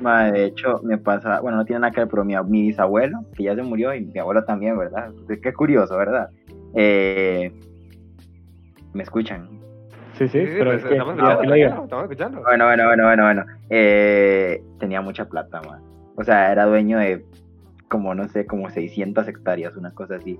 Ma, 0.00 0.30
de 0.30 0.44
hecho, 0.44 0.80
me 0.84 0.98
pasa, 0.98 1.40
bueno, 1.40 1.56
no 1.56 1.64
tiene 1.64 1.80
nada 1.80 1.90
que 1.90 2.00
ver, 2.02 2.08
pero 2.08 2.24
mi, 2.24 2.34
mi 2.46 2.62
bisabuelo, 2.68 3.18
que 3.34 3.42
ya 3.44 3.56
se 3.56 3.62
murió, 3.62 3.92
y 3.94 4.04
mi 4.06 4.18
abuelo 4.20 4.44
también, 4.44 4.78
¿verdad? 4.78 5.10
Qué 5.42 5.52
curioso, 5.52 5.96
¿verdad? 5.96 6.28
Eh, 6.74 7.52
me 8.94 9.02
escuchan. 9.02 9.57
Sí, 10.18 10.28
sí, 10.28 10.38
pero 10.58 10.72
es 10.72 10.84
que 10.84 10.92
estamos 10.94 11.16
no, 11.16 11.30
escuchando, 11.30 11.84
estamos 11.84 12.04
escuchando. 12.04 12.42
Bueno, 12.42 12.64
bueno, 12.66 12.86
bueno, 12.86 13.04
bueno, 13.04 13.22
bueno. 13.24 13.44
Eh, 13.70 14.62
tenía 14.80 15.00
mucha 15.00 15.26
plata, 15.28 15.60
man. 15.62 15.80
O 16.16 16.24
sea, 16.24 16.50
era 16.52 16.64
dueño 16.66 16.98
de 16.98 17.24
como, 17.88 18.14
no 18.14 18.28
sé, 18.28 18.44
como 18.46 18.68
600 18.68 19.28
hectáreas, 19.28 19.76
una 19.76 19.92
cosa 19.92 20.16
así. 20.16 20.38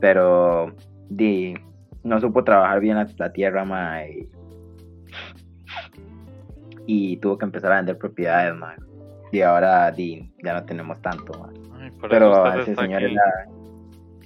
Pero, 0.00 0.72
di, 1.08 1.54
no 2.02 2.20
supo 2.20 2.44
trabajar 2.44 2.80
bien 2.80 2.96
la, 2.96 3.06
la 3.16 3.32
tierra, 3.32 3.64
ma, 3.64 4.04
y, 4.04 4.28
y 6.86 7.16
tuvo 7.18 7.38
que 7.38 7.44
empezar 7.44 7.72
a 7.72 7.76
vender 7.76 7.98
propiedades, 7.98 8.54
man. 8.54 8.76
y 9.32 9.40
ahora 9.42 9.90
di, 9.90 10.30
ya 10.42 10.54
no 10.54 10.64
tenemos 10.64 11.00
tanto. 11.02 11.32
ma. 11.38 11.48
Ay, 11.80 11.90
por 11.92 12.12
eso 12.12 12.42
Pero 12.42 12.52
ese 12.60 12.74
señor 12.74 13.02
aquí. 13.04 13.12
era- 13.14 13.48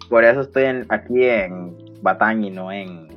Por 0.09 0.25
eso 0.25 0.41
estoy 0.43 0.65
en- 0.65 0.87
aquí 0.89 1.25
en 1.25 1.77
Batán 2.03 2.45
y 2.45 2.51
no 2.51 2.71
en, 2.73 3.09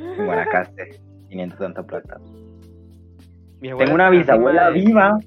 en 0.00 0.26
Guanacaste, 0.26 1.00
teniendo 1.28 1.56
tanta 1.56 1.82
plata. 1.82 2.18
Tengo 3.60 3.94
una 3.94 4.10
bisabuela 4.10 4.70
de- 4.70 4.80
viva. 4.80 5.18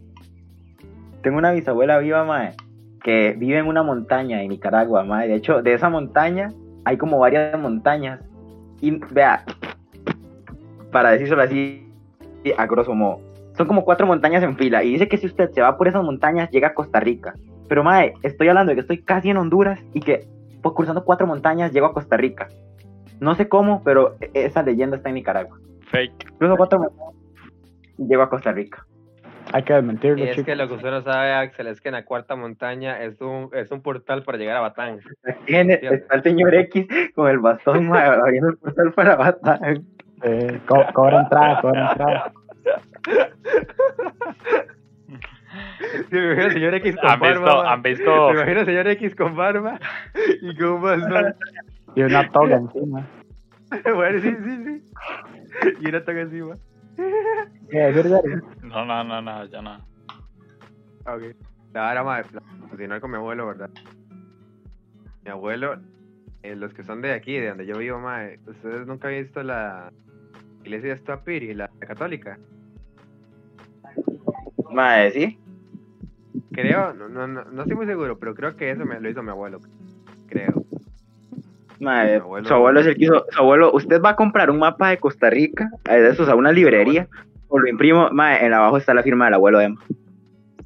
Tengo 1.22 1.38
una 1.38 1.52
bisabuela 1.52 2.00
viva, 2.00 2.24
mae, 2.26 2.54
que 3.04 3.34
vive 3.38 3.60
en 3.60 3.68
una 3.68 3.84
montaña 3.84 4.42
en 4.42 4.50
Nicaragua, 4.50 5.04
mae. 5.04 5.28
De 5.28 5.36
hecho, 5.36 5.62
de 5.62 5.74
esa 5.74 5.90
montaña 5.90 6.52
hay 6.86 6.98
como 6.98 7.20
varias 7.20 7.58
montañas. 7.60 8.20
Y 8.82 8.92
vea, 9.12 9.46
para 10.92 11.12
decírselo 11.12 11.42
así, 11.42 11.88
a 12.58 12.66
grosso 12.66 12.94
modo, 12.94 13.22
son 13.56 13.68
como 13.68 13.86
cuatro 13.86 14.06
montañas 14.06 14.44
en 14.44 14.58
fila. 14.58 14.84
Y 14.84 14.94
dice 14.94 15.08
que 15.08 15.18
si 15.18 15.28
usted 15.28 15.50
se 15.52 15.62
va 15.62 15.78
por 15.78 15.88
esas 15.88 16.04
montañas, 16.04 16.50
llega 16.52 16.70
a 16.70 16.74
Costa 16.74 17.00
Rica. 17.00 17.34
Pero, 17.70 17.84
mae, 17.84 18.14
estoy 18.24 18.50
hablando 18.50 18.72
de 18.72 18.76
que 18.76 18.82
estoy 18.82 18.98
casi 19.04 19.30
en 19.30 19.38
Honduras 19.38 19.80
y 19.94 20.02
que 20.02 20.28
pues, 20.62 20.76
cruzando 20.76 21.06
cuatro 21.06 21.26
montañas 21.28 21.72
llego 21.72 21.86
a 21.86 21.94
Costa 21.94 22.18
Rica. 22.18 22.50
No 23.24 23.36
sé 23.36 23.48
cómo, 23.48 23.84
pero 23.84 24.18
e- 24.20 24.32
esa 24.34 24.62
leyenda 24.64 24.98
está 24.98 25.08
en 25.10 25.16
Nicaragua. 25.16 25.58
Fake. 25.92 26.38
Cruzo 26.38 26.58
cuatro 26.58 26.92
llego 27.98 28.22
a 28.22 28.30
Costa 28.30 28.52
Rica. 28.52 28.86
Hay 29.54 29.64
que 29.64 29.74
desmentirlo, 29.74 30.18
Y 30.18 30.24
es 30.24 30.32
chicos. 30.32 30.46
que 30.46 30.56
lo 30.56 30.68
que 30.68 30.74
usted 30.74 30.90
no 30.92 31.02
sabe, 31.04 31.32
Axel, 31.34 31.68
es 31.68 31.80
que 31.80 31.90
en 31.90 31.94
la 31.96 32.04
cuarta 32.06 32.36
montaña 32.36 33.02
es 33.02 33.22
un, 33.22 33.50
es 33.54 33.72
un 33.72 33.82
portal 33.82 34.24
para 34.24 34.38
llegar 34.38 34.58
a 34.58 34.62
Batán. 34.62 35.00
En- 35.48 35.72
está 35.72 36.16
el 36.16 36.24
señor 36.24 36.54
X 36.56 36.86
con 37.16 37.30
el 37.30 37.40
bastón 37.40 37.96
abriendo 37.96 38.50
el 38.50 38.58
portal 38.58 38.92
para 38.94 39.16
Batán. 39.16 39.86
Eh, 40.24 40.60
co- 40.68 40.86
cobra 40.94 41.22
entrada, 41.22 41.62
cobra 41.62 41.92
entrada. 41.92 42.32
Sí, 46.10 46.16
me 46.16 46.24
imagino 46.26 46.46
al 46.46 46.54
señor 46.54 46.74
X 46.76 46.96
con 46.98 47.10
¿Han 47.12 47.20
barba. 47.20 47.40
visto, 47.40 47.62
han 47.62 47.82
visto, 47.84 48.28
Me 48.30 48.34
imagino 48.34 48.60
al 48.62 48.66
señor 48.66 48.88
X 48.88 49.16
con 49.16 49.36
barba 49.36 49.80
y 50.42 50.56
con 50.58 50.68
un 50.70 50.82
bastón. 50.82 51.36
Y 51.96 52.02
una 52.02 52.30
toga 52.30 52.58
encima. 52.58 53.08
bueno, 53.96 54.22
sí, 54.22 54.36
sí, 54.44 54.64
sí. 54.66 55.76
Y 55.82 55.90
una 55.90 56.00
toca 56.04 56.22
encima. 56.22 56.58
¿Qué 57.70 57.92
Gary? 57.92 58.10
no, 58.62 58.86
no, 58.86 59.04
no, 59.04 59.22
no, 59.22 59.46
ya 59.46 59.62
no. 59.62 59.78
Ok. 61.06 61.36
Ahora, 61.74 62.04
madre, 62.04 62.30
continuar 62.70 63.02
con 63.02 63.12
mi 63.12 63.18
abuelo, 63.18 63.48
¿verdad? 63.48 63.70
Mi 65.24 65.32
abuelo, 65.32 65.78
eh, 66.44 66.56
los 66.56 66.74
que 66.74 66.84
son 66.84 67.02
de 67.02 67.14
aquí, 67.14 67.34
de 67.38 67.50
donde 67.50 67.66
yo 67.66 67.78
vivo, 67.78 68.00
madre, 68.00 68.40
¿ustedes 68.46 68.86
nunca 68.86 69.08
han 69.08 69.16
visto 69.16 69.42
la 69.42 69.92
iglesia 70.62 70.90
de 70.90 70.98
Stapiri, 70.98 71.54
la 71.54 71.70
católica? 71.80 72.38
Mae, 74.72 75.12
¿sí? 75.12 75.40
Creo, 76.52 76.94
no, 76.94 77.10
no, 77.10 77.28
no, 77.28 77.44
no 77.46 77.62
estoy 77.62 77.76
muy 77.76 77.88
seguro, 77.88 78.20
pero 78.20 78.36
creo 78.36 78.56
que 78.56 78.70
eso 78.70 78.86
me, 78.86 79.00
lo 79.00 79.10
hizo 79.10 79.24
mi 79.24 79.30
abuelo. 79.30 79.60
Creo. 80.28 80.63
Abuelo- 82.20 82.48
su 82.48 82.54
abuelo 82.54 82.80
es 82.80 82.88
el 82.88 82.96
que 82.96 83.06
hizo. 83.06 83.26
Su 83.30 83.40
abuelo, 83.42 83.72
usted 83.74 84.02
va 84.02 84.12
a 84.12 84.16
comprar 84.16 84.50
un 84.50 84.60
mapa 84.60 84.90
de 84.90 84.98
Costa 84.98 85.30
Rica, 85.30 85.70
eh, 85.90 86.00
de 86.00 86.10
esos 86.10 86.28
a 86.30 86.36
una 86.36 86.52
librería, 86.52 87.08
o 87.48 87.60
lo 87.60 87.68
imprimo, 87.68 88.10
mae, 88.12 88.46
en 88.46 88.54
abajo 88.54 88.78
está 88.78 88.94
la 88.94 89.04
firma 89.04 89.26
del 89.26 89.36
abuelo 89.36 89.62
Emma. 89.62 89.82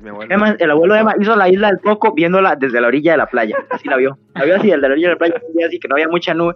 Abuelo. 0.08 0.34
Emma, 0.34 0.56
el 0.60 0.72
abuelo 0.72 0.96
Emma 0.96 1.16
hizo 1.20 1.36
la 1.36 1.50
isla 1.50 1.68
del 1.70 1.80
Coco 1.80 2.14
viéndola 2.14 2.56
desde 2.56 2.80
la 2.80 2.88
orilla 2.88 3.12
de 3.12 3.18
la 3.18 3.26
playa. 3.26 3.58
Así 3.70 3.90
la 3.90 3.98
vio. 3.98 4.18
La 4.36 4.46
vio 4.46 4.56
así, 4.56 4.68
desde 4.68 4.82
la 4.82 4.88
orilla 4.90 5.08
de 5.10 5.14
la 5.16 5.18
playa, 5.18 5.36
así 5.68 5.80
que 5.80 5.88
no 5.88 5.96
había 5.96 6.08
mucha 6.08 6.34
nube. 6.34 6.56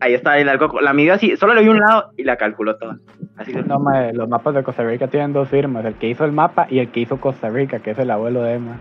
Ahí 0.00 0.14
está 0.14 0.30
la 0.30 0.40
isla 0.40 0.52
del 0.52 0.58
Coco. 0.58 0.80
La 0.80 0.92
midió 0.92 1.14
así, 1.14 1.36
solo 1.36 1.54
le 1.54 1.62
vio 1.62 1.70
un 1.70 1.78
lado 1.80 2.10
y 2.16 2.24
la 2.24 2.36
calculó 2.36 2.76
toda. 2.76 2.98
Así 3.36 3.52
se 3.52 3.62
No, 3.62 3.78
los 4.14 4.28
mapas 4.28 4.54
de 4.54 4.62
Costa 4.62 4.82
Rica 4.82 5.08
tienen 5.08 5.32
dos 5.32 5.48
firmas, 5.48 5.84
el 5.84 5.94
que 5.94 6.08
hizo 6.08 6.24
el 6.24 6.32
mapa 6.32 6.66
y 6.68 6.78
el 6.80 6.90
que 6.90 7.00
hizo 7.00 7.18
Costa 7.20 7.48
Rica, 7.50 7.78
que 7.78 7.90
es 7.92 7.98
el 7.98 8.10
abuelo 8.10 8.42
de 8.42 8.54
Emma. 8.54 8.78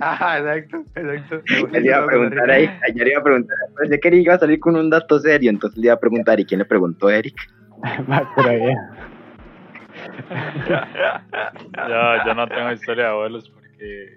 Ah, 0.00 0.38
exacto, 0.38 0.84
exacto. 0.94 1.42
Él 1.72 1.82
le 1.82 1.88
iba 1.88 1.98
a 1.98 2.06
preguntar 2.06 2.50
ahí, 2.50 2.70
ayer 2.88 3.08
iba 3.08 3.20
a 3.20 3.24
preguntar, 3.24 3.56
pensé 3.78 4.00
que 4.00 4.08
Eric 4.08 4.24
iba 4.24 4.34
a 4.34 4.38
salir 4.38 4.60
con 4.60 4.76
un 4.76 4.90
dato 4.90 5.18
serio, 5.18 5.50
entonces 5.50 5.78
le 5.78 5.86
iba 5.86 5.94
a 5.94 6.00
preguntar, 6.00 6.38
¿y 6.40 6.44
quién 6.44 6.58
le 6.58 6.64
preguntó 6.64 7.08
Eric? 7.10 7.34
Pero 8.36 8.52
ya. 8.52 8.90
Yo, 11.88 12.24
yo 12.26 12.34
no 12.34 12.46
tengo 12.48 12.72
historia 12.72 13.04
de 13.04 13.10
abuelos 13.10 13.48
porque 13.50 14.08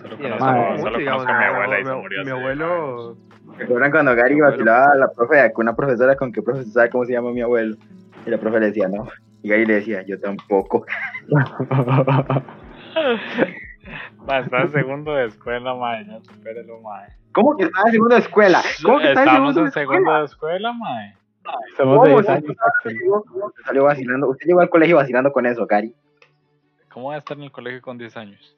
solo 0.00 0.16
conozco, 0.18 0.44
madre, 0.44 0.82
solo 0.82 0.98
digamos, 0.98 1.24
conozco 1.24 1.32
a 1.32 1.38
mi 1.38 1.44
abuela 1.44 1.80
y 1.80 1.84
se 1.84 1.90
abuelo- 1.90 2.02
murió 2.02 2.24
Mi 2.24 2.30
abuelo. 2.30 3.16
¿Recuerdan 3.58 3.90
cuando 3.90 4.14
Gary 4.16 4.40
vacilaba 4.40 4.92
a 4.92 4.96
la 4.96 5.08
profe 5.08 5.52
con 5.52 5.64
una 5.66 5.76
profesora 5.76 6.16
con 6.16 6.32
que 6.32 6.42
profe 6.42 6.64
sabe 6.64 6.90
cómo 6.90 7.04
se 7.04 7.12
llama 7.12 7.30
mi 7.32 7.40
abuelo? 7.42 7.76
Y 8.26 8.30
la 8.30 8.38
profe 8.38 8.58
le 8.60 8.66
decía, 8.66 8.88
no. 8.88 9.08
Y 9.42 9.48
Gary 9.50 9.66
le 9.66 9.74
decía, 9.74 10.02
yo 10.02 10.18
tampoco. 10.18 10.86
Ma, 14.26 14.38
está 14.38 14.62
en 14.62 14.72
segundo 14.72 15.14
de 15.14 15.26
escuela, 15.26 15.74
mae, 15.74 16.04
supérelo, 16.22 16.80
mae. 16.80 17.08
¿Cómo 17.32 17.56
que 17.56 17.64
estaba 17.64 17.86
en 17.88 17.92
segundo 17.92 18.14
de 18.14 18.20
escuela? 18.22 18.62
¿Cómo 18.82 18.98
que 18.98 19.08
estaba 19.08 19.22
en 19.22 19.28
Estamos 19.28 19.54
segundo 19.54 19.60
de 19.60 19.66
en 19.66 19.72
segundo 19.72 19.98
escuela? 19.98 20.18
de 20.20 20.24
escuela, 20.24 20.72
mae. 20.72 21.14
Somos 21.76 21.94
de 22.04 22.10
¿Cómo? 22.10 22.20
10 22.22 22.28
años. 22.30 22.56
Usted 23.44 23.62
salió 23.66 23.84
vacilando. 23.84 24.28
Usted 24.30 24.46
llegó 24.46 24.60
al 24.60 24.70
colegio 24.70 24.96
vacilando 24.96 25.30
con 25.32 25.44
eso, 25.44 25.66
Gary. 25.66 25.94
¿Cómo 26.90 27.08
va 27.08 27.16
a 27.16 27.18
estar 27.18 27.36
en 27.36 27.42
el 27.42 27.52
colegio 27.52 27.82
con 27.82 27.98
10 27.98 28.16
años? 28.16 28.56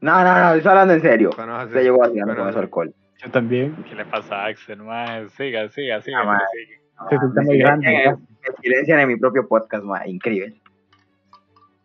No, 0.00 0.22
no, 0.22 0.38
no, 0.40 0.52
estoy 0.54 0.70
hablando 0.70 0.94
en 0.94 1.00
serio. 1.00 1.30
Usted 1.30 1.82
llegó 1.82 1.98
vacilando 1.98 2.36
con 2.36 2.48
eso 2.48 2.58
alcohol. 2.58 2.94
Yo 3.16 3.30
también. 3.30 3.74
¿Qué 3.88 3.94
le 3.94 4.04
pasa 4.04 4.36
a 4.42 4.46
Axel, 4.46 4.82
mae? 4.82 5.28
Siga, 5.30 5.68
siga, 5.70 6.00
siga, 6.02 6.20
Ah, 6.20 6.24
mae. 6.24 6.40
sigue. 6.52 6.80
Se 7.08 7.18
siente 7.18 7.40
muy 7.42 7.58
grande. 7.58 8.14
Me 8.16 8.54
silencian 8.62 9.00
en 9.00 9.08
mi 9.08 9.16
propio 9.16 9.48
podcast, 9.48 9.84
ma. 9.84 10.06
Increíble. 10.06 10.60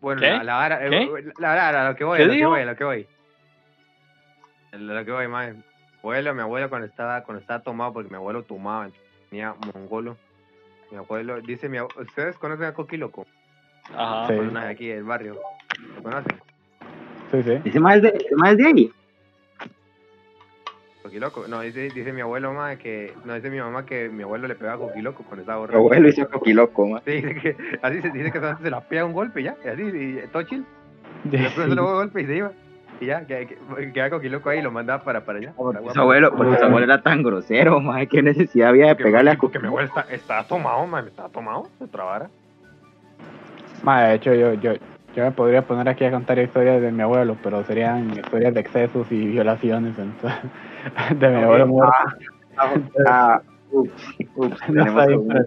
Bueno, 0.04 0.20
¿Qué? 0.20 0.44
la, 0.44 0.54
vara, 0.54 0.86
eh, 0.86 1.32
la 1.38 1.54
vara, 1.54 1.88
lo 1.88 1.96
que 1.96 2.04
voy, 2.04 2.18
¿Qué 2.18 2.24
a 2.24 2.26
lo 2.26 2.32
que 2.32 2.36
dijo? 2.36 2.50
voy, 2.50 2.60
a 2.60 2.66
lo 2.66 2.76
que 2.76 2.84
voy. 2.84 3.06
A 4.70 4.76
lo 4.76 5.04
que 5.06 5.12
voy, 5.12 5.28
madre. 5.28 5.54
Abuelo, 6.00 6.34
mi 6.34 6.42
abuelo 6.42 6.68
cuando 6.68 6.86
estaba, 6.86 7.22
cuando 7.22 7.40
estaba 7.40 7.62
tomado, 7.62 7.94
porque 7.94 8.10
mi 8.10 8.16
abuelo 8.16 8.42
tomaba, 8.42 8.90
tenía 9.30 9.54
mongolo. 9.72 10.18
Mi 10.90 10.98
abuelo, 10.98 11.40
dice 11.40 11.70
mi 11.70 11.78
abuelo, 11.78 12.02
¿ustedes 12.02 12.36
conocen 12.36 12.66
a 12.66 12.74
Coqui 12.74 12.98
Loco? 12.98 13.26
Ajá. 13.96 14.26
Sí. 14.28 14.56
Aquí 14.58 14.88
del 14.88 15.04
barrio. 15.04 15.40
¿Lo 15.96 16.02
conocen? 16.02 16.38
Sí, 17.30 17.42
sí. 17.42 17.62
Ese 17.64 17.80
más 17.80 18.02
de, 18.02 18.08
es 18.08 18.56
de 18.58 18.66
ahí. 18.66 18.92
Coqui 21.04 21.18
Loco. 21.20 21.44
No, 21.48 21.60
dice, 21.60 21.90
dice 21.90 22.12
mi 22.14 22.22
abuelo, 22.22 22.54
madre, 22.54 22.78
que, 22.78 23.12
no, 23.26 23.34
dice 23.34 23.50
mi 23.50 23.58
mamá 23.58 23.84
que 23.84 24.08
mi 24.08 24.22
abuelo 24.22 24.48
le 24.48 24.54
pegaba 24.54 24.76
a 24.82 24.88
Coqui 24.88 25.02
Loco 25.02 25.22
cuando 25.22 25.42
estaba 25.42 25.58
Mi 25.58 25.60
borracho. 25.66 25.78
abuelo 25.78 26.08
hizo 26.08 26.28
coquiloco, 26.30 26.86
ma. 26.88 27.02
Sí, 27.04 27.10
dice 27.20 27.34
que, 27.34 27.56
así 27.82 28.00
se 28.00 28.08
dice 28.08 28.32
que 28.32 28.40
se 28.62 28.70
la 28.70 28.80
pega 28.80 29.04
un 29.04 29.12
golpe 29.12 29.42
y 29.42 29.44
ya, 29.44 29.54
y 29.62 29.68
así, 29.68 29.82
y, 29.82 30.22
todo 30.32 30.42
chill. 30.44 30.64
Después 31.24 31.66
se 31.66 31.72
un 31.72 31.76
golpe 31.76 32.22
y 32.22 32.26
se 32.26 32.36
iba. 32.36 32.52
Y 33.02 33.06
ya, 33.06 33.26
que, 33.26 33.46
que, 33.76 33.92
quedaba 33.92 34.10
Coqui 34.16 34.30
Loco 34.30 34.48
ahí 34.48 34.60
y 34.60 34.62
lo 34.62 34.70
mandaba 34.70 35.04
para, 35.04 35.26
para 35.26 35.40
allá. 35.40 35.52
para 35.52 35.92
Su 35.92 36.00
abuelo, 36.00 36.34
porque 36.34 36.56
su 36.56 36.64
abuelo 36.64 36.84
era 36.86 37.02
tan 37.02 37.22
grosero, 37.22 37.80
ma. 37.80 38.06
¿Qué 38.06 38.22
necesidad 38.22 38.70
había 38.70 38.86
de 38.86 38.94
Porque- 38.94 39.04
pegarle 39.04 39.32
a 39.32 39.36
porque 39.36 39.58
mi 39.58 39.66
abuelo 39.66 39.88
está, 39.88 40.06
estaba 40.10 40.44
tomado, 40.44 40.86
man, 40.86 41.06
estaba 41.06 41.28
tomado, 41.28 41.68
se 41.78 41.86
trabara. 41.86 42.30
Mae, 43.82 44.08
de 44.08 44.14
hecho, 44.14 44.32
yo, 44.32 44.54
yo, 44.54 44.72
yo 45.14 45.24
me 45.24 45.30
podría 45.30 45.62
poner 45.62 45.88
aquí 45.88 46.04
a 46.04 46.10
contar 46.10 46.38
historias 46.38 46.80
de 46.80 46.90
mi 46.90 47.02
abuelo, 47.02 47.36
pero 47.42 47.64
serían 47.64 48.10
historias 48.10 48.52
de 48.54 48.60
excesos 48.60 49.10
y 49.12 49.26
violaciones. 49.26 49.98
Entonces, 49.98 50.40
de 51.18 51.28
mi 51.30 51.42
abuelo 51.42 51.66
muerto. 51.68 51.94
Ah, 52.56 52.74
ah, 53.06 53.42
ups, 53.70 53.92
ups, 54.34 54.60
tenemos, 54.66 55.02
algún, 55.02 55.46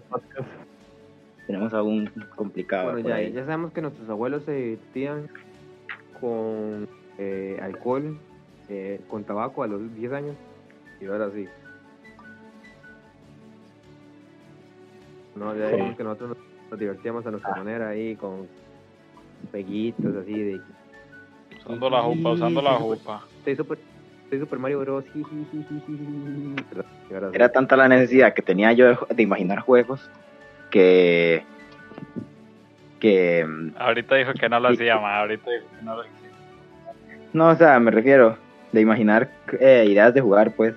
tenemos 1.46 1.74
algún 1.74 2.10
complicado. 2.34 2.92
Bueno, 2.92 3.08
ya, 3.08 3.20
ya 3.22 3.44
sabemos 3.44 3.72
que 3.72 3.82
nuestros 3.82 4.08
abuelos 4.08 4.44
se 4.44 4.52
divertían 4.52 5.28
con 6.20 6.88
eh, 7.18 7.58
alcohol, 7.62 8.18
eh, 8.68 9.00
con 9.08 9.24
tabaco 9.24 9.62
a 9.62 9.66
los 9.66 9.94
10 9.94 10.12
años. 10.12 10.36
Y 11.00 11.06
ahora 11.06 11.30
sí. 11.30 11.46
No, 15.36 15.54
ya 15.54 15.68
Sí. 15.68 15.72
dijimos 15.76 15.96
que 15.96 16.04
nosotros 16.04 16.28
nos, 16.30 16.38
nos 16.70 16.80
divertíamos 16.80 17.26
a 17.26 17.30
nuestra 17.30 17.54
manera 17.54 17.88
ahí 17.90 18.16
con 18.16 18.48
peguitos 19.50 20.16
así 20.16 20.32
de... 20.32 20.60
Usando 21.60 21.90
la 21.90 22.02
jupa, 22.02 22.30
usando 22.30 22.62
la 22.62 22.74
jupa. 22.74 23.24
Soy 23.44 23.56
super, 23.56 23.78
soy 24.30 24.38
super 24.38 24.58
Mario 24.58 24.80
Bros. 24.80 25.04
Era 27.32 27.50
tanta 27.50 27.76
la 27.76 27.88
necesidad 27.88 28.32
que 28.34 28.42
tenía 28.42 28.72
yo 28.72 28.86
de, 28.88 28.98
de 29.14 29.22
imaginar 29.22 29.60
juegos 29.60 30.08
que. 30.70 31.42
que. 33.00 33.44
mm, 33.46 33.74
Ahorita 33.78 34.14
dijo 34.16 34.32
que 34.34 34.48
no 34.48 34.60
lo 34.60 34.68
hacía, 34.68 34.98
mae. 34.98 35.20
Ahorita 35.20 35.50
dijo 35.50 35.66
que 35.78 35.84
no 35.84 35.94
lo 35.96 36.00
hacía. 36.02 36.12
No, 37.32 37.48
o 37.50 37.54
sea, 37.56 37.78
me 37.80 37.90
refiero 37.90 38.36
de 38.72 38.80
imaginar 38.80 39.30
eh, 39.60 39.86
ideas 39.88 40.14
de 40.14 40.20
jugar, 40.20 40.52
pues. 40.54 40.74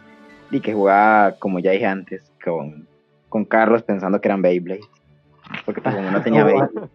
Y 0.51 0.59
que 0.59 0.73
jugaba, 0.73 1.33
como 1.39 1.59
ya 1.59 1.71
dije 1.71 1.85
antes, 1.85 2.29
con, 2.43 2.87
con 3.29 3.45
carros 3.45 3.83
pensando 3.83 4.19
que 4.19 4.27
eran 4.27 4.41
Beyblade. 4.41 4.81
Porque 5.65 5.81
pues, 5.81 5.95
como 5.95 6.11
no 6.11 6.21
tenía 6.21 6.43
Oh, 6.43 6.47
Beyblade. 6.47 6.89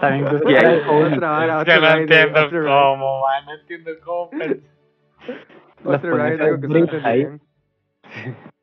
También 0.00 0.26
Y 0.48 0.54
ahí- 0.54 0.80
Otra 0.88 1.30
vara, 1.30 1.64
que 1.64 1.72
otro 1.72 1.80
no 1.82 1.94
entiendo 1.98 2.40
cómo, 2.64 3.20
mae. 3.22 3.44
No 3.44 3.54
entiendo 3.54 3.90
cómo 4.04 4.30
Otro 5.84 6.16
ride, 6.16 6.42
algo 6.44 6.60
que 6.60 6.66
bien. 7.16 7.40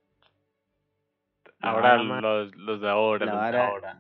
Ahora 1.64 1.94
Ah, 1.94 1.98
los, 2.22 2.56
los 2.56 2.82
de 2.82 2.90
ahora, 2.90 3.26
los 3.26 3.52
de 3.52 3.58
ahora. 3.60 4.00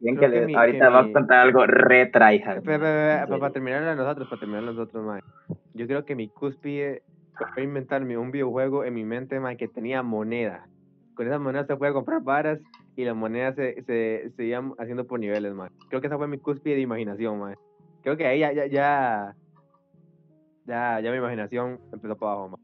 Bien 0.00 0.16
que 0.16 0.20
que 0.22 0.28
le- 0.28 0.46
mi- 0.46 0.54
ahorita 0.54 0.86
que 0.86 0.92
va 0.92 1.00
a 1.00 1.12
contar 1.12 1.38
algo 1.40 1.64
re 1.66 2.06
tryhard. 2.06 2.58
Espera, 2.58 3.26
Sí. 3.26 3.30
para 3.38 3.52
terminar 3.52 3.82
a 3.84 3.94
nosotros, 3.94 4.28
para 4.28 4.40
terminar 4.40 4.62
a 4.64 4.66
nosotros, 4.66 5.04
mae. 5.04 5.20
Yo 5.74 5.86
creo 5.86 6.04
que 6.04 6.16
mi 6.16 6.28
cúspide 6.28 7.02
fue 7.54 7.62
inventarme 7.62 8.16
un 8.18 8.30
videojuego 8.32 8.84
en 8.84 8.94
mi 8.94 9.04
mente, 9.04 9.38
mae, 9.38 9.56
que 9.56 9.68
tenía 9.68 10.02
moneda. 10.02 10.66
Con 11.14 11.26
esas 11.26 11.40
monedas 11.40 11.66
se 11.68 11.76
puede 11.76 11.92
comprar 11.92 12.22
varas 12.22 12.58
y 12.96 13.04
las 13.04 13.16
monedas 13.16 13.54
se, 13.54 13.82
se, 13.82 14.30
se 14.36 14.44
iban 14.44 14.74
haciendo 14.78 15.06
por 15.06 15.20
niveles, 15.20 15.54
mae. 15.54 15.70
Creo 15.88 16.00
que 16.00 16.06
esa 16.08 16.18
fue 16.18 16.28
mi 16.28 16.38
cúspide 16.38 16.74
de 16.74 16.80
imaginación, 16.82 17.38
mae. 17.38 17.56
Creo 18.02 18.16
que 18.16 18.26
ahí 18.26 18.40
ya, 18.40 18.52
ya, 18.52 18.66
ya, 18.66 19.34
ya, 20.66 21.00
ya 21.00 21.10
mi 21.10 21.16
imaginación 21.18 21.78
empezó 21.92 22.16
para 22.16 22.32
abajo, 22.32 22.48
mae. 22.50 22.60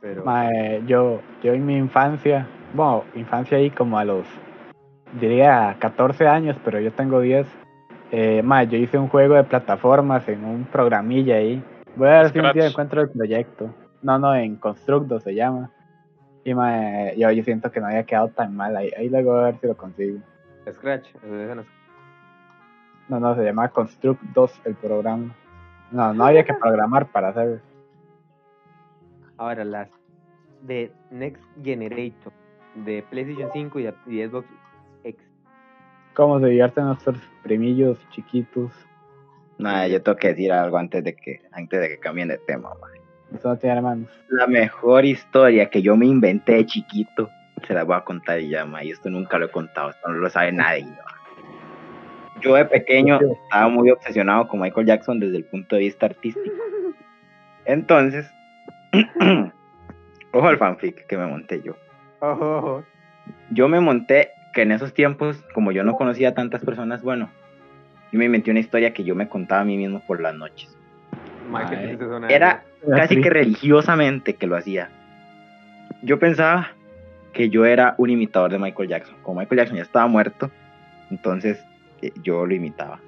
Pero, 0.00 0.24
Mae, 0.24 0.82
yo, 0.86 1.20
yo 1.42 1.52
en 1.54 1.64
mi 1.66 1.76
infancia, 1.76 2.46
bueno, 2.74 3.04
infancia 3.14 3.56
ahí 3.58 3.70
como 3.70 3.98
a 3.98 4.04
los, 4.04 4.26
diría 5.20 5.74
14 5.80 6.28
años, 6.28 6.56
pero 6.64 6.78
yo 6.80 6.92
tengo 6.92 7.20
10. 7.20 7.46
Eh, 8.12 8.42
mae, 8.42 8.68
yo 8.68 8.76
hice 8.76 8.98
un 8.98 9.08
juego 9.08 9.34
de 9.34 9.44
plataformas 9.44 10.28
en 10.28 10.44
un 10.44 10.64
programilla 10.66 11.36
ahí. 11.36 11.62
Voy 11.96 12.08
a 12.08 12.22
ver 12.22 12.30
si 12.30 12.38
un 12.38 12.52
día 12.52 12.64
Scratch. 12.64 12.70
encuentro 12.70 13.00
el 13.00 13.10
proyecto. 13.10 13.74
No, 14.02 14.18
no, 14.18 14.34
en 14.34 14.56
Constructo 14.56 15.18
se 15.18 15.34
llama. 15.34 15.70
Y 16.46 16.54
mae, 16.54 17.18
yo, 17.18 17.28
yo 17.32 17.42
siento 17.42 17.72
que 17.72 17.80
no 17.80 17.88
había 17.88 18.04
quedado 18.04 18.28
tan 18.28 18.54
mal 18.54 18.76
ahí. 18.76 18.92
Ahí 18.96 19.08
luego 19.08 19.32
voy 19.32 19.40
a 19.40 19.44
ver 19.46 19.58
si 19.60 19.66
lo 19.66 19.76
consigo. 19.76 20.20
Scratch, 20.72 21.08
no 21.24 21.60
es- 21.60 21.66
No, 23.08 23.18
no, 23.18 23.34
se 23.34 23.42
llama 23.42 23.68
Construct 23.68 24.22
2 24.32 24.60
el 24.64 24.76
programa. 24.76 25.34
No, 25.90 26.14
no 26.14 26.24
había 26.24 26.44
que 26.44 26.54
programar 26.54 27.06
para 27.10 27.30
hacerlo. 27.30 27.58
Ahora, 29.38 29.64
las 29.64 29.88
de 30.62 30.92
Next 31.10 31.42
Generator, 31.64 32.32
de 32.76 33.04
PlayStation 33.10 33.50
5 33.52 33.80
y 33.80 33.82
de- 33.82 33.94
y 34.06 34.24
Xbox 34.28 34.46
X. 35.02 35.20
Cómo 36.14 36.38
se 36.38 36.46
divierten 36.46 36.84
nuestros 36.84 37.18
primillos 37.42 37.98
chiquitos. 38.10 38.70
Nada, 39.58 39.88
yo 39.88 40.00
tengo 40.00 40.16
que 40.16 40.28
decir 40.28 40.52
algo 40.52 40.78
antes 40.78 41.02
de 41.02 41.16
que, 41.16 41.42
antes 41.50 41.80
de 41.80 41.88
que 41.88 41.98
cambien 41.98 42.28
de 42.28 42.38
tema. 42.38 42.68
ma. 42.80 42.86
Eso 43.34 43.48
no 43.48 43.56
tiene 43.56 43.76
hermanos. 43.76 44.08
La 44.28 44.46
mejor 44.46 45.04
historia 45.04 45.68
que 45.68 45.82
yo 45.82 45.96
me 45.96 46.06
inventé 46.06 46.54
de 46.54 46.66
chiquito, 46.66 47.30
se 47.66 47.74
la 47.74 47.84
voy 47.84 47.96
a 47.96 48.02
contar 48.02 48.40
y 48.40 48.50
ya, 48.50 48.64
ma, 48.64 48.84
y 48.84 48.90
esto 48.90 49.10
nunca 49.10 49.38
lo 49.38 49.46
he 49.46 49.50
contado, 49.50 49.90
esto 49.90 50.08
no 50.08 50.14
lo 50.14 50.30
sabe 50.30 50.52
nadie. 50.52 50.86
Yo 52.40 52.54
de 52.54 52.64
pequeño 52.66 53.18
estaba 53.44 53.68
muy 53.68 53.90
obsesionado 53.90 54.46
con 54.46 54.60
Michael 54.60 54.86
Jackson 54.86 55.18
desde 55.18 55.38
el 55.38 55.44
punto 55.44 55.76
de 55.76 55.82
vista 55.82 56.06
artístico. 56.06 56.54
Entonces, 57.64 58.30
ojo 60.32 60.46
al 60.46 60.58
fanfic 60.58 61.06
que 61.06 61.16
me 61.16 61.26
monté 61.26 61.62
yo. 61.62 61.76
Ojo, 62.20 62.58
ojo. 62.58 62.84
Yo 63.50 63.68
me 63.68 63.80
monté 63.80 64.30
que 64.52 64.62
en 64.62 64.72
esos 64.72 64.92
tiempos, 64.92 65.42
como 65.54 65.72
yo 65.72 65.82
no 65.82 65.96
conocía 65.96 66.30
a 66.30 66.34
tantas 66.34 66.64
personas, 66.64 67.02
bueno, 67.02 67.30
yo 68.12 68.18
me 68.18 68.26
inventé 68.26 68.50
una 68.50 68.60
historia 68.60 68.92
que 68.92 69.02
yo 69.02 69.14
me 69.14 69.28
contaba 69.28 69.62
a 69.62 69.64
mí 69.64 69.76
mismo 69.76 70.00
por 70.06 70.20
las 70.20 70.34
noches. 70.34 70.76
Suena 71.50 72.28
Era. 72.28 72.64
Casi 72.88 73.20
que 73.20 73.30
religiosamente 73.30 74.34
que 74.34 74.46
lo 74.46 74.56
hacía. 74.56 74.90
Yo 76.02 76.18
pensaba 76.18 76.72
que 77.32 77.50
yo 77.50 77.64
era 77.64 77.94
un 77.98 78.10
imitador 78.10 78.50
de 78.50 78.58
Michael 78.58 78.88
Jackson. 78.88 79.16
Como 79.22 79.40
Michael 79.40 79.58
Jackson 79.58 79.76
ya 79.76 79.82
estaba 79.82 80.06
muerto, 80.06 80.50
entonces 81.10 81.62
eh, 82.02 82.12
yo 82.22 82.46
lo 82.46 82.54
imitaba. 82.54 83.00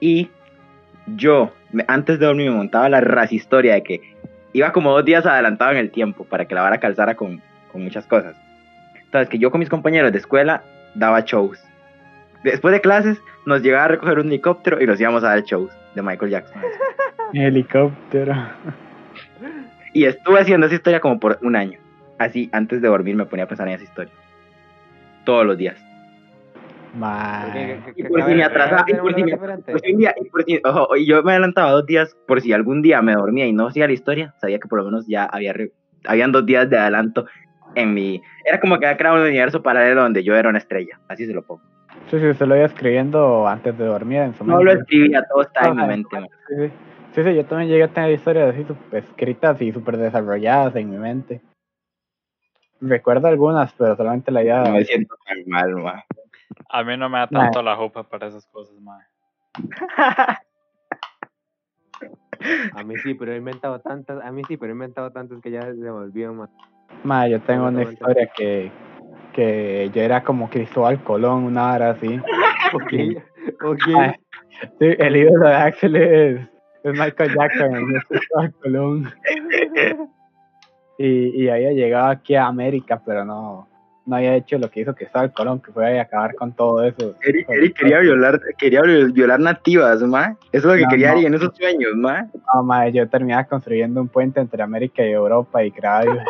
Y 0.00 0.30
yo, 1.06 1.52
antes 1.86 2.18
de 2.18 2.26
dormir, 2.26 2.50
me 2.50 2.56
montaba 2.56 2.88
la 2.88 3.00
ras 3.00 3.32
historia 3.32 3.74
de 3.74 3.82
que 3.82 4.00
iba 4.52 4.72
como 4.72 4.92
dos 4.92 5.04
días 5.04 5.26
adelantado 5.26 5.72
en 5.72 5.78
el 5.78 5.90
tiempo 5.90 6.24
para 6.24 6.46
que 6.46 6.54
la 6.54 6.62
vara 6.62 6.78
calzara 6.78 7.14
con, 7.14 7.42
con 7.72 7.82
muchas 7.82 8.06
cosas. 8.06 8.34
Entonces, 9.04 9.28
que 9.28 9.38
yo 9.38 9.50
con 9.50 9.58
mis 9.58 9.68
compañeros 9.68 10.12
de 10.12 10.18
escuela 10.18 10.62
daba 10.94 11.20
shows. 11.20 11.62
Después 12.42 12.72
de 12.72 12.80
clases, 12.80 13.18
nos 13.44 13.62
llegaba 13.62 13.84
a 13.84 13.88
recoger 13.88 14.18
un 14.18 14.28
helicóptero 14.28 14.80
y 14.80 14.86
nos 14.86 15.00
íbamos 15.00 15.24
a 15.24 15.28
dar 15.28 15.42
shows 15.42 15.70
de 15.94 16.02
Michael 16.02 16.30
Jackson. 16.30 16.62
Helicóptero. 17.32 18.34
Y 19.92 20.04
estuve 20.04 20.40
haciendo 20.40 20.66
esa 20.66 20.76
historia 20.76 21.00
como 21.00 21.18
por 21.18 21.38
un 21.42 21.56
año. 21.56 21.78
Así, 22.18 22.48
antes 22.52 22.80
de 22.82 22.88
dormir 22.88 23.16
me 23.16 23.24
ponía 23.26 23.44
a 23.44 23.48
pensar 23.48 23.66
en 23.68 23.74
esa 23.74 23.84
historia. 23.84 24.12
Todos 25.24 25.44
los 25.46 25.56
días. 25.58 25.76
Y 27.94 28.02
por 28.04 28.22
si 28.24 28.34
me 28.34 28.42
atrasaba, 28.42 28.84
y 28.88 28.94
por 28.94 29.14
si 29.14 29.22
me- 29.22 29.36
Por 29.36 29.80
si 29.80 29.92
un 29.92 29.98
día, 29.98 30.14
y 30.20 30.28
por 30.28 30.42
si- 30.44 30.60
ojo, 30.64 30.96
y 30.96 31.06
yo 31.06 31.22
me 31.22 31.32
adelantaba 31.32 31.70
dos 31.70 31.86
días 31.86 32.16
por 32.26 32.40
si 32.40 32.52
algún 32.52 32.82
día 32.82 33.00
me 33.00 33.14
dormía 33.14 33.46
y 33.46 33.52
no 33.52 33.68
hacía 33.68 33.86
la 33.86 33.92
historia, 33.92 34.34
sabía 34.40 34.58
que 34.58 34.68
por 34.68 34.80
lo 34.80 34.84
menos 34.86 35.06
ya 35.06 35.24
había 35.24 35.52
re- 35.52 35.72
habían 36.06 36.32
dos 36.32 36.44
días 36.46 36.68
de 36.68 36.78
adelanto 36.78 37.26
en 37.76 37.94
mi... 37.94 38.20
Era 38.44 38.58
como 38.58 38.78
que 38.78 38.86
había 38.86 38.96
creado 38.98 39.16
un 39.18 39.22
universo 39.28 39.62
paralelo 39.62 40.02
donde 40.02 40.24
yo 40.24 40.34
era 40.34 40.48
una 40.48 40.58
estrella, 40.58 40.98
así 41.08 41.26
se 41.26 41.32
lo 41.32 41.42
pongo. 41.42 41.62
Sí, 42.10 42.18
sí, 42.18 42.26
usted 42.26 42.46
lo 42.46 42.56
iba 42.56 42.64
escribiendo 42.66 43.46
antes 43.46 43.76
de 43.78 43.84
dormir 43.84 44.18
en 44.22 44.34
su 44.34 44.44
No 44.44 44.56
mente. 44.56 44.64
lo 44.74 44.80
escribía, 44.80 45.22
todo 45.32 45.42
estaba 45.42 45.68
en 45.68 45.74
mi 45.76 45.82
Ajá. 45.82 45.88
mente. 45.90 46.20
man. 46.20 46.28
Sí, 46.48 46.54
sí. 46.66 46.72
Sí, 47.14 47.24
sí, 47.24 47.34
yo 47.34 47.44
también 47.44 47.70
llegué 47.70 47.84
a 47.84 47.88
tener 47.88 48.12
historias 48.12 48.54
así 48.54 48.64
escritas 48.92 49.60
y 49.60 49.72
súper 49.72 49.96
desarrolladas 49.96 50.76
en 50.76 50.90
mi 50.90 50.96
mente. 50.96 51.40
Recuerdo 52.80 53.28
algunas, 53.28 53.72
pero 53.74 53.96
solamente 53.96 54.30
la 54.30 54.42
idea 54.42 54.62
No 54.62 54.72
me 54.72 54.84
siento 54.84 55.16
tan 55.26 55.38
mal, 55.46 55.74
man. 55.74 56.02
A 56.68 56.82
mí 56.84 56.96
no 56.96 57.08
me 57.08 57.18
da 57.18 57.26
tanto 57.26 57.62
la 57.62 57.76
jupa 57.76 58.04
para 58.04 58.28
esas 58.28 58.46
cosas, 58.46 58.76
mae. 58.80 59.04
A 62.74 62.82
mí 62.82 62.96
sí, 63.02 63.14
pero 63.14 63.32
he 63.32 63.36
inventado 63.36 63.80
tantas, 63.80 64.24
a 64.24 64.32
mí 64.32 64.42
sí, 64.48 64.56
pero 64.56 64.72
he 64.72 64.74
inventado 64.74 65.10
tantas 65.12 65.40
que 65.42 65.50
ya 65.50 65.60
se 65.62 65.74
me 65.74 65.90
olvidó 65.90 66.32
más. 66.32 66.48
Ma, 67.04 67.28
yo 67.28 67.40
tengo 67.42 67.68
una 67.68 67.82
historia 67.82 68.30
que, 68.34 68.72
que 69.34 69.90
yo 69.92 70.02
era 70.02 70.22
como 70.22 70.48
Cristóbal 70.48 71.02
Colón, 71.04 71.44
una 71.44 71.74
hora 71.74 71.90
así. 71.90 72.20
Ok, 72.72 72.92
ok. 73.64 74.14
Sí, 74.78 74.94
el 74.98 75.16
ídolo 75.16 75.48
de 75.48 75.54
Axel 75.54 75.96
es, 75.96 76.49
es 76.84 76.92
Michael 76.92 77.34
Jackson, 77.34 77.96
es 77.96 78.04
Cristóbal 78.04 78.54
Colón. 78.54 79.14
Y, 80.98 81.44
y 81.44 81.48
había 81.48 81.72
llegado 81.72 82.08
aquí 82.08 82.34
a 82.34 82.46
América, 82.46 83.00
pero 83.04 83.24
no, 83.24 83.69
no 84.06 84.16
había 84.16 84.34
hecho 84.34 84.58
lo 84.58 84.70
que 84.70 84.80
hizo 84.80 84.94
Cristóbal 84.94 85.32
Colón, 85.32 85.60
que 85.60 85.72
fue 85.72 86.00
acabar 86.00 86.34
con 86.34 86.52
todo 86.52 86.82
eso. 86.82 87.14
Eric, 87.22 87.48
Eric 87.48 87.76
quería 87.78 87.98
violar, 88.00 88.40
quería 88.58 88.82
violar 88.82 89.40
nativas, 89.40 90.00
man. 90.02 90.36
Eso 90.52 90.58
es 90.58 90.64
lo 90.64 90.72
que 90.74 90.82
No, 90.82 90.88
quería 90.88 91.08
no. 91.08 91.12
Eric 91.14 91.26
en 91.26 91.34
esos 91.34 91.56
sueños, 91.56 91.94
man. 91.96 92.30
No, 92.54 92.62
ma, 92.62 92.88
yo 92.88 93.08
terminaba 93.08 93.44
construyendo 93.44 94.00
un 94.00 94.08
puente 94.08 94.40
entre 94.40 94.62
América 94.62 95.04
y 95.04 95.12
Europa 95.12 95.62
y 95.64 95.70
creaba 95.70 96.24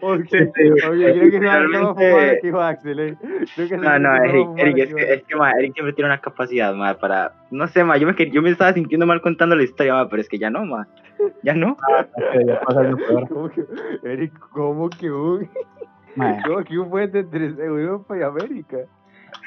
oye, 0.00 0.28
creo 0.54 1.30
que 1.30 1.36
a 1.48 1.58
realmente- 1.58 2.38
que 2.40 2.52
Axel, 2.56 2.98
eh. 3.00 3.16
Creo 3.54 3.68
que 3.68 3.76
No, 3.76 3.98
no, 3.98 4.10
a 4.12 4.24
Eric, 4.26 4.48
Eric, 4.56 4.78
es 4.78 4.88
que 4.88 4.94
que, 4.94 5.14
es 5.14 5.22
que 5.24 5.36
ma, 5.36 5.50
Eric 5.52 5.74
siempre 5.74 5.92
tiene 5.92 6.08
una 6.08 6.20
capacidad, 6.20 6.74
ma, 6.74 6.94
para, 6.94 7.32
no 7.50 7.66
sé, 7.68 7.84
ma, 7.84 7.96
yo 7.96 8.06
me, 8.06 8.30
yo 8.30 8.42
me 8.42 8.50
estaba 8.50 8.72
sintiendo 8.72 9.06
mal 9.06 9.20
contando 9.20 9.54
la 9.56 9.62
historia, 9.64 9.94
ma, 9.94 10.08
pero 10.08 10.22
es 10.22 10.28
que 10.28 10.38
ya 10.38 10.50
no, 10.50 10.64
ma, 10.64 10.86
ya 11.42 11.54
no. 11.54 11.76
que 12.32 12.44
ya 12.46 12.60
algo 12.66 12.96
peor. 12.96 13.28
¿Cómo 13.28 13.50
que, 13.50 13.64
Eric, 14.04 14.32
¿cómo 14.50 14.88
que 14.88 15.10
un, 15.10 15.48
Cómo 16.16 16.64
que 16.64 16.78
un 16.78 16.90
puente 16.90 17.18
entre 17.20 17.46
Europa 17.46 18.16
y 18.18 18.22
América? 18.22 18.78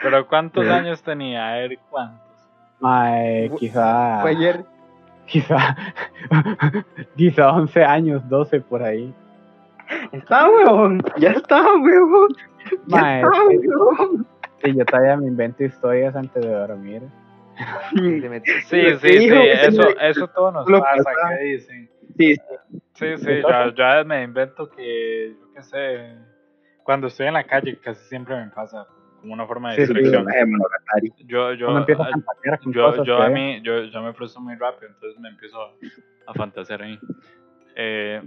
Pero 0.02 0.28
¿cuántos 0.28 0.66
Sí. 0.66 0.72
años 0.72 1.02
tenía, 1.04 1.58
Eric? 1.60 1.80
¿Cuántos? 1.90 2.20
ma, 2.80 3.26
eh, 3.26 3.52
quizá, 3.58 4.20
Fue 4.22 4.32
ayer. 4.32 4.64
quizá, 5.26 5.76
quizá 7.18 7.52
11 7.52 7.84
años, 7.84 8.28
12 8.30 8.62
por 8.62 8.82
ahí. 8.84 9.14
Está, 10.12 10.48
huevón, 10.50 11.02
ya 11.18 11.32
está, 11.32 11.62
huevón, 11.78 12.30
ya 12.88 13.02
Ma, 13.02 13.20
está, 13.20 13.32
es 13.52 13.62
que- 13.62 13.68
huevón. 13.68 14.28
Sí, 14.64 14.76
yo 14.76 14.86
todavía 14.86 15.18
me 15.18 15.28
invento 15.28 15.64
historias 15.64 16.16
antes 16.16 16.42
de 16.44 16.52
dormir. 16.52 17.02
Sí, 17.94 18.22
sí, 18.68 18.98
sí, 19.02 19.30
eso, 19.30 19.84
eso 20.00 20.28
todo 20.30 20.52
nos 20.52 20.70
lo 20.70 20.80
pasa. 20.82 21.12
¿qué 21.38 21.44
dicen? 21.44 21.90
Sí, 22.18 22.36
sí, 22.36 22.42
Sí, 22.94 23.18
sí, 23.18 23.42
yo, 23.42 23.70
yo 23.74 23.86
a 23.86 23.96
veces 23.96 24.06
me 24.06 24.24
invento 24.24 24.70
que, 24.70 25.36
yo 25.40 25.54
qué 25.54 25.62
sé, 25.64 26.16
cuando 26.90 27.06
estoy 27.06 27.28
en 27.28 27.36
la 27.36 27.44
calle 27.44 27.78
casi 27.78 28.04
siempre 28.08 28.36
me 28.36 28.50
pasa 28.50 28.88
como 29.22 29.34
una 29.34 29.46
forma 29.46 29.74
de 29.74 29.76
Sí, 29.76 29.86
sí, 29.86 29.94
distracción. 29.94 30.26
de 30.26 30.44
Monogatari. 30.44 31.14
Yo, 31.28 31.54
yo, 31.54 31.70
a 31.70 31.82
ah, 31.82 31.86
yo, 32.66 33.04
yo 33.04 33.22
a 33.22 33.30
mí, 33.30 33.62
yo, 33.62 33.84
yo 33.84 34.02
me 34.02 34.12
frustro 34.14 34.42
muy 34.42 34.56
rápido, 34.56 34.88
entonces 34.92 35.20
me 35.22 35.30
empiezo 35.30 35.62
a, 35.62 35.72
a 36.26 36.34
fantasear 36.34 36.82
ahí. 36.82 36.98
Eh, 37.76 38.24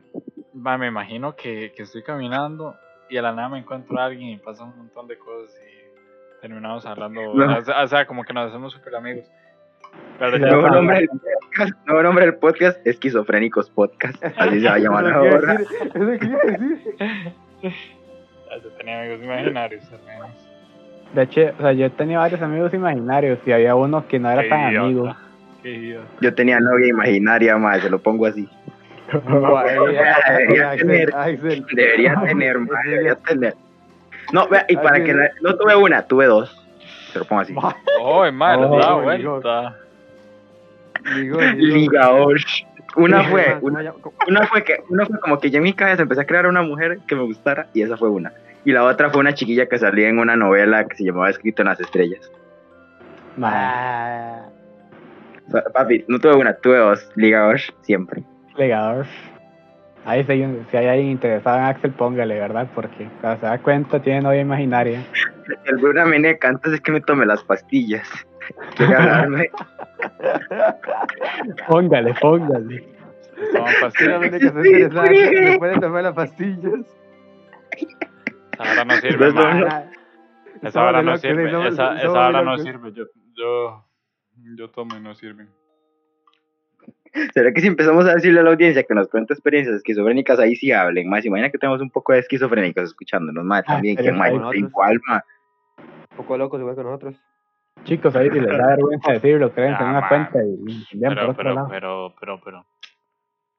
ma, 0.54 0.78
me 0.78 0.86
imagino 0.86 1.34
que, 1.34 1.72
que 1.76 1.82
estoy 1.82 2.04
caminando 2.04 2.76
y 3.10 3.16
a 3.16 3.22
la 3.22 3.32
nada 3.32 3.48
me 3.48 3.58
encuentro 3.58 3.98
a 3.98 4.04
alguien 4.04 4.28
y 4.30 4.36
pasa 4.36 4.62
un 4.62 4.76
montón 4.78 5.08
de 5.08 5.18
cosas 5.18 5.52
y 5.60 6.40
terminamos 6.40 6.86
hablando, 6.86 7.20
No. 7.34 7.58
o 7.82 7.86
sea, 7.88 8.06
como 8.06 8.22
que 8.22 8.32
nos 8.32 8.48
hacemos 8.50 8.72
súper 8.72 8.94
amigos. 8.94 9.28
Pero 10.20 10.36
Sí, 10.36 10.42
Nuevo 10.44 10.68
nombre 10.68 10.98
del 11.00 11.08
podcast, 11.08 11.86
nuevo 11.88 12.02
nombre 12.04 12.24
del 12.26 12.36
podcast, 12.36 12.86
Esquizofrénicos 12.86 13.70
Podcast, 13.70 14.22
así 14.38 14.60
se 14.60 14.68
va 14.68 14.74
a 14.74 14.78
llamar 14.78 15.04
Eso 15.08 15.16
ahora. 15.16 15.54
decir, 15.54 15.76
Eso 15.82 16.18
quería 16.20 16.58
decir. 16.68 18.01
Yo 18.62 18.70
tenía 18.70 19.00
amigos 19.00 19.22
imaginarios 19.22 19.84
al 19.92 20.02
menos. 20.02 20.30
De 21.14 21.22
hecho, 21.22 21.40
o 21.58 21.62
sea, 21.62 21.72
yo 21.72 21.90
tenía 21.92 22.18
varios 22.18 22.40
amigos 22.40 22.72
imaginarios 22.72 23.38
y 23.44 23.52
había 23.52 23.74
uno 23.74 24.06
que 24.08 24.18
no 24.18 24.30
era 24.30 24.42
Qué 24.42 24.48
tan 24.48 24.70
idiota, 24.70 24.84
amigo. 24.84 25.16
Qué 25.62 25.70
idiota. 25.70 26.06
Yo 26.20 26.34
tenía 26.34 26.60
novia 26.60 26.88
imaginaria, 26.88 27.56
ma, 27.58 27.78
se 27.78 27.90
lo 27.90 27.98
pongo 28.00 28.26
así. 28.26 28.48
Debería 29.12 30.76
tener. 30.76 31.12
Debería 31.72 32.14
tener, 32.26 32.58
ma, 32.58 32.80
debería 32.84 33.14
tener. 33.16 33.54
No, 34.32 34.48
vea, 34.48 34.64
y 34.68 34.76
para 34.76 35.02
que 35.04 35.12
no, 35.12 35.22
no 35.42 35.56
tuve 35.56 35.76
una, 35.76 36.02
tuve 36.02 36.26
dos. 36.26 36.58
Se 37.12 37.18
lo 37.18 37.26
pongo 37.26 37.42
así. 37.42 37.54
¡Oh, 38.00 38.24
da 39.42 39.76
ligó. 41.14 41.40
Ligador. 41.40 42.40
Una 42.96 43.24
fue, 43.24 43.58
¿Cómo 43.60 43.66
una, 44.28 44.46
fue 44.46 44.64
que, 44.64 44.82
una 44.88 45.06
fue 45.06 45.18
como 45.20 45.38
que 45.38 45.50
yo 45.50 45.58
en 45.58 45.64
mi 45.64 45.72
cabeza 45.72 46.02
empecé 46.02 46.20
a 46.20 46.26
crear 46.26 46.46
una 46.46 46.62
mujer 46.62 46.98
que 47.06 47.14
me 47.14 47.22
gustara 47.22 47.68
y 47.72 47.82
esa 47.82 47.96
fue 47.96 48.10
una. 48.10 48.32
Y 48.64 48.72
la 48.72 48.84
otra 48.84 49.10
fue 49.10 49.20
una 49.20 49.34
chiquilla 49.34 49.66
que 49.66 49.78
salía 49.78 50.08
en 50.08 50.18
una 50.18 50.36
novela 50.36 50.86
que 50.86 50.96
se 50.96 51.04
llamaba 51.04 51.30
Escrito 51.30 51.62
en 51.62 51.68
las 51.68 51.80
Estrellas. 51.80 52.30
Ah, 53.40 54.42
papi, 55.72 56.04
no 56.08 56.18
tuve 56.18 56.36
una, 56.36 56.54
tuve 56.54 56.78
dos. 56.78 57.10
Ligador, 57.16 57.60
siempre. 57.82 58.22
legador. 58.56 59.06
Ahí 60.04 60.24
si, 60.24 60.32
hay- 60.32 60.66
si 60.70 60.76
hay 60.76 60.86
alguien 60.88 61.10
interesado 61.12 61.58
en 61.58 61.64
Axel, 61.64 61.92
póngale, 61.92 62.38
¿verdad? 62.38 62.68
Porque 62.74 63.08
cuando 63.20 63.40
se 63.40 63.46
da 63.46 63.58
cuenta 63.58 64.00
tiene 64.02 64.22
novia 64.22 64.40
imaginaria. 64.40 65.00
Si 65.64 65.70
alguna 65.70 66.04
me 66.04 66.18
de 66.18 66.38
cantas 66.38 66.72
es 66.72 66.80
que 66.80 66.90
me 66.92 67.00
tome 67.00 67.24
las 67.26 67.42
pastillas. 67.44 68.08
Quiere 68.76 68.94
hablarme. 68.96 69.50
Póngale, 71.68 72.14
póngale. 72.20 72.88
La 73.52 73.64
pastillas. 73.80 74.18
única 74.18 74.38
que 74.38 74.46
interesada 74.46 75.10
me 75.50 75.58
pueden 75.58 75.80
tomar 75.80 76.02
las 76.02 76.14
pastillas. 76.14 76.72
Esa 78.52 78.72
hora 78.72 78.84
no 78.84 78.96
sirve, 78.96 79.32
no- 79.32 79.66
Ah, 79.68 79.84
Esa 80.62 80.70
somos 80.72 80.88
hora 80.88 80.98
de 80.98 81.04
no 81.04 81.16
sirve. 81.18 81.48
Esa, 81.68 81.94
esa 81.96 82.02
de 82.02 82.08
hora 82.08 82.42
no 82.42 82.58
sirve. 82.58 82.92
Yo, 82.92 83.04
yo, 83.34 83.84
yo 84.56 84.70
tomo 84.70 84.96
y 84.96 85.00
no 85.00 85.14
sirven. 85.14 85.48
¿Será 87.34 87.52
que 87.52 87.60
si 87.60 87.66
empezamos 87.66 88.06
a 88.06 88.14
decirle 88.14 88.40
a 88.40 88.42
la 88.42 88.50
audiencia 88.50 88.82
que 88.84 88.94
nos 88.94 89.08
cuenta 89.08 89.34
experiencias 89.34 89.76
esquizofrénicas, 89.76 90.38
ahí 90.38 90.56
sí 90.56 90.72
hablen? 90.72 91.08
Más, 91.08 91.24
imagina 91.24 91.50
que 91.50 91.58
tenemos 91.58 91.80
un 91.82 91.90
poco 91.90 92.12
de 92.12 92.20
esquizofrénicos 92.20 92.84
escuchándonos, 92.84 93.44
más 93.44 93.64
también. 93.64 93.96
Ah, 93.98 94.02
que 94.02 94.04
pero 94.08 94.16
más, 94.16 94.54
igual, 94.54 95.00
ma. 95.06 95.22
Un 96.10 96.16
poco 96.16 96.36
locos 96.38 96.60
igual 96.60 96.74
que 96.76 96.82
nosotros. 96.82 97.14
Chicos, 97.84 98.14
ahí 98.16 98.30
si 98.30 98.40
les 98.40 98.56
da 98.56 98.66
vergüenza 98.68 99.12
decirlo, 99.12 99.52
creen 99.52 99.70
en 99.70 99.76
Ah, 99.76 99.90
una 99.90 100.08
cuenta 100.08 100.38
y 100.44 100.86
y 100.92 100.98
vean 100.98 101.14
por 101.14 101.20
Pero, 101.20 101.30
otro 101.30 101.36
pero, 101.42 101.54
lado. 101.54 101.68
pero, 101.70 102.14
pero, 102.18 102.40
pero. 102.42 102.66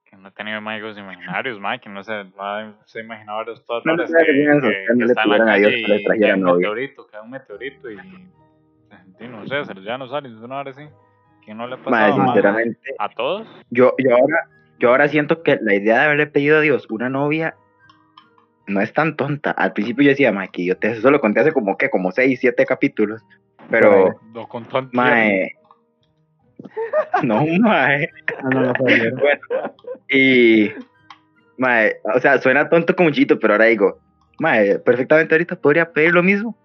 Que 0.05 0.17
no 0.17 0.27
he 0.29 0.31
tenido 0.31 0.57
amigos 0.57 0.97
imaginarios, 0.97 1.59
mae. 1.59 1.79
Que 1.79 1.89
no 1.89 2.03
se, 2.03 2.23
no 2.23 2.75
se 2.85 3.01
imaginaba 3.01 3.39
varias 3.39 3.65
todas 3.65 3.83
sé, 3.83 4.17
que, 4.17 4.25
que 4.25 4.31
pienso, 4.33 4.67
que, 4.67 4.73
que 4.73 4.85
que 4.87 4.93
no 4.93 5.05
le 5.05 5.11
está 5.11 5.23
en 5.23 5.29
la 5.29 5.37
calle 5.45 5.59
Dios 5.59 5.71
que 5.71 5.87
le 5.87 6.27
y 6.27 6.31
un 6.31 6.43
meteorito, 6.43 7.07
cae 7.07 7.21
un 7.21 7.29
meteorito 7.29 7.91
y. 7.91 7.97
no 9.27 9.47
sé, 9.47 9.65
se 9.65 9.73
les 9.73 9.83
ya 9.83 9.97
no 9.97 10.07
sale. 10.07 10.29
Una 10.29 10.57
hora 10.59 10.71
así. 10.71 10.83
¿Quién 11.45 11.57
no 11.57 11.67
le 11.67 11.75
ha 11.75 11.77
pasado? 11.77 12.17
mae? 12.17 12.25
sinceramente, 12.25 12.95
¿A 12.99 13.09
todos? 13.09 13.47
yo, 13.69 13.93
yo, 13.97 14.11
ahora, 14.15 14.47
yo 14.79 14.89
ahora 14.89 15.07
siento 15.07 15.43
que 15.43 15.57
la 15.61 15.73
idea 15.75 15.99
de 15.99 16.05
haberle 16.05 16.27
pedido 16.27 16.57
a 16.57 16.61
Dios 16.61 16.87
una 16.89 17.09
novia 17.09 17.55
no 18.67 18.79
es 18.81 18.93
tan 18.93 19.15
tonta. 19.17 19.51
Al 19.51 19.73
principio 19.73 20.03
yo 20.03 20.09
decía, 20.11 20.31
ma, 20.31 20.47
que 20.47 20.65
yo 20.65 20.77
te, 20.77 20.91
eso 20.91 21.11
lo 21.11 21.19
conté 21.19 21.41
hace 21.41 21.51
como 21.51 21.77
que, 21.77 21.89
como 21.89 22.11
6, 22.11 22.39
7 22.39 22.65
capítulos. 22.65 23.21
Pero, 23.69 24.19
No 24.33 24.47
tanto. 24.47 24.89
mae. 24.93 25.51
No, 27.23 27.45
mae. 27.59 28.09
No, 28.43 28.49
no, 28.49 28.61
no 28.73 28.73
ver. 28.85 29.13
Bueno, 29.19 29.73
y. 30.09 30.71
Mae, 31.57 31.97
o 32.15 32.19
sea, 32.19 32.39
suena 32.41 32.69
tonto 32.69 32.95
como 32.95 33.11
chito, 33.11 33.37
pero 33.37 33.53
ahora 33.53 33.65
digo, 33.65 33.99
mae, 34.39 34.79
perfectamente 34.79 35.35
ahorita 35.35 35.55
podría 35.55 35.91
pedir 35.91 36.13
lo 36.13 36.23
mismo 36.23 36.57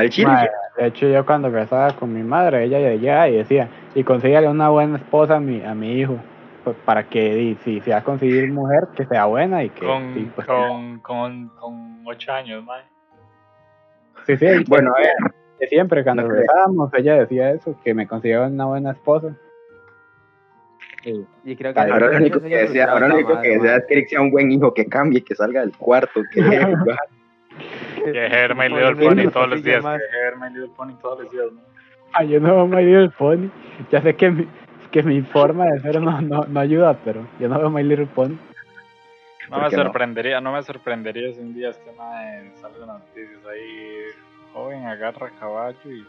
al 0.00 0.10
chile. 0.10 0.28
Mae, 0.28 0.50
de 0.76 0.86
hecho, 0.86 1.08
yo 1.08 1.24
cuando 1.26 1.50
rezaba 1.50 1.92
con 1.94 2.12
mi 2.12 2.22
madre, 2.22 2.64
ella 2.64 2.78
llegaba 2.78 3.28
y 3.28 3.36
decía, 3.36 3.68
y 3.94 4.02
consígale 4.04 4.48
una 4.48 4.68
buena 4.68 4.96
esposa 4.96 5.36
a 5.36 5.40
mi, 5.40 5.62
a 5.64 5.74
mi 5.74 5.92
hijo, 5.92 6.18
pues, 6.64 6.76
para 6.84 7.04
que 7.04 7.38
y, 7.38 7.54
si 7.56 7.80
se 7.80 7.90
va 7.90 7.98
a 7.98 8.04
conseguir 8.04 8.50
mujer, 8.50 8.88
que 8.96 9.04
sea 9.06 9.26
buena 9.26 9.62
y 9.62 9.70
que... 9.70 9.84
Con, 9.84 10.14
sí, 10.14 10.30
pues, 10.34 10.46
con, 10.46 11.00
con, 11.00 11.48
con 11.48 12.02
8 12.06 12.32
años, 12.32 12.64
mae. 12.64 12.82
sí, 14.26 14.36
sí, 14.36 14.46
Bueno, 14.68 14.92
a 14.96 15.00
ver, 15.00 15.34
que 15.58 15.66
siempre 15.66 16.02
cuando 16.02 16.22
no 16.22 16.90
ella 16.94 17.16
decía 17.16 17.50
eso, 17.50 17.78
que 17.84 17.94
me 17.94 18.06
consiguiera 18.06 18.46
una 18.46 18.66
buena 18.66 18.92
esposa. 18.92 19.36
Y, 21.04 21.24
Y 21.44 21.56
creo 21.56 21.72
que 21.72 21.80
ahora 21.80 22.10
lo 22.10 22.16
único 22.16 22.40
que 22.40 22.48
desea, 22.48 22.92
ahora 22.92 23.08
lo 23.08 23.14
único 23.14 23.40
que 23.40 23.56
madre, 23.56 23.58
desea 23.58 23.76
es 23.76 23.84
que 23.86 24.06
sea 24.06 24.20
un 24.20 24.30
buen 24.30 24.50
hijo, 24.50 24.72
que 24.74 24.86
cambie, 24.86 25.22
que 25.22 25.34
salga 25.34 25.60
del 25.60 25.76
cuarto, 25.76 26.22
que. 26.32 26.40
Que 28.12 28.20
dejar 28.20 28.54
My 28.54 28.68
Little 28.68 28.96
Pony 28.96 29.30
todos 29.30 29.48
los 29.48 29.62
días. 29.62 29.84
Que 29.84 29.90
dejar 29.90 30.36
My 30.38 30.54
Little 30.54 30.74
Pony 30.76 30.94
todos 31.00 31.22
los 31.22 31.30
días, 31.32 31.52
mae. 31.52 31.64
ah, 32.12 32.24
yo 32.24 32.40
no 32.40 32.54
veo 32.54 32.66
My 32.66 32.84
Little 32.84 33.10
Pony, 33.10 33.50
ya 33.90 34.02
sé 34.02 34.14
que 34.16 34.30
mi, 34.30 34.48
que 34.90 35.02
mi 35.02 35.22
forma 35.22 35.66
de 35.66 35.80
ser 35.80 36.00
no, 36.00 36.20
no, 36.20 36.44
no 36.44 36.60
ayuda, 36.60 36.98
pero 37.04 37.26
yo 37.38 37.48
no 37.48 37.58
veo 37.58 37.70
My 37.70 37.82
Little 37.82 38.06
Pony. 38.06 38.36
No 39.48 39.56
¿Por 39.56 39.70
me 39.70 39.76
no? 39.76 39.82
sorprendería, 39.82 40.40
no 40.40 40.52
me 40.52 40.62
sorprendería 40.62 41.32
si 41.32 41.40
un 41.40 41.54
día 41.54 41.70
este 41.70 41.92
mae 41.92 42.52
sale 42.60 42.78
las 42.78 42.88
noticias 42.88 43.44
ahí. 43.46 44.04
Joven 44.52 44.84
agarra 44.86 45.30
caballo 45.38 45.76
y. 45.84 46.04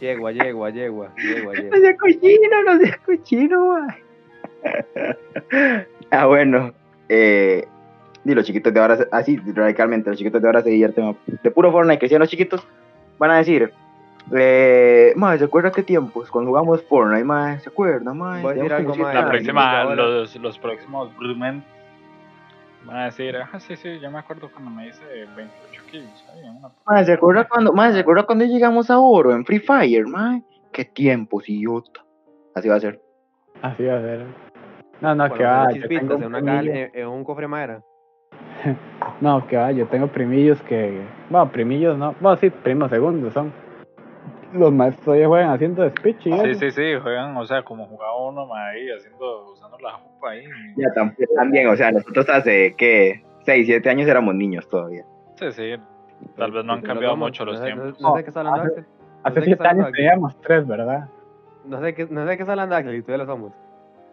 Yegua, 0.00 0.30
yegua, 0.30 0.70
yegua, 0.70 1.12
yegua, 1.16 1.52
No 1.54 1.76
sea 1.78 1.96
cochino, 1.96 2.62
no 2.64 2.78
sea 2.78 2.98
cochino, 3.04 3.66
mae. 3.74 4.02
ah, 6.10 6.26
bueno, 6.26 6.72
eh. 7.08 7.66
Y 8.24 8.34
los 8.34 8.44
chiquitos 8.44 8.72
de 8.74 8.80
ahora, 8.80 8.96
se- 8.96 9.08
así 9.12 9.36
radicalmente, 9.38 10.10
los 10.10 10.18
chiquitos 10.18 10.40
de 10.42 10.48
ahora 10.48 10.62
se 10.62 10.70
divierten 10.70 11.16
de 11.42 11.50
puro 11.50 11.72
Fortnite. 11.72 11.98
Que 11.98 12.06
decían 12.06 12.20
los 12.20 12.28
chiquitos, 12.28 12.66
van 13.18 13.30
a 13.30 13.38
decir, 13.38 13.72
eh, 14.32 15.12
mae, 15.16 15.38
¿se 15.38 15.44
acuerda 15.44 15.70
qué 15.72 15.82
tiempos? 15.82 16.30
Cuando 16.30 16.50
jugamos 16.50 16.82
Fortnite, 16.84 17.24
mae, 17.24 17.58
¿se 17.60 17.68
acuerda, 17.70 18.12
mae? 18.12 18.42
Voy 18.42 18.52
a 18.52 18.54
decir 18.54 18.68
Teníamos 18.68 18.80
algo, 18.80 18.90
como 18.92 19.02
mae. 19.04 19.12
siete 19.12 19.14
La 19.14 19.20
Ah, 19.20 19.22
años". 19.22 19.30
próxima, 19.30 19.80
ahora- 19.82 19.94
los, 19.96 20.36
los 20.36 20.58
próximos 20.58 21.16
Brewmen 21.16 21.64
van 22.84 22.96
a 22.96 23.04
decir, 23.06 23.36
ah, 23.36 23.58
sí, 23.60 23.76
sí, 23.76 23.98
yo 24.00 24.10
me 24.10 24.18
acuerdo 24.18 24.50
cuando 24.52 24.70
me 24.70 24.88
hice 24.88 25.02
28 25.36 25.82
kills. 25.90 26.24
una- 26.44 26.70
Mae, 26.86 27.04
¿se 27.04 27.12
acuerda 27.14 27.48
cuando, 27.48 27.72
mae, 27.72 27.92
¿se 27.92 28.00
acuerda 28.00 28.24
cuando 28.24 28.44
llegamos 28.44 28.90
a 28.90 28.98
oro 28.98 29.32
en 29.32 29.44
Free 29.46 29.60
Fire, 29.60 30.06
mae? 30.06 30.42
Qué 30.72 30.84
tiempos, 30.84 31.48
idiota. 31.48 32.04
Así 32.54 32.68
va 32.68 32.76
a 32.76 32.80
ser. 32.80 33.00
así 33.62 33.84
va 33.84 33.96
a 33.96 34.00
ser. 34.00 34.26
No, 35.00 35.14
no, 35.14 35.28
Por 35.28 35.38
que 35.38 35.44
va, 35.44 35.64
yo 35.70 35.76
chispitas 35.76 36.08
tengo 36.08 36.14
en, 36.22 36.34
una 36.44 36.60
en, 36.60 36.90
en 36.94 37.06
un 37.08 37.24
cofre 37.24 37.44
de 37.44 37.48
madera. 37.48 37.82
No, 39.20 39.46
que 39.46 39.56
va, 39.56 39.70
yo 39.72 39.86
tengo 39.86 40.06
primillos 40.06 40.60
que. 40.62 41.00
Bueno, 41.28 41.50
primillos 41.50 41.96
no. 41.98 42.14
Bueno, 42.20 42.36
sí, 42.38 42.50
primos 42.50 42.90
segundos 42.90 43.32
son. 43.34 43.52
Los 44.52 44.72
maestros 44.72 45.04
todavía 45.04 45.28
juegan 45.28 45.50
haciendo 45.50 45.88
speech 45.90 46.26
y 46.26 46.32
Sí, 46.32 46.40
eso. 46.50 46.60
sí, 46.60 46.70
sí, 46.72 46.82
juegan, 47.00 47.36
o 47.36 47.44
sea, 47.46 47.62
como 47.62 47.86
jugaba 47.86 48.16
uno 48.28 48.46
mae, 48.46 48.76
ahí, 48.80 48.88
haciendo, 48.90 49.52
usando 49.52 49.78
la 49.78 49.92
jupa 49.92 50.30
ahí. 50.30 50.44
Ya 50.76 50.88
tam- 50.94 51.14
también, 51.36 51.68
o 51.68 51.76
sea, 51.76 51.92
nosotros 51.92 52.28
hace, 52.30 52.74
¿qué? 52.76 53.22
6, 53.44 53.66
7 53.66 53.88
años 53.90 54.08
éramos 54.08 54.34
niños 54.34 54.68
todavía. 54.68 55.04
Sí, 55.36 55.52
sí, 55.52 55.74
tal 56.36 56.50
vez 56.52 56.64
no 56.64 56.72
han 56.72 56.82
cambiado 56.82 57.16
mucho 57.16 57.44
los 57.44 57.58
no 57.60 57.64
tiempos. 57.64 58.00
No, 58.00 58.16
sé 58.16 58.22
qué 58.24 58.28
está 58.30 58.40
hablando 58.40 58.62
hace- 58.62 58.70
Axel. 58.80 58.86
Hace 59.22 59.34
sé 59.34 59.40
qué 59.40 59.44
siete 59.44 59.50
está 59.52 59.64
hablando 59.70 59.84
años 59.86 59.96
teníamos 59.96 60.40
tres, 60.40 60.66
¿verdad? 60.66 61.08
No 61.64 61.80
sé 61.80 61.94
qué, 61.94 62.06
no 62.10 62.26
sé 62.26 62.36
qué 62.36 62.42
está 62.42 62.52
hablando 62.52 62.74
Axel 62.74 62.94
y 62.96 63.02
todavía 63.02 63.24
lo 63.24 63.32
somos. 63.32 63.52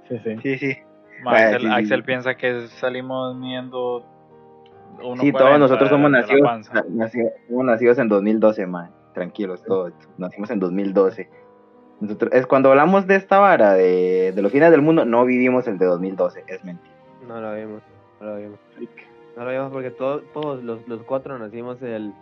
Sí, 0.08 0.20
sí. 0.24 0.38
Sí, 0.42 0.58
sí. 0.58 0.78
Ma, 1.24 1.32
Vaya, 1.32 1.46
Axel, 1.48 1.62
sí, 1.62 1.68
sí, 1.68 1.74
Axel 1.74 2.00
sí. 2.02 2.06
piensa 2.06 2.36
que 2.36 2.68
salimos 2.68 3.36
midiendo. 4.98 5.22
Sí, 5.22 5.32
1.40 5.32 5.38
todos 5.38 5.60
nosotros 5.60 5.90
somos 5.90 6.12
nacidos, 6.12 6.68
somos 7.50 7.66
nacidos 7.66 7.98
en 8.00 8.08
2012, 8.10 8.66
man. 8.68 8.92
Tranquilos 9.14 9.64
todos. 9.64 9.94
Nacimos 10.18 10.50
en 10.52 10.60
2012. 10.60 11.30
Nosotros, 12.00 12.32
es 12.34 12.46
cuando 12.46 12.70
hablamos 12.70 13.08
de 13.08 13.16
esta 13.16 13.40
vara 13.40 13.74
de, 13.74 14.32
de 14.36 14.42
los 14.44 14.52
fines 14.52 14.70
del 14.70 14.82
mundo, 14.84 15.06
no 15.06 15.26
vivimos 15.26 15.68
el 15.68 15.80
de 15.80 15.86
2012, 15.88 16.44
es 16.48 16.64
mentira. 16.64 16.94
No 17.28 17.42
lo 17.42 17.56
vimos, 17.56 17.82
no 18.22 18.28
lo 18.28 18.36
vimos. 18.38 18.60
No 19.36 19.46
lo 19.46 19.52
vimos 19.52 19.72
porque 19.72 19.90
todos, 19.92 20.22
todos 20.34 20.64
los, 20.64 20.88
los 20.88 21.02
cuatro 21.04 21.38
nacimos 21.40 21.82
el, 21.82 22.14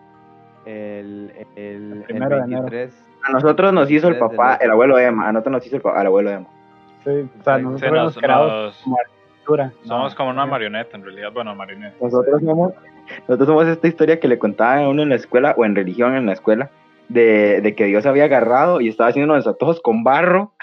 el, 0.65 1.31
el, 1.55 1.91
el 1.93 2.03
primero 2.03 2.37
de 2.37 2.41
enero. 2.43 2.61
23. 2.63 3.05
A 3.27 3.31
nosotros 3.31 3.73
nos 3.73 3.89
hizo 3.91 4.07
el 4.07 4.17
papá, 4.17 4.55
el 4.55 4.71
abuelo 4.71 4.97
Emma. 4.99 5.27
A 5.27 5.31
nosotros 5.33 5.51
nos 5.53 5.65
hizo 5.67 5.75
el, 5.77 5.81
el 5.99 6.07
abuelo 6.07 6.29
Emma. 6.29 6.47
Sí, 7.03 7.09
o 7.39 7.43
sea, 7.43 7.57
Sí, 7.57 7.63
nosotros 7.63 7.91
nos- 7.91 8.87
nos- 8.87 8.97
arquitectura. 9.53 9.71
somos 9.83 10.11
No, 10.13 10.17
como 10.17 10.29
una 10.31 10.45
marioneta, 10.45 10.97
en 10.97 11.03
realidad. 11.03 11.31
Bueno, 11.33 11.55
marioneta. 11.55 11.95
Nosotros 12.01 12.41
somos, 12.41 12.73
nosotros 13.27 13.47
somos 13.47 13.67
esta 13.67 13.87
historia 13.87 14.19
que 14.19 14.27
le 14.27 14.37
contaban 14.39 14.79
a 14.83 14.89
uno 14.89 15.03
en 15.03 15.09
la 15.09 15.15
escuela 15.15 15.53
o 15.57 15.65
en 15.65 15.75
religión 15.75 16.15
en 16.15 16.25
la 16.25 16.33
escuela. 16.33 16.69
De, 17.07 17.61
de 17.61 17.75
que 17.75 17.85
Dios 17.85 18.07
había 18.07 18.23
agarrado 18.23 18.81
y 18.81 18.87
estaba 18.89 19.09
haciendo 19.11 19.31
unos 19.31 19.45
antojos 19.45 19.79
con 19.79 20.03
barro 20.03 20.53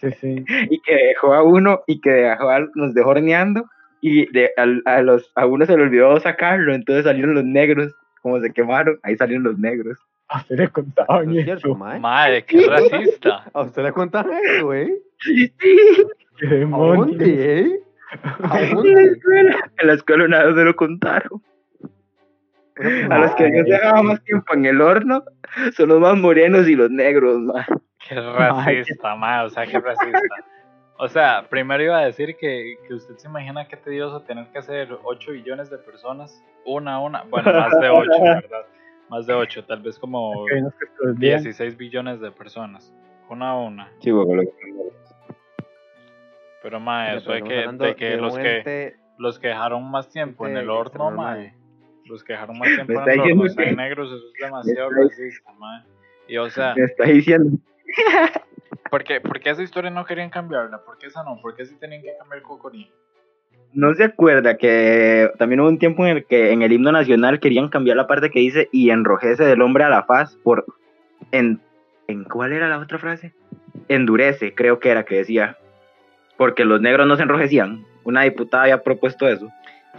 Sí, 0.00 0.10
sí. 0.20 0.44
y 0.70 0.80
que 0.80 0.94
dejó 0.96 1.32
a 1.32 1.44
uno 1.44 1.82
y 1.86 2.00
que 2.00 2.10
dejó 2.10 2.50
a- 2.50 2.68
nos 2.74 2.92
dejó 2.92 3.10
horneando 3.10 3.64
y 4.00 4.26
de, 4.32 4.50
al- 4.56 4.82
a, 4.84 5.00
los, 5.02 5.30
a 5.36 5.46
uno 5.46 5.64
se 5.64 5.76
le 5.76 5.84
olvidó 5.84 6.18
sacarlo, 6.18 6.74
entonces 6.74 7.04
salieron 7.04 7.34
los 7.36 7.44
negros, 7.44 7.94
como 8.20 8.40
se 8.40 8.52
quemaron, 8.52 8.98
ahí 9.04 9.16
salieron 9.16 9.44
los 9.44 9.56
negros. 9.58 9.96
Así 10.26 10.56
le 10.56 10.68
contaban 10.68 11.26
¿No 11.26 11.38
es 11.38 11.44
cierto, 11.44 11.68
eso. 11.68 11.76
Madre, 12.00 12.44
qué 12.44 12.66
racista. 12.66 13.44
¿A 13.54 13.60
usted 13.62 13.82
le 13.84 13.92
contaron 13.92 14.32
eso, 14.44 14.66
güey? 14.66 14.92
Qué 16.38 16.46
¿A 16.46 16.48
demonios. 16.50 17.06
dónde, 17.06 17.60
eh? 17.60 17.80
¿A 18.42 18.60
En 18.60 18.94
la 18.94 19.02
escuela, 19.02 19.70
en 19.78 19.86
la 19.86 19.94
escuela 19.94 20.24
una 20.24 20.44
vez 20.44 20.54
se 20.54 20.64
lo 20.64 20.76
contaron. 20.76 21.42
A 23.10 23.18
los 23.18 23.34
que 23.36 23.50
Dios 23.50 23.66
dejaba 23.66 24.02
más 24.02 24.22
tiempo 24.24 24.52
en 24.54 24.66
el 24.66 24.80
horno 24.80 25.22
son 25.76 25.88
los 25.90 26.00
más 26.00 26.16
morenos 26.16 26.68
y 26.68 26.74
los 26.74 26.90
negros, 26.90 27.38
man. 27.38 27.64
Qué 28.08 28.16
racista, 28.16 29.14
madre. 29.14 29.46
O 29.46 29.50
sea, 29.50 29.66
qué 29.66 29.78
racista. 29.78 30.18
O 30.98 31.08
sea, 31.08 31.46
primero 31.48 31.82
iba 31.82 31.98
a 31.98 32.04
decir 32.04 32.36
que, 32.36 32.76
que 32.86 32.94
usted 32.94 33.16
se 33.16 33.26
imagina 33.26 33.66
qué 33.66 33.76
tedioso 33.76 34.22
tener 34.22 34.46
que 34.48 34.58
hacer 34.58 34.96
8 35.02 35.32
billones 35.32 35.70
de 35.70 35.78
personas, 35.78 36.42
una 36.64 36.94
a 36.94 37.00
una. 37.00 37.24
Bueno, 37.24 37.52
más 37.52 37.80
de 37.80 37.88
8, 37.88 38.10
¿verdad? 38.22 38.66
Más 39.08 39.26
de 39.26 39.34
8, 39.34 39.64
tal 39.64 39.82
vez 39.82 39.98
como 39.98 40.46
Que 40.46 40.54
hay 40.54 40.60
unos 40.60 40.74
que 40.74 40.86
se 40.86 41.02
olvidan. 41.02 41.42
16 41.42 41.76
billones 41.76 42.20
de 42.20 42.30
personas. 42.30 42.94
Una 43.28 43.50
a 43.50 43.58
una. 43.58 43.90
Sí, 44.00 44.10
güey, 44.10 44.48
Pero 46.64 46.80
mae, 46.80 47.18
eso 47.18 47.34
estamos 47.34 47.76
que, 47.76 47.84
de 47.84 47.94
que 47.94 48.04
de 48.06 48.16
los 48.16 48.38
que 48.38 48.94
los 49.18 49.38
que 49.38 49.48
dejaron 49.48 49.90
más 49.90 50.08
tiempo 50.08 50.46
en 50.48 50.56
el 50.56 50.70
horno, 50.70 51.10
mae. 51.10 51.52
Los 52.06 52.24
que 52.24 52.32
dejaron 52.32 52.58
más 52.58 52.70
tiempo 52.74 52.92
en 52.94 53.10
el 53.10 53.20
horno 53.20 53.54
que- 53.54 53.72
negros, 53.72 54.08
eso 54.10 54.26
es 54.26 54.32
demasiado 54.40 54.88
racista, 54.88 55.52
mae. 55.58 55.82
Y 56.26 56.38
o 56.38 56.48
sea, 56.48 56.74
Me 56.74 56.84
está 56.84 57.04
diciendo. 57.04 57.58
¿por 58.90 59.04
qué, 59.04 59.20
por 59.20 59.40
qué 59.40 59.50
esa 59.50 59.62
historia 59.62 59.90
no 59.90 60.06
querían 60.06 60.30
cambiarla? 60.30 60.82
¿Por 60.82 60.96
qué 60.96 61.08
esa 61.08 61.22
no? 61.22 61.38
¿Por 61.42 61.54
qué 61.54 61.66
sí 61.66 61.76
tenían 61.78 62.00
que 62.00 62.16
cambiar 62.18 62.40
Cocorí? 62.40 62.90
¿No 63.74 63.94
se 63.94 64.04
acuerda 64.04 64.56
que 64.56 65.30
también 65.36 65.60
hubo 65.60 65.68
un 65.68 65.78
tiempo 65.78 66.06
en 66.06 66.16
el 66.16 66.24
que 66.24 66.52
en 66.52 66.62
el 66.62 66.72
himno 66.72 66.92
nacional 66.92 67.40
querían 67.40 67.68
cambiar 67.68 67.98
la 67.98 68.06
parte 68.06 68.30
que 68.30 68.38
dice 68.38 68.70
y 68.72 68.88
enrojece 68.88 69.44
del 69.44 69.60
hombre 69.60 69.84
a 69.84 69.90
la 69.90 70.04
faz 70.04 70.34
por 70.36 70.64
en, 71.30 71.60
en 72.08 72.24
¿cuál 72.24 72.54
era 72.54 72.68
la 72.68 72.78
otra 72.78 72.98
frase? 72.98 73.34
Endurece, 73.88 74.54
creo 74.54 74.78
que 74.80 74.88
era 74.88 75.04
que 75.04 75.16
decía. 75.16 75.58
Porque 76.36 76.64
los 76.64 76.80
negros 76.80 77.06
no 77.06 77.16
se 77.16 77.22
enrojecían. 77.22 77.84
Una 78.04 78.22
diputada 78.22 78.64
había 78.64 78.82
propuesto 78.82 79.28
eso. 79.28 79.48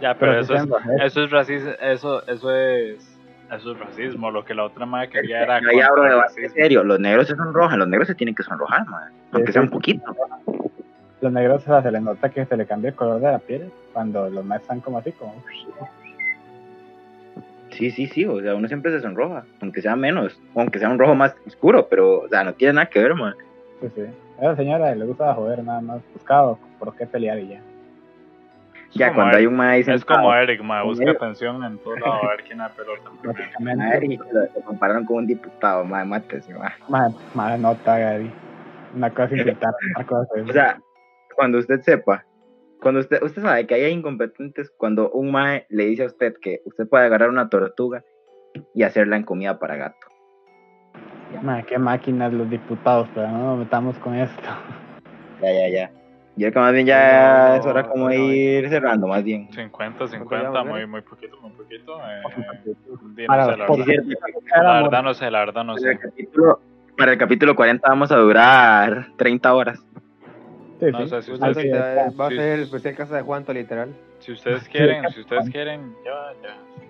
Ya, 0.00 0.14
pero, 0.14 0.32
Pero 0.32 0.40
eso 0.42 0.54
es, 0.54 0.62
eso 1.04 1.24
es 1.24 1.30
racismo, 1.30 1.70
eso, 1.80 2.26
eso 2.28 2.54
es, 2.54 3.18
eso 3.50 3.72
es 3.72 3.78
racismo. 3.78 4.30
Lo 4.30 4.44
que 4.44 4.54
la 4.54 4.64
otra 4.64 4.84
madre 4.84 5.08
quería 5.08 5.42
era 5.42 5.60
No 5.60 5.68
debate 5.70 6.14
racismo. 6.14 6.54
serio. 6.54 6.84
Los 6.84 7.00
negros 7.00 7.26
se 7.28 7.34
sonrojan, 7.36 7.78
los 7.78 7.88
negros 7.88 8.06
se 8.08 8.14
tienen 8.14 8.34
que 8.34 8.42
sonrojar, 8.42 8.86
madre. 8.86 9.12
Aunque 9.32 9.48
Sí, 9.48 9.52
sea 9.54 9.62
un 9.62 9.70
poquito. 9.70 10.14
Los 11.22 11.32
negros 11.32 11.62
o 11.62 11.64
sea, 11.66 11.82
se 11.82 11.90
les 11.90 12.02
nota 12.02 12.28
que 12.28 12.44
se 12.44 12.56
le 12.58 12.66
cambia 12.66 12.90
el 12.90 12.94
color 12.94 13.20
de 13.20 13.32
la 13.32 13.38
piel 13.38 13.70
cuando 13.94 14.28
los 14.28 14.44
más 14.44 14.60
están 14.60 14.80
como 14.80 14.98
así, 14.98 15.12
como. 15.12 15.42
Sí, 17.70 17.90
sí, 17.90 18.06
sí. 18.06 18.24
O 18.26 18.40
sea, 18.40 18.54
uno 18.54 18.68
siempre 18.68 18.90
se 18.92 19.00
sonroja. 19.00 19.44
Aunque 19.60 19.80
sea 19.82 19.96
menos. 19.96 20.38
o 20.54 20.60
Aunque 20.60 20.78
sea 20.78 20.88
un 20.90 20.98
rojo 20.98 21.14
más 21.14 21.34
oscuro. 21.46 21.86
Pero, 21.88 22.20
o 22.20 22.28
sea, 22.28 22.44
no 22.44 22.52
tiene 22.54 22.74
nada 22.74 22.86
que 22.86 23.00
ver, 23.02 23.14
madre. 23.14 23.36
Pues 23.80 23.92
sí. 23.94 24.02
A 24.38 24.42
esa 24.42 24.56
señora 24.56 24.94
le 24.94 25.04
gusta 25.04 25.34
joder 25.34 25.62
nada 25.64 25.80
más. 25.80 26.02
Buscado 26.12 26.58
por 26.78 26.94
qué 26.96 27.06
pelear 27.06 27.38
y 27.38 27.48
ya. 27.48 27.62
Ya 28.92 29.12
cuando 29.12 29.36
Eric. 29.36 29.40
hay 29.40 29.46
un 29.46 29.56
maíz 29.56 29.88
Es 29.88 30.04
como 30.04 30.32
Eric, 30.34 30.62
ma, 30.62 30.82
busca 30.82 31.10
atención 31.10 31.62
en 31.64 31.78
todo 31.78 31.96
lado 31.96 32.24
a 32.24 32.28
ver 32.30 32.44
quién 32.44 32.58
da 32.58 32.70
pelota 32.70 33.10
primero. 33.20 33.78
Básicamente. 33.78 34.18
lo, 34.32 34.40
lo 34.42 34.60
compararon 34.64 35.04
con 35.04 35.16
un 35.18 35.26
diputado, 35.26 35.84
madre, 35.84 36.06
mátese, 36.06 36.54
madre. 36.54 36.74
Más, 36.88 37.14
más 37.34 37.58
nota, 37.58 37.98
Gary. 37.98 38.30
Una 38.94 39.10
cosa 39.10 39.24
es 39.26 39.32
insultar, 39.32 39.74
otra 39.94 40.06
cosa. 40.06 40.42
O 40.42 40.52
sea, 40.52 40.80
cuando 41.34 41.58
usted 41.58 41.80
sepa, 41.80 42.24
cuando 42.80 43.00
usted, 43.00 43.22
usted 43.22 43.42
sabe 43.42 43.66
que 43.66 43.74
hay 43.74 43.92
incompetentes, 43.92 44.70
cuando 44.78 45.10
un 45.10 45.30
mae 45.30 45.66
le 45.68 45.86
dice 45.86 46.04
a 46.04 46.06
usted 46.06 46.34
que 46.40 46.60
usted 46.64 46.88
puede 46.88 47.04
agarrar 47.04 47.28
una 47.28 47.48
tortuga 47.48 48.04
y 48.74 48.82
hacerla 48.82 49.16
en 49.16 49.24
comida 49.24 49.58
para 49.58 49.76
gato. 49.76 50.06
Ma, 51.46 51.62
qué 51.62 51.78
máquinas 51.78 52.32
los 52.32 52.50
diputados, 52.50 53.08
pero 53.14 53.28
no 53.28 53.38
nos 53.38 53.58
metamos 53.60 53.96
con 53.98 54.16
esto. 54.16 54.42
Ya, 55.40 55.52
ya, 55.52 55.68
ya. 55.68 55.90
Yo 56.34 56.50
creo 56.50 56.52
que 56.54 56.58
más 56.58 56.72
bien 56.72 56.86
ya 56.86 57.48
No, 57.50 57.54
es 57.54 57.66
hora 57.66 57.84
como 57.88 58.06
no, 58.08 58.12
ir 58.14 58.68
cerrando, 58.68 59.06
más 59.06 59.22
bien. 59.22 59.48
50, 59.52 60.08
50, 60.08 60.38
llevamos, 60.48 60.66
muy, 60.72 60.86
muy 60.88 61.02
poquito, 61.02 61.40
muy 61.40 61.52
poquito. 61.52 61.98
Eh, 62.00 62.22
Para 63.28 63.44
no 63.46 63.52
sé, 63.52 63.56
la 63.58 63.84
cierto. 63.84 64.08
La 64.60 64.82
verdad 64.82 65.02
no 65.04 65.14
sé, 65.14 65.30
la 65.30 65.38
verdad 65.38 65.62
no 65.64 65.74
Para 65.76 65.90
el, 65.92 65.98
sé. 65.98 66.02
capítulo, 66.02 66.60
para 66.98 67.12
el 67.12 67.18
capítulo 67.18 67.54
40 67.54 67.88
vamos 67.88 68.10
a 68.10 68.16
durar 68.16 69.06
30 69.16 69.54
horas. 69.54 69.78
Sí, 70.80 70.86
No 70.90 70.98
sí. 71.02 71.08
sé 71.08 71.22
si 71.22 71.30
Pues 71.30 71.56
ustedes, 71.56 72.08
es. 72.12 72.20
va 72.20 72.26
a 72.26 72.30
Sí. 72.30 72.36
ser 72.36 72.52
el 72.54 72.60
especial 72.64 72.96
casa 72.96 73.16
de 73.16 73.22
Juanto, 73.22 73.52
literal. 73.52 73.94
si 74.18 74.32
ustedes 74.32 74.68
quieren, 74.68 75.08
si 75.10 75.20
ustedes 75.20 75.48
quieren, 75.48 75.94
ya, 76.04 76.32
ya. 76.42 76.85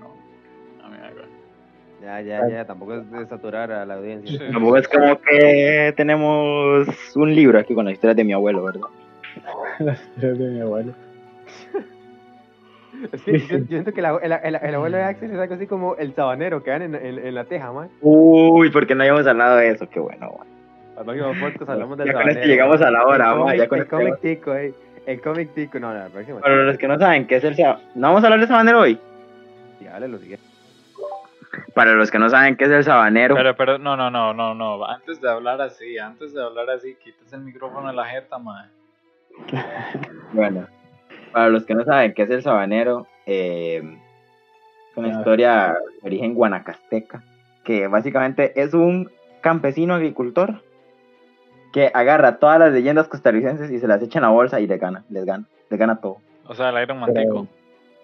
Ya, 2.06 2.20
ya, 2.20 2.48
ya. 2.48 2.64
Tampoco 2.64 2.94
es 2.94 3.10
de 3.10 3.26
saturar 3.26 3.72
a 3.72 3.84
la 3.84 3.94
audiencia. 3.94 4.30
Sí. 4.38 4.52
Tampoco 4.52 4.76
es 4.76 4.86
como 4.88 5.18
que 5.20 5.92
tenemos 5.96 6.86
un 7.16 7.34
libro 7.34 7.58
aquí 7.58 7.74
con 7.74 7.84
la 7.84 7.90
historia 7.92 8.14
de 8.14 8.22
mi 8.22 8.32
abuelo, 8.32 8.62
¿verdad? 8.64 8.88
Las 9.80 10.00
historias 10.02 10.38
de 10.38 10.48
mi 10.50 10.60
abuelo. 10.60 10.92
Es 13.12 13.22
que 13.22 13.38
yo, 13.40 13.58
yo 13.58 13.64
siento 13.66 13.92
que 13.92 14.00
el, 14.00 14.06
el, 14.22 14.32
el- 14.32 14.54
el 14.62 14.74
abuelo 14.74 14.96
de 14.96 15.02
Axel 15.02 15.30
es 15.32 15.38
algo 15.38 15.54
así 15.54 15.66
como 15.66 15.96
el 15.96 16.14
sabanero 16.14 16.62
que 16.62 16.70
dan 16.70 16.82
en, 16.82 16.94
en, 16.94 17.18
en 17.26 17.34
la 17.34 17.44
teja, 17.44 17.70
man. 17.72 17.88
Uy, 18.00 18.70
porque 18.70 18.94
no 18.94 19.02
habíamos 19.02 19.26
hablado 19.26 19.56
de 19.56 19.68
eso, 19.70 19.88
qué 19.90 20.00
bueno. 20.00 20.32
man. 20.38 20.46
Hablamos 20.96 21.98
del 21.98 22.06
Ya 22.06 22.12
con 22.14 22.24
llegamos 22.24 22.80
a 22.80 22.90
la 22.90 23.04
hora, 23.04 23.32
el 23.32 23.36
ma, 23.38 23.42
cómic, 23.44 23.58
ya 23.58 23.68
con 23.68 23.78
el 23.78 23.84
esto 23.84 23.96
cómic 23.96 24.20
tico, 24.22 24.54
eh. 24.54 24.72
El 25.06 25.20
cómic 25.20 25.50
tico, 25.54 25.78
no, 25.78 25.92
no, 25.92 25.98
la 25.98 26.08
próxima. 26.08 26.40
Para 26.40 26.62
los 26.62 26.78
que 26.78 26.88
no 26.88 26.98
saben 26.98 27.26
qué 27.26 27.36
es 27.36 27.44
el 27.44 27.54
sabanero, 27.54 27.80
no 27.94 28.06
vamos 28.08 28.22
a 28.22 28.26
hablar 28.28 28.40
de 28.40 28.46
sabanero 28.46 28.80
hoy. 28.80 28.98
Ya, 29.80 29.90
dale 29.92 30.08
lo 30.08 30.18
siguiente. 30.18 30.46
Para 31.74 31.92
los 31.92 32.10
que 32.10 32.18
no 32.18 32.28
saben 32.30 32.56
qué 32.56 32.64
es 32.64 32.70
el 32.70 32.84
sabanero, 32.84 33.34
Pero, 33.34 33.56
pero, 33.56 33.78
no, 33.78 33.96
no, 33.96 34.10
no, 34.10 34.32
no, 34.34 34.54
no. 34.54 34.84
Antes 34.86 35.20
de 35.20 35.30
hablar 35.30 35.60
así, 35.60 35.98
antes 35.98 36.32
de 36.34 36.42
hablar 36.42 36.70
así, 36.70 36.94
quites 37.02 37.32
el 37.32 37.40
micrófono 37.40 37.88
de 37.88 37.94
la 37.94 38.04
jeta, 38.06 38.38
man. 38.38 38.70
bueno, 40.32 40.66
para 41.32 41.48
los 41.48 41.64
que 41.64 41.74
no 41.74 41.84
saben 41.84 42.14
qué 42.14 42.22
es 42.22 42.30
el 42.30 42.42
sabanero, 42.42 43.06
eh, 43.26 43.82
es 44.90 44.96
una 44.96 45.08
Ah. 45.08 45.18
historia 45.18 45.76
de 46.02 46.06
origen 46.06 46.34
guanacasteca, 46.34 47.22
que 47.64 47.86
básicamente 47.88 48.52
es 48.60 48.72
un 48.74 49.10
campesino 49.40 49.94
agricultor 49.94 50.62
que 51.72 51.90
agarra 51.92 52.38
todas 52.38 52.58
las 52.58 52.72
leyendas 52.72 53.08
costarricenses 53.08 53.70
y 53.70 53.78
se 53.78 53.86
las 53.86 54.02
echa 54.02 54.18
en 54.18 54.22
la 54.22 54.30
bolsa 54.30 54.60
y 54.60 54.66
les 54.66 54.80
gana, 54.80 55.04
les 55.10 55.24
gana, 55.26 55.44
les 55.68 55.78
gana 55.78 55.96
todo. 56.00 56.18
O 56.46 56.54
sea, 56.54 56.70
el 56.70 56.82
Iron 56.82 57.00
Mantico. 57.00 57.46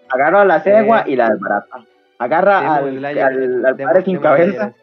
Agarra 0.09 0.41
a 0.41 0.45
la 0.45 0.59
cegua 0.59 1.01
Eh, 1.07 1.11
y 1.11 1.15
la 1.15 1.29
desbarata. 1.29 1.83
Agarra 2.23 2.61
Demo 2.61 2.73
al, 2.73 3.05
al- 3.05 3.65
al 3.65 3.77
demo- 3.77 3.89
padre 3.89 4.03
sin 4.03 4.13
demo 4.13 4.23
cabeza. 4.23 4.73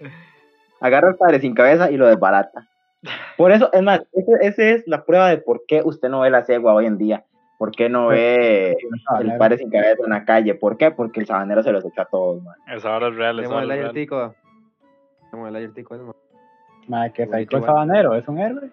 agarra 0.81 1.09
al 1.09 1.17
padre 1.17 1.41
sin 1.41 1.55
cabeza 1.55 1.91
y 1.91 1.97
lo 1.97 2.07
desbarata. 2.07 2.67
Por 3.37 3.53
eso, 3.53 3.73
es 3.73 3.83
más, 3.83 4.03
esa 4.13 4.33
ese 4.41 4.73
es 4.75 4.87
la 4.87 5.05
prueba 5.05 5.29
de 5.31 5.39
por 5.39 5.63
qué 5.67 5.81
usted 5.85 6.09
no 6.09 6.21
ve 6.21 6.31
la 6.31 6.45
cegua 6.45 6.75
hoy 6.75 6.87
en 6.87 6.99
día. 6.99 7.25
¿Por 7.59 7.71
qué 7.73 7.89
no 7.91 8.07
ve 8.09 8.77
el 9.21 9.37
padre 9.39 9.59
sin 9.59 9.71
cabeza 9.71 10.03
en 10.05 10.11
la 10.11 10.25
calle? 10.25 10.55
¿Por 10.55 10.77
qué? 10.79 10.91
Porque 10.91 11.21
el 11.21 11.27
sabanero 11.27 11.63
se 11.63 11.73
los 11.73 11.85
echa 11.85 12.03
a 12.03 12.05
todos, 12.07 12.43
man. 12.43 12.55
Esa 12.75 12.97
hora 12.97 13.09
es 13.09 13.17
real, 13.17 13.39
el 13.39 13.47
hora 13.47 13.63
es 13.63 13.69
real. 13.69 13.93
tico. 13.93 14.35
Demo 15.31 15.47
el 15.47 15.53
layer 15.53 15.73
tico, 15.75 15.95
es, 15.95 16.01
man. 16.01 16.15
Ma, 16.89 17.11
que 17.11 17.27
Psycho 17.27 17.59
es 17.59 17.65
sabanero, 17.65 18.15
es 18.15 18.27
un 18.29 18.39
héroe. 18.39 18.71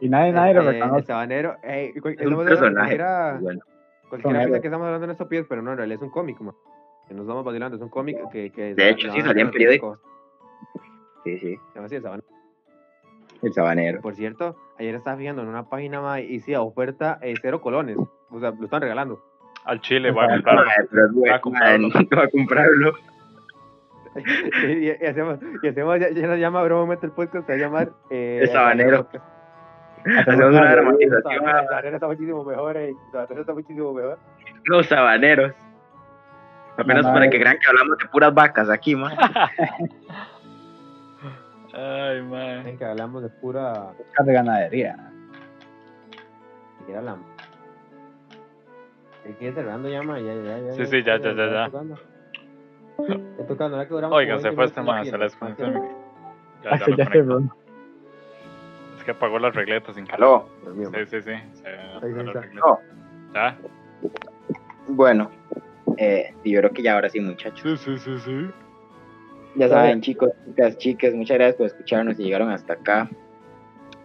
Y 0.00 0.08
nadie, 0.10 0.32
nadie 0.32 0.54
lo 0.54 0.62
Eh, 0.62 0.66
el 0.68 0.74
reconoce. 0.82 1.06
sabanero, 1.06 1.56
eh, 1.62 1.92
cual- 2.00 2.16
Es 2.18 2.26
un 2.26 2.44
personaje. 2.44 2.96
Cualquiera, 2.96 3.38
Bueno, 3.40 3.60
cualquiera 4.08 4.38
Son 4.40 4.44
piensa 4.48 4.60
que 4.60 4.66
estamos 4.68 4.84
hablando 4.86 5.06
de 5.06 5.12
estos 5.12 5.26
pies, 5.28 5.46
pero 5.48 5.62
no, 5.62 5.72
en 5.72 5.78
realidad 5.78 5.96
es 5.96 6.02
un 6.02 6.10
cómic, 6.10 6.40
man. 6.40 6.54
Que 7.10 7.14
nos 7.16 7.24
estamos 7.24 7.44
vacilando, 7.44 7.76
es 7.76 7.82
un 7.82 7.88
cómic 7.88 8.18
que... 8.30 8.52
que 8.52 8.72
De 8.76 8.88
hecho, 8.88 9.10
sí, 9.10 9.20
salía 9.20 9.42
en 9.42 9.50
periódico. 9.50 9.98
sí, 11.24 11.38
sí, 11.40 11.56
Se 11.56 11.74
llama 11.74 11.86
así, 11.86 11.96
el 11.96 12.02
sabanero. 12.02 12.28
el 13.42 13.52
sabanero. 13.52 14.00
Por 14.00 14.14
cierto, 14.14 14.56
ayer 14.78 14.94
estaba 14.94 15.16
fijando 15.16 15.42
en 15.42 15.48
una 15.48 15.68
página 15.68 16.00
más 16.00 16.20
y 16.20 16.38
sí, 16.38 16.54
a 16.54 16.60
oferta 16.60 17.18
eh, 17.20 17.34
cero 17.42 17.60
colones. 17.60 17.96
O 18.30 18.38
sea, 18.38 18.52
lo 18.52 18.64
están 18.64 18.82
regalando. 18.82 19.20
Al 19.64 19.80
chile, 19.80 20.12
voy 20.12 20.24
a 20.24 20.28
comprarlo. 20.34 20.62
Va 21.28 21.34
a 21.34 21.40
comprarlo. 21.40 21.88
va 22.16 22.22
a 22.22 22.28
comprarlo. 22.28 22.92
y, 24.68 24.90
hacemos, 25.04 25.40
y 25.64 25.66
hacemos 25.66 25.98
ya, 25.98 26.10
ya 26.10 26.28
nos 26.28 26.38
llama 26.38 26.62
bromamente 26.62 27.06
el 27.06 27.12
podcast, 27.12 27.44
se 27.44 27.54
va 27.54 27.58
a 27.58 27.60
llamar... 27.60 27.92
Eh, 28.10 28.38
El 28.42 28.50
Sabanero. 28.50 29.08
Hacemos 30.04 30.44
una 30.44 30.70
dramatización. 30.70 31.32
El 31.32 31.66
Sabanero 31.66 31.96
está 31.96 32.06
muchísimo 32.06 32.44
mejor, 32.44 32.76
eh. 32.76 32.90
El 32.90 32.96
Sabanero 33.10 33.40
está 33.40 33.52
muchísimo 33.52 33.92
mejor. 33.94 34.16
Los 34.66 34.86
sabaneros. 34.86 35.52
Apenas 36.80 37.06
para 37.06 37.28
que 37.30 37.38
crean 37.40 37.58
que 37.58 37.66
hablamos 37.68 37.98
de 37.98 38.06
puras 38.06 38.34
vacas 38.34 38.68
aquí, 38.70 38.96
man. 38.96 39.14
Ay, 41.72 42.22
man. 42.22 42.66
En 42.66 42.78
que 42.78 42.84
hablamos 42.84 43.22
de 43.22 43.28
pura... 43.28 43.92
De 44.24 44.32
ganadería. 44.32 44.96
siquiera 46.78 47.02
la... 47.02 47.16
El 49.24 49.36
que 49.36 49.52
cerrando 49.52 49.88
llama, 49.88 50.18
ya, 50.18 50.34
ya, 50.34 50.58
ya. 50.58 50.72
Sí, 50.72 50.86
sí, 50.86 51.02
ya, 51.04 51.18
ya, 51.18 51.32
ya, 51.32 51.50
ya. 51.50 51.64
tocando. 51.66 51.96
Ya 53.38 53.46
tocando, 53.46 53.76
¿no? 53.76 53.82
Que 53.84 53.88
duramos 53.90 54.18
Oigan, 54.18 54.38
se 54.40 54.48
20 54.48 54.56
fue 54.56 54.64
este 54.64 54.82
man, 54.82 55.04
se 55.04 55.10
aquí, 55.10 55.18
le 55.18 55.24
desconectó 55.24 55.64
el 55.64 55.72
más 55.74 55.82
micro. 55.82 55.98
Ya, 56.64 56.70
Ah, 56.72 56.78
ya 56.78 56.96
ya 56.96 57.22
bro. 57.22 57.40
Es 58.98 59.04
que 59.04 59.10
apagó 59.12 59.38
las 59.38 59.54
regletas 59.54 59.94
sin 59.94 60.06
mío, 60.74 60.90
Sí, 60.92 61.06
sí, 61.06 61.22
sí. 61.22 61.32
Se 61.54 61.70
las 61.70 61.94
está. 61.94 62.00
regletas. 62.00 62.46
¿Ya? 63.34 63.56
Bueno, 64.88 65.30
eh, 66.00 66.34
y 66.42 66.52
yo 66.52 66.60
creo 66.60 66.72
que 66.72 66.82
ya 66.82 66.94
ahora 66.94 67.08
sí, 67.08 67.20
muchachos. 67.20 67.80
Sí, 67.80 67.96
sí, 67.96 67.98
sí, 67.98 68.18
sí. 68.24 68.50
Ya 69.54 69.68
saben, 69.68 70.00
chicos, 70.00 70.30
chicas, 70.46 70.78
chicas, 70.78 71.14
muchas 71.14 71.36
gracias 71.36 71.56
por 71.56 71.66
escucharnos 71.66 72.18
y 72.18 72.24
llegaron 72.24 72.50
hasta 72.50 72.72
acá. 72.72 73.10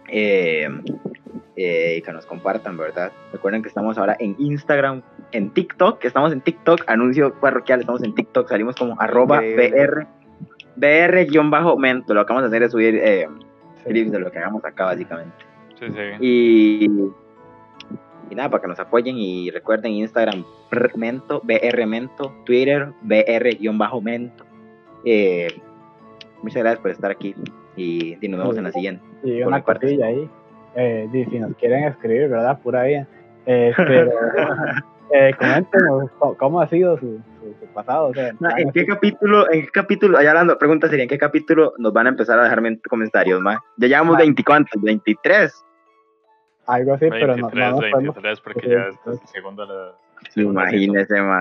Eh, 0.08 0.68
eh, 1.56 1.96
y 1.98 2.02
que 2.02 2.12
nos 2.12 2.26
compartan, 2.26 2.76
¿verdad? 2.76 3.10
Recuerden 3.32 3.62
que 3.62 3.68
estamos 3.68 3.96
ahora 3.96 4.16
en 4.20 4.36
Instagram, 4.38 5.02
en 5.32 5.50
TikTok, 5.50 5.98
que 5.98 6.08
estamos 6.08 6.32
en 6.32 6.42
TikTok, 6.42 6.82
anuncio 6.86 7.32
parroquial, 7.40 7.80
estamos 7.80 8.02
en 8.02 8.14
TikTok, 8.14 8.48
salimos 8.48 8.76
como 8.76 9.00
arroba. 9.00 9.40
BR, 9.40 10.06
BR-mento. 10.76 12.12
Lo 12.12 12.26
que 12.26 12.32
vamos 12.32 12.44
a 12.44 12.48
hacer 12.48 12.62
es 12.62 12.72
subir 12.72 12.94
eh, 13.02 13.26
Sí. 13.84 13.90
clips 13.90 14.12
de 14.12 14.18
lo 14.18 14.30
que 14.30 14.38
hagamos 14.38 14.64
acá, 14.64 14.84
básicamente. 14.84 15.36
Sí, 15.78 15.86
sí. 15.88 16.16
Y, 16.20 16.90
y 18.30 18.34
nada, 18.34 18.48
para 18.50 18.62
que 18.62 18.68
nos 18.68 18.80
apoyen 18.80 19.16
y 19.18 19.50
recuerden 19.50 19.92
Instagram 19.92 20.44
Mento, 20.96 21.40
BR 21.44 21.86
Mento, 21.86 22.32
Twitter 22.44 22.88
BR-Mento. 23.02 24.44
Eh, 25.04 25.48
muchas 26.42 26.62
gracias 26.62 26.80
por 26.80 26.90
estar 26.90 27.10
aquí 27.10 27.34
y, 27.76 28.16
y 28.20 28.28
nos 28.28 28.40
vemos 28.40 28.56
en 28.58 28.64
la 28.64 28.72
siguiente. 28.72 29.02
Y 29.22 29.42
una 29.42 29.62
cosilla 29.62 30.06
ahí. 30.06 30.28
Eh, 30.74 31.08
di, 31.12 31.24
si 31.26 31.38
nos 31.38 31.54
quieren 31.56 31.84
escribir, 31.84 32.28
¿verdad? 32.28 32.58
Pura 32.60 32.82
vida. 32.84 33.06
Eh, 33.46 33.72
pero, 33.76 34.10
eh, 35.14 35.32
coméntenos 35.38 36.10
co- 36.18 36.36
cómo 36.36 36.60
ha 36.60 36.66
sido 36.68 36.98
su, 36.98 37.18
su, 37.40 37.54
su 37.60 37.66
pasado. 37.72 38.08
O 38.08 38.14
sea, 38.14 38.34
Ma, 38.40 38.50
¿En 38.58 38.70
qué 38.72 38.84
capítulo, 38.84 39.50
en 39.52 39.62
qué 39.62 39.68
capítulo, 39.72 40.18
allá 40.18 40.30
hablando, 40.30 40.58
pregunta 40.58 40.88
sería, 40.88 41.04
¿en 41.04 41.08
qué 41.08 41.18
capítulo 41.18 41.72
nos 41.78 41.92
van 41.92 42.06
a 42.06 42.10
empezar 42.10 42.38
a 42.38 42.42
dejar 42.44 42.60
men- 42.60 42.80
comentarios, 42.90 43.40
ma? 43.40 43.60
Ya 43.76 43.88
llevamos. 43.88 44.18
20 44.18 44.42
cuántos, 44.44 44.82
23. 44.82 45.64
Algo 46.66 46.94
así, 46.94 47.06
pero 47.08 47.36
no, 47.36 47.48
23, 47.48 47.54
no 47.54 47.70
nos 47.70 47.80
podemos, 47.80 48.02
23, 48.14 48.40
porque 48.40 48.60
sí, 48.60 48.68
ya 48.68 48.78
este 48.88 49.10
es 49.10 49.16
sí. 49.18 49.22
el 49.22 49.28
segundo 49.28 49.66
la. 49.66 49.92
segunda 50.30 50.62
Imagínese, 50.62 51.20
ma. 51.22 51.40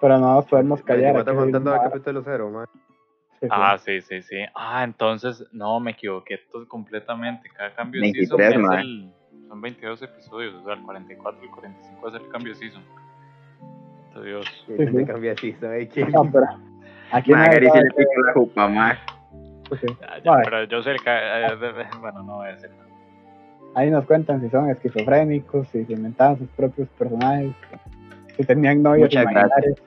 pero 0.00 0.18
no 0.18 0.34
nos 0.34 0.46
podemos 0.46 0.82
callar. 0.82 1.12
¿Cuánto 1.12 1.30
aquí 1.30 1.38
contando 1.40 1.74
el 1.74 1.80
capítulo 1.80 2.22
cero, 2.24 2.50
man? 2.50 2.66
sí, 3.40 3.46
sí. 3.46 3.48
Ah, 3.50 3.78
sí, 3.78 4.00
sí, 4.00 4.22
sí. 4.22 4.36
Ah, 4.54 4.84
entonces, 4.84 5.44
no, 5.52 5.78
me 5.80 5.92
equivoqué 5.92 6.40
completamente. 6.66 7.48
Cada 7.50 7.74
cambio 7.74 8.00
de 8.00 8.06
23, 8.12 8.28
season 8.28 8.62
es 8.62 8.68
mae. 8.68 8.80
el, 8.82 9.12
son 9.48 9.60
22 9.60 10.02
episodios, 10.02 10.54
o 10.54 10.64
sea, 10.64 10.74
el 10.74 10.82
44 10.82 11.40
y 11.42 11.44
el 11.46 11.50
45 11.52 12.08
es 12.08 12.14
el 12.14 12.28
cambio 12.28 12.52
de 12.54 12.58
season. 12.58 12.82
Santo 14.08 14.22
Dios. 14.22 14.46
Sí, 14.66 14.76
se 14.76 14.90
sí. 14.90 15.04
cambia 15.04 15.32
así, 15.32 15.52
¿sabes 15.60 15.88
quién? 15.92 16.10
No, 16.12 16.30
pero 16.30 16.46
aquí 17.12 17.30
Ma, 17.30 17.38
nadie 17.38 17.54
Gary 17.54 17.68
sabe 17.68 17.84
le 17.84 17.90
pico 17.90 18.20
la 18.26 18.32
jupa, 18.32 18.68
ma. 18.68 18.98
que- 19.70 19.76
sí. 19.76 19.86
Ya, 20.00 20.18
ya, 20.24 20.40
pero 20.44 20.64
yo 20.64 20.82
sé 20.82 20.96
que. 20.96 21.10
eh, 21.10 21.88
bueno, 22.00 22.22
no 22.22 22.36
voy 22.36 22.48
a 22.48 22.52
decir 22.52 22.70
nada. 22.70 22.87
Ahí 23.78 23.92
nos 23.92 24.04
cuentan 24.06 24.40
si 24.40 24.50
son 24.50 24.68
esquizofrénicos, 24.70 25.68
si 25.68 25.84
se 25.84 25.92
inventaban 25.92 26.36
sus 26.36 26.48
propios 26.48 26.88
personajes, 26.98 27.52
si 28.36 28.44
tenían 28.44 28.82
novios 28.82 29.12
imaginarios. 29.12 29.80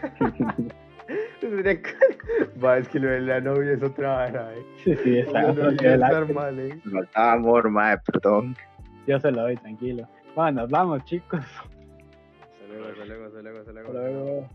Va, 2.64 2.78
es 2.78 2.88
que 2.88 2.98
lo 2.98 3.10
de 3.10 3.20
la 3.20 3.42
novia 3.42 3.72
es 3.72 3.82
otra 3.82 4.16
vara, 4.16 4.54
eh. 4.54 4.62
Sí, 4.82 4.96
sí, 5.04 5.18
está 5.18 5.42
No, 5.42 5.48
otro 5.50 5.64
no, 5.64 5.72
nivel 5.72 6.02
estar 6.02 6.32
mal, 6.32 6.58
eh. 6.58 6.80
Faltaba 6.90 7.32
amor, 7.34 7.68
ma, 7.68 7.98
perdón. 7.98 8.56
Yo 9.06 9.20
se 9.20 9.30
lo 9.30 9.42
doy, 9.42 9.56
tranquilo. 9.56 10.08
Bueno, 10.34 10.62
nos 10.62 10.70
vamos, 10.70 11.04
chicos. 11.04 11.40
Hasta 11.40 12.66
luego, 12.66 12.88
hasta 12.88 13.04
luego, 13.04 13.26
hasta 13.26 13.42
luego, 13.42 13.58
hasta 13.58 13.72
luego. 13.72 13.88
Hasta 13.88 14.00
luego. 14.00 14.48